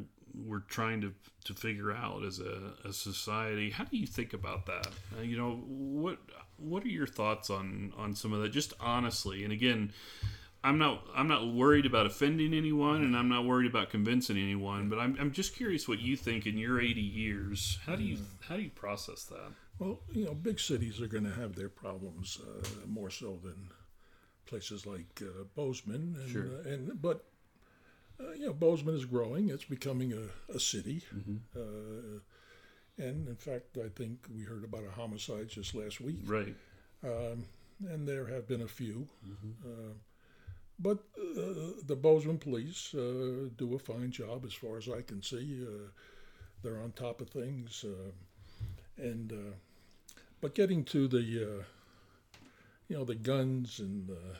we're 0.45 0.61
trying 0.61 1.01
to 1.01 1.13
to 1.45 1.55
figure 1.55 1.93
out 1.93 2.25
as 2.25 2.41
a, 2.41 2.73
a 2.89 2.93
society. 2.93 3.71
How 3.71 3.85
do 3.85 3.97
you 3.97 4.07
think 4.07 4.33
about 4.33 4.67
that? 4.67 4.89
Uh, 5.19 5.23
you 5.23 5.37
know 5.37 5.63
what 5.67 6.19
what 6.59 6.85
are 6.85 6.89
your 6.89 7.07
thoughts 7.07 7.51
on 7.51 7.93
on 7.97 8.15
some 8.15 8.33
of 8.33 8.41
that? 8.43 8.51
Just 8.51 8.73
honestly, 8.81 9.45
and 9.45 9.53
again. 9.53 9.93
I'm 10.65 10.79
not 10.79 11.05
I'm 11.15 11.29
not 11.29 11.47
worried 11.47 11.87
about 11.87 12.07
offending 12.07 12.53
anyone 12.53 13.05
and 13.05 13.17
I'm 13.17 13.29
not 13.29 13.45
worried 13.45 13.71
about 13.71 13.89
convincing 13.91 14.37
anyone, 14.37 14.89
but 14.89 14.99
I'm, 14.99 15.17
I'm 15.21 15.31
just 15.31 15.55
curious 15.55 15.87
what 15.87 16.01
you 16.01 16.17
think 16.17 16.45
in 16.45 16.59
your 16.59 16.81
80 16.81 17.01
years. 17.01 17.79
How 17.87 17.95
do 17.95 18.03
you 18.03 18.19
how 18.49 18.57
do 18.57 18.63
you 18.63 18.71
process 18.71 19.23
that? 19.27 19.53
Well, 19.79 20.01
you 20.11 20.25
know, 20.25 20.35
big 20.35 20.59
cities 20.59 21.01
are 21.01 21.07
going 21.07 21.23
to 21.23 21.31
have 21.35 21.55
their 21.55 21.69
problems 21.69 22.41
uh, 22.43 22.67
more 22.89 23.11
so 23.11 23.39
than 23.45 23.69
places 24.47 24.87
like 24.87 25.23
uh, 25.23 25.45
Bozeman. 25.55 26.17
And, 26.21 26.31
Sure. 26.33 26.47
uh, 26.47 26.69
and 26.69 27.01
but 27.01 27.27
uh, 28.19 28.33
you 28.33 28.47
know, 28.47 28.53
Bozeman 28.53 28.97
is 28.97 29.05
growing. 29.05 29.51
It's 29.51 29.67
becoming 29.67 30.15
a, 30.15 30.53
a 30.53 30.59
city. 30.59 31.03
Uh, 31.55 31.61
and 32.99 33.29
in 33.29 33.37
fact, 33.37 33.77
I 33.79 33.89
think 33.89 34.27
we 34.35 34.43
heard 34.43 34.65
about 34.65 34.85
a 34.85 34.91
homicide 34.91 35.49
just 35.49 35.75
last 35.75 36.01
week. 36.01 36.21
Right. 36.25 36.55
Um, 37.05 37.45
and 37.89 38.09
there 38.09 38.27
have 38.27 38.49
been 38.49 38.63
a 38.63 38.69
few. 38.69 39.07
Uh, 39.65 39.93
but 40.79 40.99
uh, 41.19 41.73
the 41.87 41.97
Bozeman 41.97 42.39
police 42.39 42.95
uh, 42.95 43.49
do 43.57 43.75
a 43.75 43.79
fine 43.79 44.11
job, 44.11 44.45
as 44.45 44.53
far 44.53 44.77
as 44.77 44.89
I 44.89 45.03
can 45.03 45.23
see. 45.23 45.65
Uh, 45.67 45.89
they're 46.63 46.81
on 46.81 46.93
top 46.93 47.21
of 47.21 47.29
things, 47.29 47.85
uh, 47.85 49.03
and 49.03 49.33
uh, 49.33 49.55
but 50.41 50.55
getting 50.55 50.85
to 50.85 51.09
the 51.09 51.19
uh, 51.19 51.63
you 52.89 52.97
know 52.97 53.05
the 53.05 53.15
guns 53.15 53.79
and 53.79 54.07
the, 54.09 54.37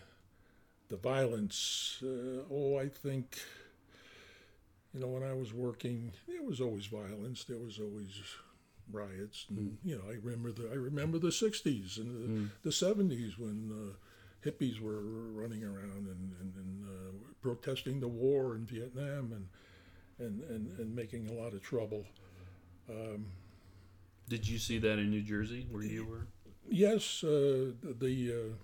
the 0.89 0.97
violence. 0.97 2.03
Uh, 2.03 2.43
oh, 2.51 2.79
I 2.79 2.89
think 2.89 3.39
you 4.93 5.01
know 5.01 5.09
when 5.09 5.23
I 5.23 5.35
was 5.35 5.55
working, 5.55 6.13
there 6.27 6.43
was 6.43 6.61
always 6.61 6.87
violence. 6.87 7.45
There 7.45 7.59
was 7.59 7.79
always 7.79 8.21
riots, 8.91 9.47
and 9.49 9.79
you 9.85 9.97
know 9.97 10.03
I 10.09 10.17
remember 10.23 10.53
the 10.53 10.71
I 10.71 10.75
remember 10.75 11.19
the 11.19 11.29
'60s 11.29 11.99
and 11.99 12.51
the, 12.63 12.69
the 12.69 12.71
'70s 12.71 13.39
when. 13.39 13.71
Uh, 13.73 13.97
hippies 14.45 14.81
were 14.81 15.01
running 15.01 15.65
around 15.65 16.07
and, 16.07 16.33
and, 16.41 16.55
and 16.55 16.85
uh, 16.85 17.13
protesting 17.43 17.99
the 17.99 18.07
war 18.07 18.55
in 18.55 18.65
Vietnam 18.65 19.33
and, 19.33 19.49
and, 20.25 20.45
and, 20.49 20.79
and 20.79 20.95
making 20.95 21.29
a 21.29 21.33
lot 21.33 21.53
of 21.53 21.63
trouble. 21.63 22.05
Um, 22.89 23.27
Did 24.29 24.47
you 24.47 24.59
see 24.59 24.79
that 24.79 25.01
in 25.01 25.11
New 25.11 25.23
Jersey 25.23 25.67
where 25.69 25.83
you 25.83 26.05
were? 26.05 26.27
yes, 26.69 27.25
uh, 27.25 27.73
the 27.83 28.33
uh, 28.33 28.55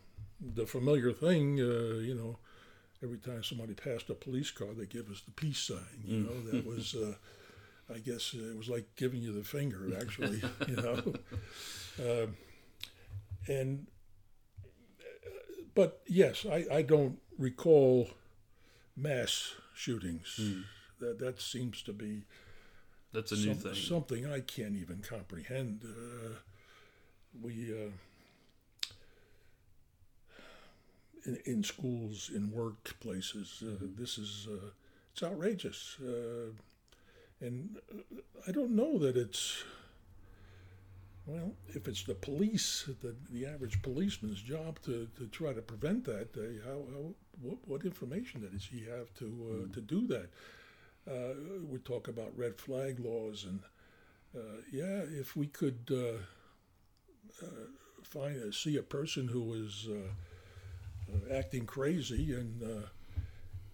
the 0.55 0.67
familiar 0.67 1.13
thing, 1.13 1.61
uh, 1.61 1.99
you 1.99 2.15
know, 2.15 2.39
every 3.03 3.19
time 3.19 3.43
somebody 3.43 3.75
passed 3.75 4.11
a 4.11 4.15
police 4.15 4.51
car, 4.51 4.69
they 4.77 4.87
give 4.87 5.11
us 5.11 5.23
the 5.23 5.31
peace 5.33 5.59
sign. 5.59 6.03
You 6.05 6.21
know, 6.21 6.41
that 6.51 6.67
was, 6.67 6.95
uh, 6.95 7.15
I 7.95 7.99
guess, 7.99 8.35
uh, 8.35 8.51
it 8.53 8.57
was 8.57 8.69
like 8.69 8.87
giving 8.97 9.21
you 9.23 9.33
the 9.33 9.45
finger, 9.45 9.91
actually. 10.01 10.43
you 10.69 10.77
know, 10.77 11.03
um, 12.01 12.37
and 13.49 13.87
but 15.75 16.01
yes, 16.07 16.45
I, 16.51 16.67
I 16.71 16.83
don't 16.83 17.19
recall 17.39 18.09
mass 18.97 19.53
shootings. 19.75 20.41
That 21.01 21.19
that 21.19 21.41
seems 21.41 21.83
to 21.83 21.93
be 21.93 22.23
That's 23.13 23.33
a 23.33 23.37
new 23.37 23.55
some- 23.55 23.57
thing. 23.57 23.75
something 23.75 24.27
I 24.27 24.41
can't 24.41 24.77
even 24.77 25.03
comprehend. 25.03 25.83
Uh, 25.85 26.35
we 27.43 27.73
uh, 27.73 27.91
in, 31.25 31.39
in 31.45 31.65
schools, 31.65 32.31
in 32.35 32.49
workplaces. 32.51 33.63
Uh, 33.63 33.87
this 33.99 34.19
is 34.19 34.49
uh, 34.51 34.67
it's 35.13 35.23
outrageous, 35.23 35.97
uh, 36.03 36.51
and 37.43 37.77
uh, 37.91 38.21
I 38.49 38.53
don't 38.53 38.71
know 38.71 38.99
that 38.99 39.17
it's. 39.17 39.65
Well, 41.27 41.53
if 41.69 41.87
it's 41.87 42.03
the 42.03 42.17
police, 42.17 42.89
the, 43.01 43.15
the 43.31 43.47
average 43.47 43.81
policeman's 43.81 44.43
job 44.43 44.81
to, 44.87 45.07
to 45.17 45.29
try 45.29 45.53
to 45.53 45.63
prevent 45.63 46.05
that, 46.07 46.37
uh, 46.37 46.69
how, 46.69 46.79
how 46.93 47.15
what, 47.41 47.59
what 47.65 47.85
information 47.85 48.41
does 48.41 48.67
he 48.67 48.85
have 48.87 49.15
to 49.15 49.69
uh, 49.71 49.75
to 49.75 49.81
do 49.81 50.07
that? 50.09 50.31
Uh, 51.09 51.35
we 51.69 51.79
talk 51.79 52.09
about 52.09 52.37
red 52.37 52.59
flag 52.59 52.99
laws, 52.99 53.45
and 53.45 53.61
uh, 54.37 54.63
yeah, 54.73 55.03
if 55.21 55.37
we 55.37 55.47
could 55.47 55.89
uh, 55.91 57.45
uh, 57.45 57.67
find 58.03 58.53
see 58.55 58.77
a 58.77 58.83
person 58.83 59.29
who 59.29 59.55
is 59.55 59.89
acting 61.33 61.67
crazy 61.67 62.35
and, 62.35 62.63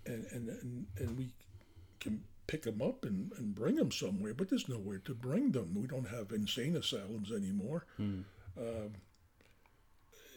and 0.07 0.25
and 0.33 0.49
and 0.49 0.87
and 0.99 1.19
we 1.19 1.29
can 2.01 2.23
pick 2.49 2.63
them 2.63 2.83
up 2.83 3.05
and, 3.05 3.31
and 3.37 3.55
bring 3.55 3.77
them 3.77 3.93
somewhere, 3.93 4.35
but 4.35 4.49
there's 4.49 4.69
nowhere 4.69 4.99
to 5.05 5.15
bring 5.15 5.53
them. 5.53 5.75
We 5.75 5.87
don't 5.87 6.09
have 6.09 6.33
insane 6.33 6.75
asylums 6.75 7.31
anymore. 7.31 7.85
Mm. 8.01 8.25
Um, 8.59 8.91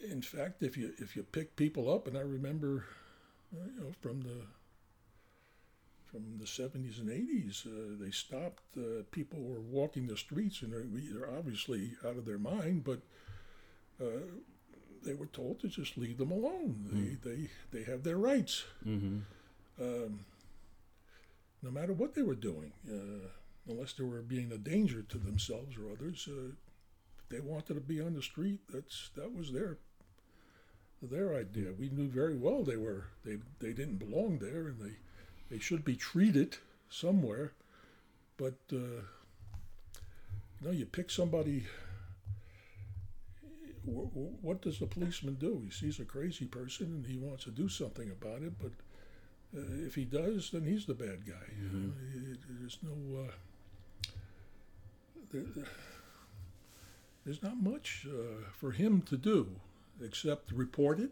in 0.08 0.22
fact, 0.22 0.62
if 0.62 0.76
you 0.76 0.92
if 0.98 1.16
you 1.16 1.24
pick 1.24 1.56
people 1.56 1.92
up, 1.92 2.06
and 2.06 2.16
I 2.16 2.20
remember, 2.20 2.84
uh, 3.52 3.64
you 3.74 3.80
know, 3.80 3.92
from 4.00 4.20
the 4.20 4.46
from 6.06 6.38
the 6.38 6.44
70s 6.44 7.00
and 7.00 7.08
80s, 7.08 7.66
uh, 7.66 7.96
they 7.98 8.10
stopped. 8.10 8.62
Uh, 8.76 9.02
people 9.10 9.40
were 9.40 9.60
walking 9.60 10.06
the 10.06 10.16
streets, 10.16 10.60
and 10.60 10.70
they're, 10.70 10.84
they're 10.84 11.38
obviously 11.38 11.92
out 12.04 12.18
of 12.18 12.26
their 12.26 12.38
mind, 12.38 12.84
but 12.84 13.00
uh, 13.98 14.26
they 15.02 15.14
were 15.14 15.26
told 15.26 15.60
to 15.60 15.68
just 15.68 15.96
leave 15.96 16.18
them 16.18 16.30
alone. 16.30 16.90
Mm. 16.92 17.22
They 17.22 17.30
they 17.30 17.48
they 17.70 17.90
have 17.90 18.02
their 18.02 18.18
rights. 18.18 18.64
Mm-hmm. 18.86 19.18
Um, 19.80 20.26
no 21.62 21.70
matter 21.70 21.92
what 21.92 22.14
they 22.14 22.22
were 22.22 22.34
doing, 22.34 22.72
uh, 22.90 23.28
unless 23.68 23.92
they 23.92 24.04
were 24.04 24.22
being 24.22 24.50
a 24.52 24.58
danger 24.58 25.02
to 25.02 25.18
themselves 25.18 25.76
or 25.76 25.92
others. 25.92 26.28
Uh, 26.28 26.50
if 27.18 27.28
they 27.28 27.40
wanted 27.40 27.74
to 27.74 27.80
be 27.80 28.00
on 28.00 28.14
the 28.14 28.22
street, 28.22 28.60
that's 28.68 29.10
that 29.14 29.34
was 29.34 29.52
their 29.52 29.78
their 31.00 31.34
idea. 31.34 31.72
We 31.72 31.88
knew 31.88 32.08
very 32.08 32.36
well 32.36 32.62
they 32.62 32.76
were 32.76 33.06
they 33.24 33.38
they 33.60 33.72
didn't 33.72 33.98
belong 33.98 34.38
there, 34.38 34.68
and 34.68 34.80
they 34.80 34.96
they 35.50 35.58
should 35.58 35.84
be 35.84 35.96
treated 35.96 36.56
somewhere. 36.88 37.52
But 38.36 38.58
uh, 38.72 39.04
you 40.60 40.62
know, 40.62 40.70
you 40.70 40.86
pick 40.86 41.10
somebody. 41.10 41.66
What 43.84 44.62
does 44.62 44.78
the 44.78 44.86
policeman 44.86 45.34
do? 45.34 45.60
He 45.64 45.70
sees 45.70 45.98
a 45.98 46.04
crazy 46.04 46.44
person 46.44 46.86
and 46.86 47.06
he 47.06 47.18
wants 47.18 47.44
to 47.44 47.50
do 47.50 47.68
something 47.68 48.10
about 48.10 48.42
it, 48.42 48.52
but 48.60 48.70
uh, 49.56 49.60
if 49.86 49.94
he 49.94 50.04
does, 50.04 50.50
then 50.50 50.64
he's 50.64 50.86
the 50.86 50.94
bad 50.94 51.26
guy. 51.26 51.46
Mm-hmm. 51.60 51.90
there's 52.60 52.78
no. 52.82 53.20
Uh, 53.20 53.32
there, 55.32 55.42
there's 57.24 57.42
not 57.42 57.62
much 57.62 58.06
uh, 58.08 58.48
for 58.52 58.72
him 58.72 59.02
to 59.02 59.16
do 59.16 59.46
except 60.02 60.50
report 60.52 60.98
it 60.98 61.10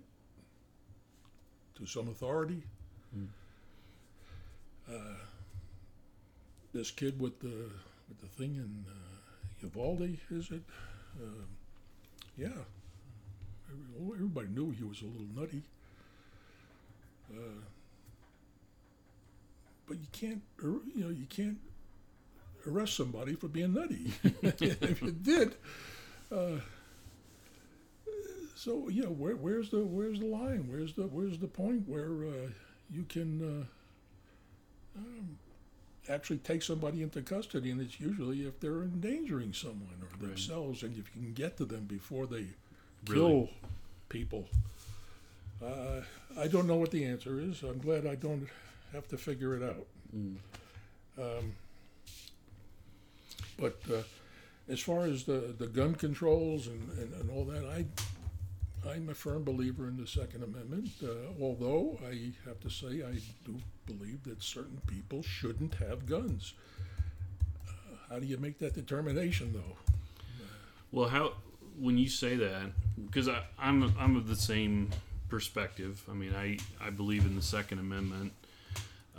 to 1.76 1.86
some 1.86 2.09
authority. 2.09 2.62
Mm. 3.16 3.28
this 6.72 6.91
kid 6.91 7.20
with 7.20 7.41
the 7.41 7.70
with 8.09 8.20
the 8.20 8.26
thing 8.26 8.57
in 8.57 8.84
uh, 8.88 9.62
Uvalde, 9.62 10.16
is 10.30 10.51
it? 10.51 10.62
Um, 11.22 11.47
yeah, 12.36 12.49
everybody 14.12 14.49
knew 14.49 14.70
he 14.70 14.84
was 14.84 15.03
a 15.03 15.05
little 15.05 15.28
nutty. 15.36 15.62
Uh, 17.32 17.61
but 19.91 19.99
you 19.99 20.07
can't, 20.12 20.41
you 20.95 21.03
know, 21.03 21.09
you 21.09 21.26
can't 21.28 21.59
arrest 22.64 22.97
somebody 22.97 23.34
for 23.34 23.49
being 23.49 23.74
nutty. 23.74 24.12
if 24.22 25.03
you 25.03 25.11
did, 25.11 25.57
uh, 26.30 26.61
so 28.55 28.88
you 28.88 29.03
know, 29.03 29.09
where, 29.09 29.34
where's 29.34 29.70
the 29.70 29.80
where's 29.84 30.20
the 30.20 30.26
line? 30.26 30.68
Where's 30.70 30.95
the 30.95 31.09
where's 31.09 31.38
the 31.38 31.49
point 31.49 31.88
where 31.88 32.24
uh, 32.24 32.51
you 32.88 33.03
can 33.09 33.66
uh, 34.95 35.01
um, 35.01 35.38
actually 36.09 36.38
take 36.38 36.62
somebody 36.62 37.03
into 37.03 37.20
custody? 37.20 37.72
And 37.72 37.80
it's 37.80 37.99
usually 37.99 38.47
if 38.47 38.61
they're 38.61 38.82
endangering 38.82 39.53
someone 39.53 39.99
or 40.03 40.07
right. 40.20 40.20
themselves, 40.20 40.84
and 40.84 40.93
if 40.93 41.11
you 41.16 41.22
can 41.22 41.32
get 41.32 41.57
to 41.57 41.64
them 41.64 41.86
before 41.86 42.28
they 42.28 42.47
kill 43.07 43.28
really? 43.28 43.55
people. 44.09 44.47
Uh, 45.61 46.03
I 46.38 46.47
don't 46.47 46.68
know 46.68 46.76
what 46.76 46.93
the 46.93 47.05
answer 47.05 47.41
is. 47.41 47.64
I'm 47.64 47.78
glad 47.78 48.07
I 48.07 48.14
don't 48.14 48.49
have 48.93 49.09
to 49.09 49.16
figure 49.16 49.55
it 49.57 49.62
out. 49.62 49.86
Mm. 50.14 50.36
Um, 51.18 51.53
but 53.59 53.78
uh, 53.93 54.03
as 54.68 54.80
far 54.80 55.05
as 55.05 55.24
the, 55.24 55.55
the 55.59 55.66
gun 55.66 55.95
controls 55.95 56.66
and, 56.66 56.88
and, 56.99 57.12
and, 57.20 57.30
all 57.30 57.45
that, 57.45 57.64
I, 57.64 57.84
I'm 58.88 59.09
a 59.11 59.14
firm 59.14 59.45
believer 59.45 59.88
in 59.88 59.97
the 59.97 60.07
Second 60.07 60.43
Amendment, 60.43 60.88
uh, 61.05 61.43
although 61.43 61.99
I 62.09 62.32
have 62.47 62.61
to 62.61 62.70
say 62.70 63.03
I 63.03 63.18
do 63.45 63.57
believe 63.86 64.22
that 64.24 64.43
certain 64.43 64.80
people 64.86 65.22
shouldn't 65.22 65.74
have 65.74 66.07
guns. 66.07 66.55
Uh, 67.68 67.72
how 68.09 68.18
do 68.18 68.26
you 68.26 68.38
make 68.38 68.59
that 68.61 68.74
determination, 68.74 69.53
though? 69.53 69.76
Well, 70.93 71.09
how 71.09 71.34
when 71.78 71.99
you 71.99 72.09
say 72.09 72.36
that, 72.36 72.72
because 73.07 73.28
I'm 73.59 73.95
I'm 73.99 74.16
of 74.16 74.26
the 74.28 74.36
same 74.36 74.91
perspective. 75.28 76.03
I 76.11 76.14
mean, 76.14 76.34
I 76.34 76.59
I 76.84 76.91
believe 76.91 77.24
in 77.24 77.36
the 77.36 77.43
Second 77.43 77.78
Amendment. 77.78 78.32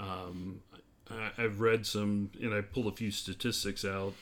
Um, 0.02 0.62
I, 1.10 1.32
I've 1.38 1.62
read 1.62 1.86
some, 1.86 2.32
and 2.42 2.54
I 2.54 2.62
pulled 2.62 2.88
a 2.88 2.96
few 2.96 3.12
statistics 3.12 3.86
out. 3.86 4.14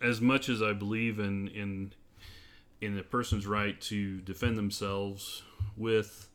As 0.00 0.20
much 0.20 0.48
as 0.48 0.62
I 0.62 0.72
believe 0.72 1.18
in 1.18 1.48
in 1.48 1.92
in 2.80 2.96
a 2.96 3.02
person's 3.02 3.46
right 3.46 3.80
to 3.80 4.20
defend 4.20 4.56
themselves 4.56 5.42
with 5.76 6.28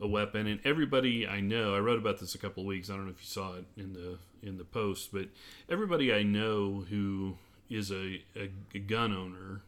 a 0.00 0.06
weapon, 0.06 0.46
and 0.46 0.60
everybody 0.64 1.26
I 1.26 1.40
know, 1.40 1.74
I 1.74 1.80
wrote 1.80 1.98
about 1.98 2.20
this 2.20 2.34
a 2.34 2.38
couple 2.38 2.62
of 2.62 2.66
weeks. 2.68 2.88
I 2.88 2.94
don't 2.94 3.06
know 3.06 3.10
if 3.10 3.20
you 3.20 3.26
saw 3.26 3.54
it 3.54 3.64
in 3.76 3.92
the 3.92 4.18
in 4.46 4.58
the 4.58 4.64
post, 4.64 5.12
but 5.12 5.26
everybody 5.68 6.12
I 6.12 6.22
know 6.22 6.84
who 6.88 7.36
is 7.68 7.90
a, 7.90 8.22
a, 8.36 8.50
a 8.74 8.78
gun 8.78 9.12
owner, 9.12 9.62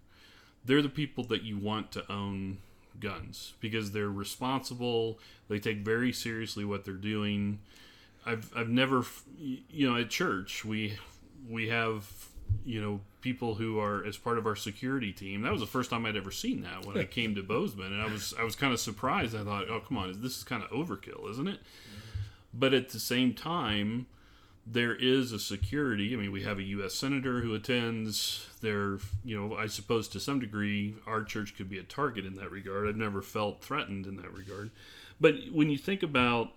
they're 0.65 0.83
the 0.83 0.89
people 0.89 1.25
that 1.25 1.43
you 1.43 1.59
want 1.59 1.91
to 1.93 2.13
own 2.13 2.59
guns 3.01 3.55
because 3.61 3.93
they're 3.93 4.09
responsible. 4.11 5.19
They 5.49 5.59
take 5.59 5.79
very 5.79 6.13
seriously 6.13 6.65
what 6.65 6.85
they're 6.85 6.95
doing. 6.95 7.61
I've 8.27 8.51
I've 8.57 8.69
never 8.69 9.05
you 9.39 9.91
know 9.91 9.99
at 9.99 10.11
church 10.11 10.65
we 10.65 10.99
we 11.49 11.69
have 11.69 12.11
you 12.65 12.81
know 12.81 13.01
people 13.21 13.55
who 13.55 13.79
are 13.79 14.05
as 14.05 14.17
part 14.17 14.39
of 14.39 14.47
our 14.47 14.57
security 14.57 15.13
team. 15.13 15.43
That 15.43 15.53
was 15.53 15.61
the 15.61 15.67
first 15.67 15.91
time 15.91 16.07
I'd 16.07 16.17
ever 16.17 16.31
seen 16.31 16.63
that 16.63 16.85
when 16.85 16.99
I 16.99 17.05
came 17.19 17.35
to 17.35 17.43
Bozeman, 17.43 17.93
and 17.93 18.03
I 18.03 18.07
was 18.07 18.35
I 18.39 18.45
was 18.45 18.57
kind 18.57 18.73
of 18.73 18.81
surprised. 18.81 19.35
I 19.35 19.45
thought, 19.45 19.69
oh 19.69 19.81
come 19.81 19.99
on, 19.99 20.21
this 20.21 20.37
is 20.37 20.45
kind 20.45 20.63
of 20.63 20.71
overkill, 20.71 21.31
isn't 21.31 21.49
it? 21.49 21.61
But 22.53 22.73
at 22.73 22.91
the 22.91 23.01
same 23.01 23.35
time, 23.35 24.07
there 24.67 24.95
is 24.95 25.33
a 25.33 25.39
security. 25.39 26.15
I 26.15 26.17
mean, 26.17 26.33
we 26.33 26.45
have 26.45 26.59
a 26.59 26.63
U.S. 26.63 26.95
senator 26.95 27.41
who 27.41 27.55
attends. 27.55 28.47
There, 28.61 28.99
you 29.25 29.39
know, 29.39 29.57
I 29.57 29.67
suppose 29.67 30.09
to 30.09 30.21
some 30.21 30.39
degree, 30.39 30.95
our 31.07 31.23
church 31.25 31.57
could 31.57 31.69
be 31.69 31.79
a 31.79 31.83
target 31.83 32.25
in 32.25 32.35
that 32.37 32.51
regard. 32.51 32.89
I've 32.89 32.97
never 32.97 33.21
felt 33.21 33.63
threatened 33.63 34.07
in 34.07 34.17
that 34.17 34.33
regard. 34.33 34.71
But 35.21 35.35
when 35.53 35.69
you 35.69 35.77
think 35.77 36.03
about 36.03 36.53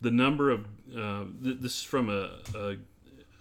the 0.00 0.10
number 0.10 0.50
of 0.50 0.66
uh, 0.96 1.24
th- 1.42 1.58
this 1.60 1.78
is 1.78 1.82
from 1.82 2.08
a, 2.08 2.30
a, 2.54 2.76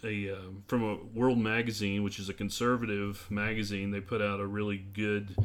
a 0.04 0.34
uh, 0.34 0.42
from 0.68 0.84
a 0.84 0.96
World 1.18 1.38
Magazine, 1.38 2.04
which 2.04 2.20
is 2.20 2.30
a 2.30 2.34
conservative 2.34 3.26
magazine. 3.30 3.92
They 3.92 4.02
put 4.02 4.22
out 4.22 4.40
a 4.40 4.46
really 4.46 4.78
good 4.78 5.36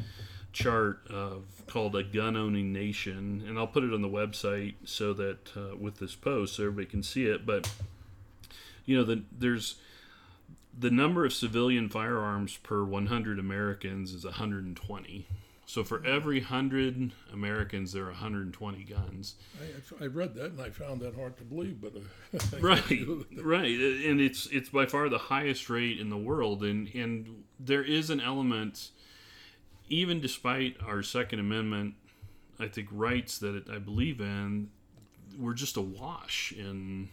chart 0.52 1.06
of 1.08 1.44
called 1.66 1.96
a 1.96 2.02
gun 2.02 2.36
owning 2.36 2.72
nation, 2.72 3.44
and 3.46 3.58
I'll 3.58 3.66
put 3.66 3.84
it 3.84 3.92
on 3.92 4.02
the 4.02 4.08
website 4.08 4.74
so 4.84 5.12
that 5.14 5.56
uh, 5.56 5.76
with 5.76 5.98
this 5.98 6.14
post 6.14 6.56
so 6.56 6.64
everybody 6.64 6.86
can 6.86 7.02
see 7.02 7.26
it. 7.26 7.46
But 7.46 7.70
you 8.84 8.96
know, 8.96 9.04
the, 9.04 9.22
there's 9.30 9.76
the 10.76 10.90
number 10.90 11.24
of 11.24 11.32
civilian 11.32 11.88
firearms 11.88 12.56
per 12.56 12.82
100 12.84 13.38
Americans 13.38 14.12
is 14.12 14.24
120 14.24 15.26
so 15.72 15.82
for 15.82 16.04
every 16.04 16.40
hundred 16.40 17.12
Americans, 17.32 17.94
there 17.94 18.02
are 18.02 18.10
120 18.10 18.84
guns. 18.84 19.36
I, 19.58 20.04
I, 20.04 20.06
read 20.06 20.34
that 20.34 20.52
and 20.52 20.60
I 20.60 20.68
found 20.68 21.00
that 21.00 21.14
hard 21.14 21.38
to 21.38 21.44
believe, 21.44 21.80
but 21.80 21.94
uh, 21.96 22.58
right, 22.60 23.06
right, 23.42 23.80
and 23.80 24.20
it's 24.20 24.44
it's 24.52 24.68
by 24.68 24.84
far 24.84 25.08
the 25.08 25.16
highest 25.16 25.70
rate 25.70 25.98
in 25.98 26.10
the 26.10 26.18
world, 26.18 26.62
and 26.62 26.94
and 26.94 27.44
there 27.58 27.82
is 27.82 28.10
an 28.10 28.20
element, 28.20 28.90
even 29.88 30.20
despite 30.20 30.76
our 30.86 31.02
Second 31.02 31.38
Amendment, 31.38 31.94
I 32.60 32.68
think 32.68 32.88
rights 32.92 33.38
that 33.38 33.54
it, 33.54 33.70
I 33.72 33.78
believe 33.78 34.20
in, 34.20 34.68
we're 35.38 35.54
just 35.54 35.78
awash 35.78 36.52
in 36.52 37.08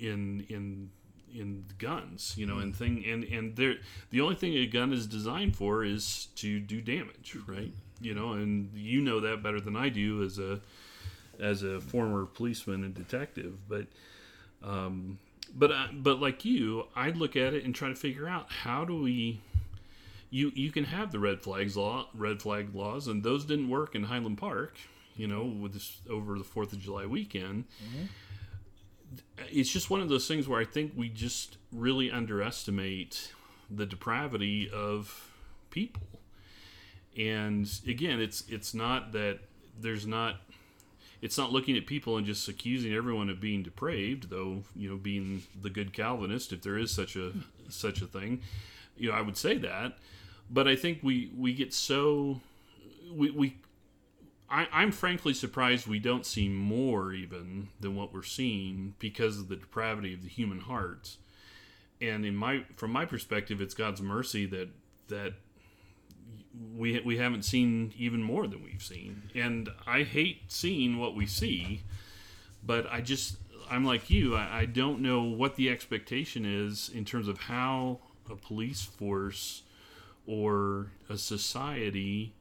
in 0.00 0.46
in 0.48 0.90
in 1.34 1.64
guns, 1.78 2.34
you 2.36 2.46
know, 2.46 2.58
and 2.58 2.74
thing 2.74 3.04
and 3.06 3.24
and 3.24 3.56
there 3.56 3.76
the 4.10 4.20
only 4.20 4.34
thing 4.34 4.54
a 4.54 4.66
gun 4.66 4.92
is 4.92 5.06
designed 5.06 5.56
for 5.56 5.84
is 5.84 6.28
to 6.36 6.60
do 6.60 6.80
damage, 6.80 7.36
right? 7.46 7.72
You 8.00 8.14
know, 8.14 8.32
and 8.32 8.70
you 8.74 9.00
know 9.00 9.20
that 9.20 9.42
better 9.42 9.60
than 9.60 9.76
I 9.76 9.88
do 9.88 10.22
as 10.22 10.38
a 10.38 10.60
as 11.38 11.62
a 11.62 11.80
former 11.80 12.26
policeman 12.26 12.84
and 12.84 12.94
detective, 12.94 13.54
but 13.68 13.86
um, 14.62 15.18
but 15.54 15.72
I, 15.72 15.88
but 15.92 16.20
like 16.20 16.44
you, 16.44 16.86
I'd 16.94 17.16
look 17.16 17.36
at 17.36 17.54
it 17.54 17.64
and 17.64 17.74
try 17.74 17.88
to 17.88 17.94
figure 17.94 18.28
out 18.28 18.50
how 18.50 18.84
do 18.84 19.02
we. 19.02 19.40
You 20.32 20.52
you 20.54 20.70
can 20.70 20.84
have 20.84 21.10
the 21.10 21.18
red 21.18 21.42
flags 21.42 21.76
law, 21.76 22.06
red 22.14 22.40
flag 22.40 22.74
laws, 22.74 23.08
and 23.08 23.22
those 23.22 23.44
didn't 23.44 23.68
work 23.68 23.94
in 23.94 24.04
Highland 24.04 24.38
Park. 24.38 24.76
You 25.16 25.26
know, 25.26 25.42
with 25.44 25.72
this 25.72 26.00
over 26.08 26.38
the 26.38 26.44
Fourth 26.44 26.72
of 26.72 26.78
July 26.78 27.06
weekend. 27.06 27.64
It's 29.50 29.70
just 29.70 29.90
one 29.90 30.00
of 30.00 30.08
those 30.08 30.28
things 30.28 30.46
where 30.46 30.60
I 30.60 30.64
think 30.64 30.92
we 30.96 31.08
just 31.08 31.56
really 31.72 32.10
underestimate 32.10 33.32
the 33.70 33.86
depravity 33.86 34.70
of 34.72 35.30
people. 35.70 36.02
And 37.16 37.70
again, 37.86 38.20
it's 38.20 38.44
it's 38.48 38.74
not 38.74 39.12
that 39.12 39.40
there's 39.78 40.06
not 40.06 40.36
it's 41.22 41.36
not 41.36 41.52
looking 41.52 41.76
at 41.76 41.86
people 41.86 42.16
and 42.16 42.26
just 42.26 42.48
accusing 42.48 42.94
everyone 42.94 43.28
of 43.28 43.40
being 43.40 43.62
depraved, 43.62 44.30
though 44.30 44.62
you 44.76 44.88
know, 44.88 44.96
being 44.96 45.42
the 45.60 45.70
good 45.70 45.92
Calvinist, 45.92 46.52
if 46.52 46.62
there 46.62 46.78
is 46.78 46.92
such 46.92 47.16
a 47.16 47.32
such 47.68 48.00
a 48.00 48.06
thing, 48.06 48.40
you 48.96 49.10
know, 49.10 49.16
I 49.16 49.20
would 49.20 49.36
say 49.36 49.58
that. 49.58 49.98
But 50.50 50.66
I 50.66 50.76
think 50.76 51.00
we 51.02 51.30
we 51.36 51.52
get 51.52 51.74
so 51.74 52.40
we 53.12 53.30
we 53.30 53.56
I, 54.50 54.66
I'm 54.72 54.90
frankly 54.90 55.32
surprised 55.32 55.86
we 55.86 56.00
don't 56.00 56.26
see 56.26 56.48
more 56.48 57.12
even 57.12 57.68
than 57.78 57.94
what 57.94 58.12
we're 58.12 58.22
seeing 58.22 58.94
because 58.98 59.38
of 59.38 59.48
the 59.48 59.56
depravity 59.56 60.12
of 60.12 60.22
the 60.22 60.28
human 60.28 60.60
heart. 60.60 61.16
And 62.00 62.24
in 62.24 62.34
my 62.34 62.64
from 62.76 62.90
my 62.90 63.04
perspective, 63.04 63.60
it's 63.60 63.74
God's 63.74 64.02
mercy 64.02 64.46
that 64.46 64.70
that 65.08 65.34
we 66.74 66.98
we 67.00 67.18
haven't 67.18 67.44
seen 67.44 67.92
even 67.96 68.22
more 68.22 68.46
than 68.46 68.64
we've 68.64 68.82
seen. 68.82 69.30
And 69.34 69.68
I 69.86 70.02
hate 70.02 70.50
seeing 70.50 70.98
what 70.98 71.14
we 71.14 71.26
see, 71.26 71.82
but 72.64 72.90
I 72.90 73.02
just 73.02 73.36
I'm 73.70 73.84
like 73.84 74.10
you. 74.10 74.34
I, 74.34 74.60
I 74.60 74.64
don't 74.64 75.00
know 75.00 75.22
what 75.22 75.54
the 75.54 75.70
expectation 75.70 76.44
is 76.44 76.90
in 76.92 77.04
terms 77.04 77.28
of 77.28 77.38
how 77.38 78.00
a 78.28 78.34
police 78.34 78.82
force 78.82 79.62
or 80.26 80.88
a 81.08 81.16
society 81.16 82.34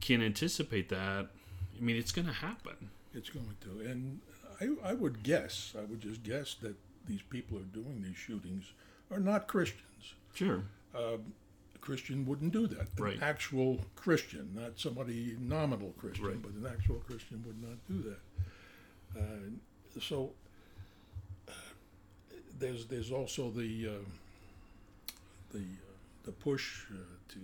can 0.00 0.22
anticipate 0.22 0.88
that. 0.90 1.26
I 1.76 1.80
mean, 1.80 1.96
it's 1.96 2.12
going 2.12 2.26
to 2.26 2.32
happen. 2.32 2.90
It's 3.14 3.30
going 3.30 3.56
to. 3.62 3.88
And 3.90 4.20
I, 4.60 4.90
I 4.90 4.94
would 4.94 5.22
guess, 5.22 5.74
I 5.78 5.82
would 5.84 6.00
just 6.00 6.22
guess 6.22 6.54
that 6.62 6.74
these 7.06 7.22
people 7.22 7.58
who 7.58 7.64
are 7.64 7.82
doing 7.82 8.02
these 8.02 8.16
shootings 8.16 8.64
are 9.10 9.20
not 9.20 9.46
Christians. 9.48 10.14
Sure. 10.34 10.62
a 10.94 11.18
Christian 11.80 12.26
wouldn't 12.26 12.52
do 12.52 12.66
that. 12.66 12.80
An 12.80 13.04
Right. 13.04 13.22
actual 13.22 13.80
Christian, 13.96 14.50
not 14.54 14.78
somebody 14.78 15.36
nominal 15.40 15.94
Christian, 15.98 16.26
Right. 16.26 16.42
but 16.42 16.52
an 16.52 16.66
actual 16.66 16.96
Christian 16.96 17.42
would 17.46 17.62
not 17.62 17.78
do 17.88 18.02
that. 18.10 19.20
Uh, 19.20 20.00
so 20.00 20.32
uh, 21.48 21.52
there's 22.58 22.86
there's 22.86 23.10
also 23.10 23.50
the 23.50 23.88
uh, 23.88 25.12
the 25.52 25.60
uh, 25.60 25.92
the 26.24 26.32
push 26.32 26.84
uh, 26.90 26.96
to 27.30 27.38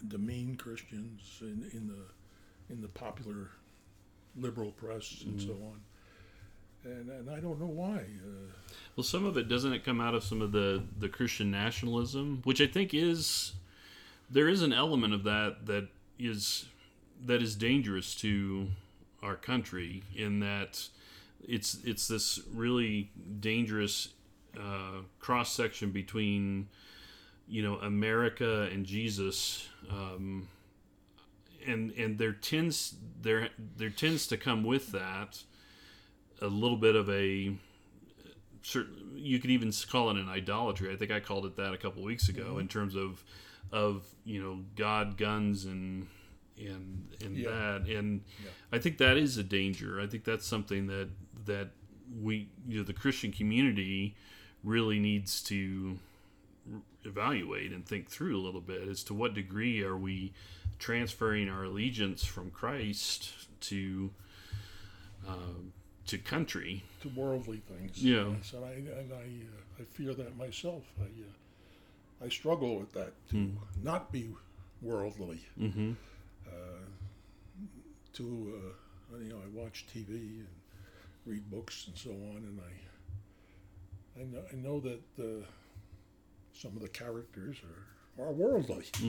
uh, 0.00 0.04
demean 0.08 0.56
Christians 0.56 1.38
in, 1.40 1.68
in 1.72 1.86
the 1.88 2.72
in 2.72 2.82
the 2.82 2.88
popular 2.88 3.50
liberal 4.36 4.70
press 4.72 5.22
and 5.24 5.40
so 5.40 5.52
on. 5.52 5.80
And, 6.84 7.10
and 7.10 7.30
I 7.30 7.40
don't 7.40 7.58
know 7.58 7.66
why. 7.66 7.96
Uh, 7.96 8.52
Well, 8.96 9.04
some 9.04 9.24
of 9.24 9.36
it 9.36 9.48
doesn't 9.48 9.72
it 9.72 9.84
come 9.84 10.00
out 10.00 10.14
of 10.14 10.22
some 10.22 10.42
of 10.42 10.52
the 10.52 10.82
the 10.98 11.08
Christian 11.08 11.50
nationalism, 11.50 12.40
which 12.44 12.60
I 12.60 12.66
think 12.66 12.94
is 12.94 13.52
there 14.30 14.48
is 14.48 14.62
an 14.62 14.72
element 14.72 15.14
of 15.14 15.24
that 15.24 15.66
that 15.66 15.88
is 16.18 16.66
that 17.24 17.42
is 17.42 17.56
dangerous 17.56 18.14
to 18.16 18.68
our 19.22 19.34
country 19.36 20.04
in 20.14 20.40
that 20.40 20.88
it's 21.46 21.78
it's 21.84 22.06
this 22.08 22.40
really 22.54 23.10
dangerous 23.40 24.10
uh, 24.58 25.02
cross 25.18 25.52
section 25.52 25.90
between 25.90 26.68
you 27.48 27.62
know 27.62 27.76
America 27.76 28.68
and 28.72 28.84
Jesus. 28.86 29.68
Um, 29.90 30.48
and 31.66 31.90
and 31.92 32.18
there 32.18 32.32
tends 32.32 32.94
there 33.20 33.48
there 33.76 33.90
tends 33.90 34.26
to 34.28 34.36
come 34.36 34.64
with 34.64 34.92
that 34.92 35.42
a 36.40 36.46
little 36.46 36.76
bit 36.76 36.94
of 36.94 37.10
a 37.10 37.52
certain 38.62 39.12
you 39.16 39.38
could 39.40 39.50
even 39.50 39.72
call 39.90 40.10
it 40.10 40.16
an 40.16 40.28
idolatry. 40.28 40.92
I 40.92 40.96
think 40.96 41.10
I 41.10 41.20
called 41.20 41.46
it 41.46 41.56
that 41.56 41.74
a 41.74 41.76
couple 41.78 42.02
weeks 42.02 42.28
ago 42.28 42.58
in 42.58 42.68
terms 42.68 42.94
of 42.94 43.24
of 43.72 44.04
you 44.24 44.42
know 44.42 44.60
God, 44.76 45.16
guns, 45.16 45.64
and 45.64 46.06
and 46.58 47.08
and 47.24 47.36
Yeah. 47.36 47.50
that. 47.50 47.88
And 47.88 48.22
Yeah. 48.42 48.50
I 48.72 48.78
think 48.78 48.98
that 48.98 49.16
is 49.16 49.36
a 49.36 49.42
danger. 49.42 50.00
I 50.00 50.06
think 50.06 50.24
that's 50.24 50.46
something 50.46 50.86
that 50.86 51.08
that 51.46 51.70
we 52.20 52.48
you 52.68 52.78
know 52.78 52.84
the 52.84 52.92
Christian 52.94 53.32
community 53.32 54.14
really 54.62 54.98
needs 54.98 55.42
to 55.44 55.98
evaluate 57.04 57.72
and 57.72 57.86
think 57.86 58.08
through 58.08 58.36
a 58.36 58.42
little 58.42 58.60
bit 58.60 58.86
as 58.88 59.02
to 59.04 59.14
what 59.14 59.34
degree 59.34 59.82
are 59.82 59.96
we 59.96 60.32
transferring 60.78 61.48
our 61.48 61.64
allegiance 61.64 62.24
from 62.24 62.50
Christ 62.50 63.32
to 63.60 64.10
um, 65.26 65.72
to 66.06 66.18
country. 66.18 66.84
to 67.02 67.08
worldly 67.10 67.62
things. 67.68 68.02
Yeah. 68.02 68.28
Yes, 68.36 68.52
and 68.54 68.64
I 68.64 68.72
and 68.72 69.12
I 69.12 69.16
uh, 69.16 69.80
I 69.80 69.84
fear 69.84 70.14
that 70.14 70.36
myself. 70.36 70.84
I 71.00 71.04
uh, 71.04 72.26
I 72.26 72.28
struggle 72.28 72.78
with 72.78 72.92
that 72.92 73.12
to 73.30 73.52
not 73.82 74.10
be 74.10 74.30
worldly. 74.82 75.40
Mm-hmm. 75.60 75.92
To 78.14 78.74
uh, 79.14 79.18
you 79.18 79.28
know, 79.28 79.36
I 79.36 79.48
watch 79.52 79.86
TV 79.94 80.08
and 80.08 80.48
read 81.24 81.48
books 81.50 81.86
and 81.86 81.96
so 81.96 82.10
on, 82.10 82.36
and 82.38 82.60
I 82.60 84.20
I 84.20 84.24
know, 84.24 84.42
I 84.52 84.56
know 84.56 84.80
that 84.80 85.02
uh, 85.20 85.44
some 86.60 86.74
of 86.76 86.82
the 86.82 86.88
characters 86.88 87.56
are 87.62 87.84
are 88.20 88.32
worldly, 88.32 88.84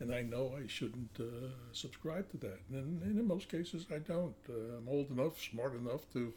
and 0.00 0.14
I 0.14 0.22
know 0.22 0.54
I 0.58 0.66
shouldn't 0.66 1.10
uh, 1.20 1.48
subscribe 1.72 2.30
to 2.30 2.38
that. 2.38 2.58
And, 2.72 3.02
and 3.02 3.18
in 3.18 3.28
most 3.28 3.50
cases, 3.50 3.84
I 3.94 3.98
don't. 3.98 4.34
Uh, 4.48 4.78
I'm 4.78 4.88
old 4.88 5.10
enough, 5.10 5.38
smart 5.40 5.74
enough 5.74 6.10
to 6.14 6.32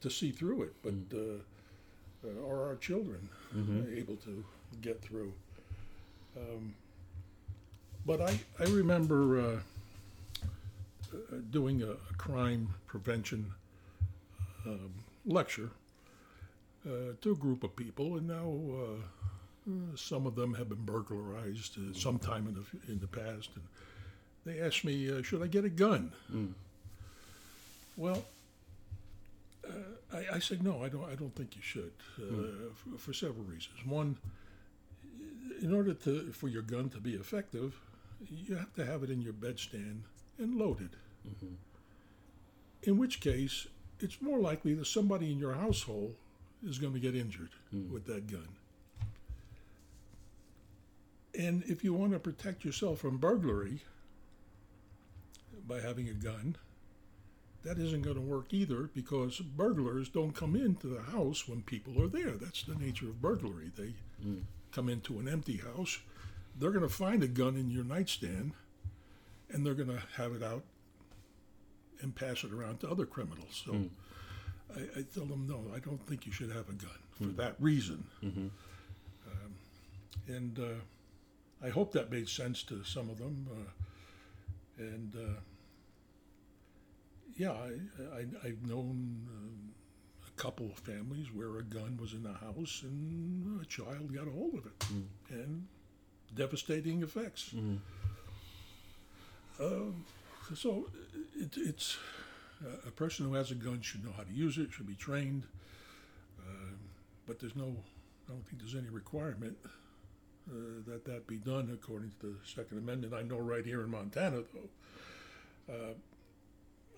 to 0.00 0.10
see 0.10 0.32
through 0.32 0.62
it, 0.62 0.74
but 0.82 0.94
uh, 1.16 1.38
uh, 2.26 2.48
are 2.48 2.66
our 2.66 2.76
children 2.76 3.28
able 3.96 4.16
to 4.16 4.44
get 4.80 5.00
through? 5.00 5.32
Um, 6.36 6.74
but 8.04 8.20
I 8.20 8.40
I 8.58 8.64
remember 8.64 9.40
uh, 9.40 9.60
uh, 11.14 11.18
doing 11.50 11.82
a, 11.82 11.90
a 11.90 12.14
crime 12.18 12.74
prevention 12.88 13.52
um, 14.66 14.92
lecture 15.24 15.70
uh, 16.84 17.14
to 17.20 17.30
a 17.30 17.36
group 17.36 17.62
of 17.62 17.76
people, 17.76 18.16
and 18.16 18.26
now. 18.26 18.52
Uh, 18.76 19.02
uh, 19.68 19.96
some 19.96 20.26
of 20.26 20.34
them 20.34 20.54
have 20.54 20.68
been 20.68 20.84
burglarized 20.84 21.78
uh, 21.78 21.92
sometime 21.94 22.46
in 22.48 22.54
the 22.54 22.92
in 22.92 22.98
the 23.00 23.06
past, 23.06 23.50
and 23.54 23.64
they 24.44 24.60
asked 24.60 24.84
me, 24.84 25.10
uh, 25.10 25.22
"Should 25.22 25.42
I 25.42 25.46
get 25.46 25.64
a 25.64 25.68
gun?" 25.70 26.12
Well, 27.96 28.24
uh, 29.68 29.72
I, 30.12 30.36
I 30.36 30.38
said 30.40 30.62
no. 30.62 30.82
I 30.82 30.88
don't. 30.88 31.04
I 31.04 31.14
don't 31.14 31.34
think 31.34 31.54
you 31.56 31.62
should, 31.62 31.92
uh, 32.18 32.72
for, 32.74 32.98
for 32.98 33.12
several 33.12 33.44
reasons. 33.44 33.76
One, 33.86 34.16
in 35.60 35.72
order 35.74 35.94
to 35.94 36.32
for 36.32 36.48
your 36.48 36.62
gun 36.62 36.88
to 36.90 36.98
be 36.98 37.14
effective, 37.14 37.74
you 38.28 38.56
have 38.56 38.74
to 38.74 38.84
have 38.84 39.02
it 39.02 39.10
in 39.10 39.20
your 39.22 39.32
bedstand 39.34 40.00
and 40.38 40.56
loaded. 40.56 40.90
In 42.82 42.98
which 42.98 43.20
case, 43.20 43.68
it's 44.00 44.20
more 44.20 44.40
likely 44.40 44.74
that 44.74 44.86
somebody 44.86 45.30
in 45.30 45.38
your 45.38 45.54
household 45.54 46.14
is 46.66 46.78
going 46.78 46.94
to 46.94 46.98
get 47.00 47.14
injured 47.14 47.50
with 47.92 48.06
that 48.06 48.26
gun. 48.26 48.48
And 51.38 51.62
if 51.64 51.82
you 51.82 51.94
want 51.94 52.12
to 52.12 52.18
protect 52.18 52.64
yourself 52.64 52.98
from 53.00 53.16
burglary 53.18 53.82
by 55.66 55.80
having 55.80 56.08
a 56.08 56.12
gun, 56.14 56.56
that 57.64 57.78
isn't 57.78 58.02
going 58.02 58.16
to 58.16 58.22
work 58.22 58.52
either 58.52 58.90
because 58.94 59.38
burglars 59.38 60.08
don't 60.08 60.32
come 60.34 60.56
into 60.56 60.88
the 60.88 61.00
house 61.02 61.48
when 61.48 61.62
people 61.62 62.02
are 62.02 62.08
there. 62.08 62.32
That's 62.32 62.64
the 62.64 62.74
nature 62.74 63.06
of 63.06 63.22
burglary. 63.22 63.70
They 63.76 63.94
come 64.72 64.88
into 64.88 65.18
an 65.18 65.28
empty 65.28 65.58
house, 65.58 65.98
they're 66.58 66.70
going 66.70 66.82
to 66.82 66.88
find 66.88 67.22
a 67.22 67.28
gun 67.28 67.56
in 67.56 67.70
your 67.70 67.84
nightstand, 67.84 68.52
and 69.50 69.64
they're 69.64 69.74
going 69.74 69.88
to 69.88 70.02
have 70.16 70.32
it 70.32 70.42
out 70.42 70.64
and 72.00 72.14
pass 72.14 72.42
it 72.42 72.52
around 72.52 72.80
to 72.80 72.90
other 72.90 73.06
criminals. 73.06 73.62
So 73.64 73.72
I, 74.74 75.00
I 75.00 75.04
tell 75.14 75.24
them, 75.26 75.46
no, 75.48 75.62
I 75.74 75.78
don't 75.78 76.04
think 76.06 76.26
you 76.26 76.32
should 76.32 76.50
have 76.50 76.68
a 76.68 76.72
gun 76.72 76.90
for 77.12 77.24
that 77.36 77.54
reason. 77.60 78.04
Um, 79.26 79.54
and 80.26 80.58
uh, 80.58 80.80
I 81.64 81.68
hope 81.68 81.92
that 81.92 82.10
made 82.10 82.28
sense 82.28 82.62
to 82.64 82.82
some 82.84 83.08
of 83.08 83.18
them. 83.18 83.46
Uh, 83.50 84.82
and 84.82 85.14
uh, 85.14 85.40
yeah, 87.36 87.52
I, 87.52 88.16
I, 88.16 88.24
I've 88.44 88.66
known 88.66 89.26
um, 89.30 89.74
a 90.26 90.40
couple 90.40 90.66
of 90.66 90.78
families 90.78 91.32
where 91.32 91.58
a 91.58 91.62
gun 91.62 91.98
was 92.00 92.14
in 92.14 92.22
the 92.22 92.32
house 92.32 92.82
and 92.82 93.60
a 93.60 93.64
child 93.66 94.12
got 94.14 94.26
a 94.26 94.30
hold 94.30 94.54
of 94.54 94.66
it, 94.66 94.84
and 95.30 95.66
devastating 96.34 97.02
effects. 97.02 97.54
Um, 99.60 100.04
so 100.54 100.88
it, 101.38 101.56
it's 101.56 101.96
uh, 102.64 102.88
a 102.88 102.90
person 102.90 103.26
who 103.26 103.34
has 103.34 103.50
a 103.50 103.54
gun 103.54 103.80
should 103.82 104.04
know 104.04 104.12
how 104.16 104.24
to 104.24 104.32
use 104.32 104.58
it, 104.58 104.72
should 104.72 104.86
be 104.86 104.94
trained. 104.94 105.44
Uh, 106.40 106.74
but 107.26 107.38
there's 107.38 107.54
no, 107.54 107.76
I 108.28 108.32
don't 108.32 108.44
think 108.46 108.60
there's 108.60 108.74
any 108.74 108.88
requirement 108.88 109.56
uh, 110.50 110.54
that 110.86 111.04
that 111.04 111.26
be 111.26 111.36
done 111.36 111.70
according 111.72 112.12
to 112.20 112.26
the 112.26 112.34
Second 112.44 112.78
Amendment. 112.78 113.14
I 113.14 113.22
know 113.22 113.38
right 113.38 113.64
here 113.64 113.82
in 113.82 113.90
Montana, 113.90 114.42
though, 114.54 115.72
uh, 115.74 115.94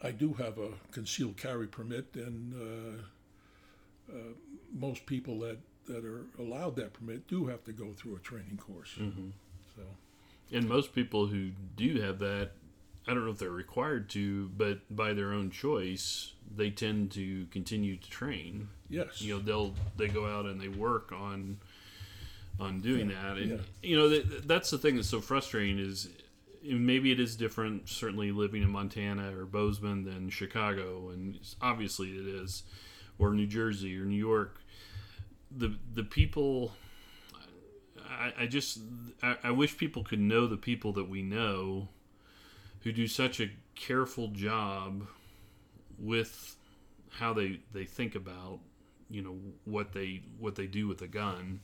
I 0.02 0.10
do 0.10 0.34
have 0.34 0.58
a 0.58 0.68
concealed 0.92 1.36
carry 1.36 1.66
permit, 1.66 2.06
and 2.14 2.54
uh, 2.54 4.12
uh, 4.12 4.32
most 4.72 5.06
people 5.06 5.38
that, 5.40 5.58
that 5.86 6.04
are 6.04 6.26
allowed 6.38 6.76
that 6.76 6.92
permit 6.92 7.26
do 7.28 7.46
have 7.46 7.64
to 7.64 7.72
go 7.72 7.92
through 7.92 8.16
a 8.16 8.18
training 8.18 8.58
course. 8.58 8.94
Mm-hmm. 8.98 9.28
So, 9.76 9.82
And 10.52 10.68
most 10.68 10.94
people 10.94 11.26
who 11.26 11.50
do 11.76 12.00
have 12.00 12.18
that, 12.18 12.52
I 13.06 13.14
don't 13.14 13.24
know 13.24 13.30
if 13.30 13.38
they're 13.38 13.50
required 13.50 14.08
to, 14.10 14.48
but 14.56 14.80
by 14.94 15.12
their 15.12 15.32
own 15.32 15.50
choice, 15.50 16.32
they 16.54 16.70
tend 16.70 17.10
to 17.12 17.46
continue 17.46 17.96
to 17.96 18.10
train. 18.10 18.68
yes. 18.88 19.20
You 19.20 19.34
know, 19.34 19.40
they'll 19.40 19.74
they 19.96 20.08
go 20.08 20.26
out 20.26 20.46
and 20.46 20.60
they 20.60 20.68
work 20.68 21.12
on 21.12 21.58
on 22.60 22.80
doing 22.80 23.10
Yeah, 23.10 23.22
that, 23.22 23.36
and 23.38 23.50
yeah. 23.50 23.56
you 23.82 23.96
know 23.96 24.08
that, 24.08 24.46
that's 24.46 24.70
the 24.70 24.78
thing 24.78 24.96
that's 24.96 25.08
so 25.08 25.20
frustrating 25.20 25.78
is 25.78 26.08
maybe 26.62 27.10
it 27.12 27.20
is 27.20 27.36
different. 27.36 27.88
Certainly, 27.88 28.32
living 28.32 28.62
in 28.62 28.70
Montana 28.70 29.36
or 29.36 29.44
Bozeman 29.46 30.04
than 30.04 30.30
Chicago, 30.30 31.10
and 31.10 31.38
obviously 31.60 32.10
it 32.10 32.26
is, 32.26 32.62
or 33.18 33.32
New 33.32 33.46
Jersey 33.46 33.98
or 33.98 34.04
New 34.04 34.16
York. 34.16 34.60
The 35.50 35.76
the 35.92 36.04
people 36.04 36.72
I, 38.08 38.32
I 38.40 38.46
just 38.46 38.78
I, 39.22 39.36
I 39.44 39.50
wish 39.50 39.76
people 39.76 40.04
could 40.04 40.20
know 40.20 40.46
the 40.46 40.56
people 40.56 40.92
that 40.94 41.08
we 41.08 41.22
know 41.22 41.88
who 42.80 42.92
do 42.92 43.06
such 43.06 43.40
a 43.40 43.50
careful 43.74 44.28
job 44.28 45.06
with 45.98 46.56
how 47.10 47.32
they 47.32 47.60
they 47.72 47.84
think 47.84 48.14
about 48.14 48.58
you 49.10 49.22
know 49.22 49.36
what 49.64 49.92
they 49.92 50.22
what 50.38 50.54
they 50.54 50.66
do 50.66 50.88
with 50.88 51.02
a 51.02 51.08
gun 51.08 51.60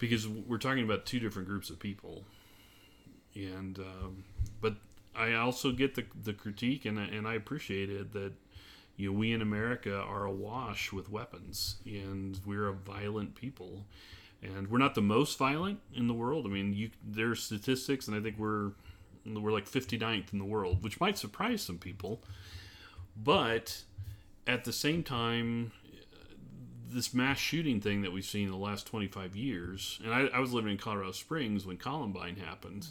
because 0.00 0.26
we're 0.26 0.58
talking 0.58 0.82
about 0.82 1.06
two 1.06 1.20
different 1.20 1.46
groups 1.46 1.70
of 1.70 1.78
people 1.78 2.24
and 3.36 3.78
um, 3.78 4.24
but 4.60 4.74
I 5.14 5.34
also 5.34 5.70
get 5.70 5.94
the 5.94 6.04
the 6.20 6.32
critique 6.32 6.84
and 6.84 6.98
and 6.98 7.28
I 7.28 7.34
appreciate 7.34 7.88
it 7.90 8.12
that 8.12 8.32
you 8.96 9.12
know 9.12 9.16
we 9.16 9.32
in 9.32 9.40
America 9.40 9.96
are 9.96 10.24
awash 10.24 10.92
with 10.92 11.08
weapons 11.08 11.76
and 11.86 12.40
we're 12.44 12.66
a 12.66 12.72
violent 12.72 13.36
people 13.36 13.84
and 14.42 14.68
we're 14.68 14.78
not 14.78 14.94
the 14.94 15.02
most 15.02 15.38
violent 15.38 15.80
in 15.94 16.06
the 16.06 16.14
world. 16.14 16.46
I 16.46 16.48
mean, 16.48 16.72
you 16.72 16.90
there's 17.06 17.42
statistics, 17.42 18.08
and 18.08 18.16
I 18.16 18.20
think 18.20 18.38
we're 18.38 18.72
we're 19.26 19.52
like 19.52 19.68
59th 19.68 20.32
in 20.32 20.38
the 20.38 20.44
world, 20.44 20.82
which 20.82 20.98
might 21.00 21.18
surprise 21.18 21.62
some 21.62 21.78
people. 21.78 22.22
But 23.16 23.82
at 24.46 24.64
the 24.64 24.72
same 24.72 25.02
time, 25.02 25.72
this 26.90 27.14
mass 27.14 27.38
shooting 27.38 27.80
thing 27.80 28.02
that 28.02 28.12
we've 28.12 28.24
seen 28.24 28.46
in 28.46 28.50
the 28.50 28.56
last 28.56 28.86
25 28.86 29.36
years, 29.36 30.00
and 30.04 30.12
I, 30.12 30.26
I 30.26 30.40
was 30.40 30.52
living 30.52 30.72
in 30.72 30.78
Colorado 30.78 31.12
Springs 31.12 31.66
when 31.66 31.76
Columbine 31.76 32.36
happened, 32.36 32.88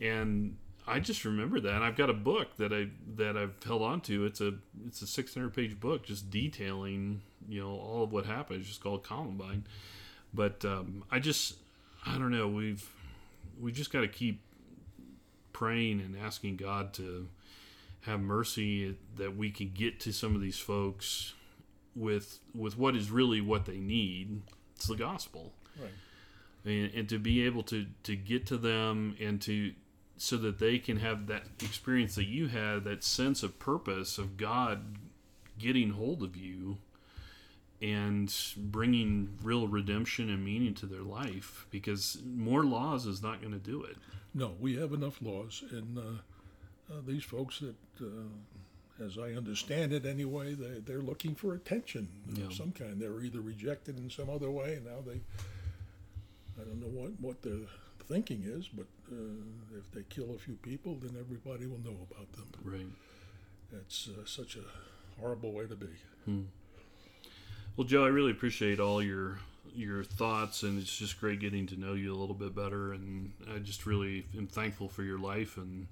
and 0.00 0.56
I 0.86 1.00
just 1.00 1.24
remember 1.24 1.60
that. 1.60 1.74
And 1.74 1.84
I've 1.84 1.96
got 1.96 2.10
a 2.10 2.14
book 2.14 2.56
that 2.56 2.72
I 2.72 2.88
that 3.16 3.36
I've 3.36 3.62
held 3.64 3.82
on 3.82 4.00
to. 4.02 4.24
It's 4.24 4.40
a 4.40 4.54
it's 4.86 5.02
a 5.02 5.06
600 5.06 5.54
page 5.54 5.78
book 5.78 6.04
just 6.04 6.30
detailing 6.30 7.22
you 7.48 7.60
know 7.60 7.70
all 7.70 8.04
of 8.04 8.12
what 8.12 8.26
happened. 8.26 8.60
It's 8.60 8.68
just 8.68 8.82
called 8.82 9.02
Columbine 9.02 9.64
but 10.32 10.64
um, 10.64 11.04
I 11.10 11.18
just 11.18 11.56
I 12.06 12.18
don't 12.18 12.30
know 12.30 12.48
we've 12.48 12.88
we 13.60 13.72
just 13.72 13.92
got 13.92 14.00
to 14.00 14.08
keep 14.08 14.42
praying 15.52 16.00
and 16.00 16.16
asking 16.16 16.56
God 16.56 16.94
to 16.94 17.28
have 18.02 18.20
mercy 18.20 18.96
that 19.16 19.36
we 19.36 19.50
can 19.50 19.70
get 19.74 20.00
to 20.00 20.12
some 20.12 20.34
of 20.34 20.40
these 20.40 20.58
folks 20.58 21.34
with 21.96 22.38
with 22.54 22.76
what 22.78 22.94
is 22.96 23.10
really 23.10 23.40
what 23.40 23.64
they 23.66 23.78
need 23.78 24.42
it's 24.76 24.86
the 24.86 24.96
gospel 24.96 25.52
Right. 25.80 25.90
and, 26.64 26.92
and 26.94 27.08
to 27.08 27.18
be 27.18 27.44
able 27.44 27.62
to 27.64 27.86
to 28.04 28.16
get 28.16 28.46
to 28.46 28.56
them 28.56 29.16
and 29.20 29.40
to 29.42 29.72
so 30.16 30.36
that 30.36 30.58
they 30.58 30.78
can 30.78 30.98
have 30.98 31.26
that 31.28 31.44
experience 31.62 32.14
that 32.16 32.26
you 32.26 32.48
had 32.48 32.84
that 32.84 33.02
sense 33.02 33.42
of 33.42 33.58
purpose 33.58 34.18
of 34.18 34.36
God 34.36 34.96
getting 35.58 35.90
hold 35.90 36.22
of 36.22 36.36
you 36.36 36.76
and 37.82 38.34
bringing 38.56 39.38
real 39.42 39.66
redemption 39.66 40.28
and 40.28 40.44
meaning 40.44 40.74
to 40.74 40.86
their 40.86 41.00
life 41.02 41.66
because 41.70 42.18
more 42.26 42.62
laws 42.64 43.06
is 43.06 43.22
not 43.22 43.40
going 43.40 43.52
to 43.54 43.58
do 43.58 43.82
it. 43.82 43.96
No, 44.34 44.52
we 44.60 44.76
have 44.76 44.92
enough 44.92 45.20
laws, 45.22 45.64
and 45.70 45.96
uh, 45.98 46.02
uh, 46.92 47.00
these 47.06 47.24
folks 47.24 47.60
that, 47.60 47.74
uh, 48.00 48.28
as 49.04 49.18
I 49.18 49.32
understand 49.32 49.92
it 49.92 50.04
anyway, 50.04 50.54
they, 50.54 50.80
they're 50.80 51.00
looking 51.02 51.34
for 51.34 51.54
attention 51.54 52.08
Yeah. 52.34 52.46
of 52.46 52.54
some 52.54 52.72
kind. 52.72 53.00
They're 53.00 53.20
either 53.20 53.40
rejected 53.40 53.98
in 53.98 54.10
some 54.10 54.28
other 54.30 54.50
way, 54.50 54.74
and 54.74 54.84
now 54.86 55.00
they, 55.06 55.20
I 56.60 56.64
don't 56.64 56.80
know 56.80 56.88
what, 56.88 57.12
what 57.20 57.42
their 57.42 57.66
thinking 58.08 58.42
is, 58.44 58.68
but 58.68 58.86
uh, 59.10 59.78
if 59.78 59.90
they 59.92 60.02
kill 60.08 60.34
a 60.34 60.38
few 60.38 60.54
people, 60.54 60.96
then 61.00 61.16
everybody 61.18 61.66
will 61.66 61.78
know 61.78 61.96
about 62.10 62.30
them. 62.32 62.46
Right. 62.64 62.86
It's 63.72 64.08
uh, 64.08 64.24
such 64.26 64.56
a 64.56 65.20
horrible 65.20 65.52
way 65.52 65.66
to 65.66 65.76
be. 65.76 65.86
Well, 67.76 67.86
Joe, 67.86 68.04
I 68.04 68.08
really 68.08 68.32
appreciate 68.32 68.80
all 68.80 69.02
your 69.02 69.38
your 69.72 70.02
thoughts, 70.02 70.64
and 70.64 70.80
it's 70.82 70.96
just 70.96 71.20
great 71.20 71.38
getting 71.38 71.64
to 71.68 71.78
know 71.78 71.92
you 71.94 72.12
a 72.12 72.18
little 72.18 72.34
bit 72.34 72.54
better. 72.56 72.92
And 72.92 73.32
I 73.54 73.58
just 73.58 73.86
really 73.86 74.26
am 74.36 74.48
thankful 74.48 74.88
for 74.88 75.04
your 75.04 75.18
life 75.18 75.56
and 75.56 75.86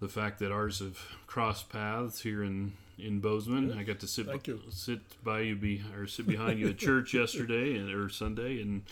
the 0.00 0.08
fact 0.08 0.38
that 0.40 0.52
ours 0.52 0.80
have 0.80 0.98
crossed 1.26 1.68
paths 1.68 2.20
here 2.20 2.42
in 2.42 2.72
in 2.98 3.20
Bozeman. 3.20 3.76
I 3.78 3.82
got 3.82 4.00
to 4.00 4.06
sit 4.06 4.26
Thank 4.26 4.46
you. 4.46 4.62
sit 4.70 5.00
by 5.22 5.40
you 5.40 5.54
be 5.54 5.82
or 5.96 6.06
sit 6.06 6.26
behind 6.26 6.58
you 6.58 6.68
at 6.68 6.78
church 6.78 7.12
yesterday 7.14 7.76
and 7.76 7.92
or 7.92 8.08
Sunday, 8.08 8.60
and 8.62 8.82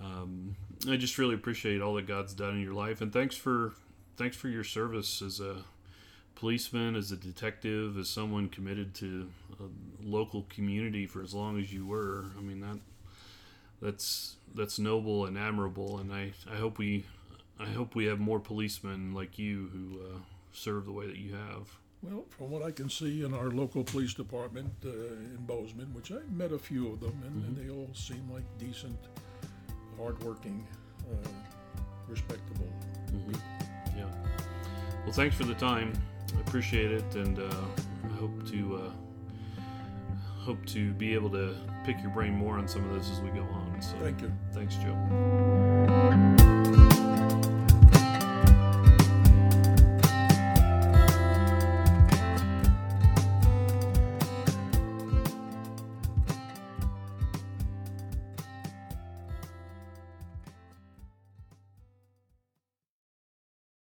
um, 0.00 0.56
I 0.88 0.96
just 0.96 1.16
really 1.18 1.34
appreciate 1.34 1.80
all 1.80 1.94
that 1.94 2.06
God's 2.06 2.34
done 2.34 2.54
in 2.54 2.62
your 2.62 2.74
life. 2.74 3.00
And 3.00 3.12
thanks 3.12 3.36
for 3.36 3.72
thanks 4.16 4.36
for 4.36 4.48
your 4.48 4.64
service 4.64 5.22
as 5.22 5.40
a 5.40 5.56
policeman, 6.34 6.96
as 6.96 7.12
a 7.12 7.16
detective, 7.16 7.96
as 7.98 8.08
someone 8.08 8.48
committed 8.48 8.94
to 8.96 9.28
a 9.60 9.64
local 10.04 10.44
community 10.50 11.06
for 11.06 11.22
as 11.22 11.32
long 11.32 11.58
as 11.58 11.72
you 11.72 11.86
were. 11.86 12.26
I 12.36 12.42
mean 12.42 12.60
that 12.60 12.78
that's 13.80 14.36
that's 14.54 14.78
noble 14.78 15.26
and 15.26 15.38
admirable, 15.38 15.98
and 15.98 16.12
I, 16.12 16.32
I 16.50 16.56
hope 16.56 16.78
we 16.78 17.04
I 17.58 17.66
hope 17.66 17.94
we 17.94 18.06
have 18.06 18.18
more 18.18 18.40
policemen 18.40 19.14
like 19.14 19.38
you 19.38 19.70
who 19.72 20.00
uh, 20.00 20.18
serve 20.52 20.84
the 20.86 20.92
way 20.92 21.06
that 21.06 21.16
you 21.16 21.34
have. 21.34 21.68
Well, 22.02 22.24
from 22.30 22.50
what 22.50 22.62
I 22.62 22.72
can 22.72 22.90
see 22.90 23.22
in 23.24 23.32
our 23.32 23.50
local 23.50 23.84
police 23.84 24.12
department 24.12 24.72
uh, 24.84 24.88
in 24.88 25.38
Bozeman, 25.46 25.94
which 25.94 26.10
I 26.10 26.18
met 26.32 26.50
a 26.50 26.58
few 26.58 26.92
of 26.92 27.00
them, 27.00 27.22
and, 27.24 27.44
and 27.44 27.56
they 27.56 27.72
all 27.72 27.88
seem 27.94 28.28
like 28.32 28.42
decent, 28.58 28.98
hardworking, 29.96 30.66
uh, 31.08 31.28
respectable. 32.08 32.66
Yeah. 33.96 34.06
Well, 35.04 35.12
thanks 35.12 35.36
for 35.36 35.44
the 35.44 35.54
time. 35.54 35.92
I 36.36 36.40
appreciate 36.40 36.90
it, 36.90 37.14
and 37.14 37.38
uh, 37.38 37.54
I 38.04 38.16
hope 38.16 38.48
to 38.50 38.76
uh, 38.86 39.60
hope 40.40 40.64
to 40.66 40.92
be 40.94 41.14
able 41.14 41.30
to 41.30 41.54
pick 41.84 42.00
your 42.02 42.10
brain 42.10 42.32
more 42.32 42.58
on 42.58 42.66
some 42.66 42.88
of 42.88 42.94
this 42.96 43.10
as 43.10 43.20
we 43.20 43.30
go 43.30 43.42
on. 43.42 43.80
So, 43.80 43.96
Thank 44.00 44.22
you. 44.22 44.32
thanks, 44.52 44.76
Joe. 44.76 46.30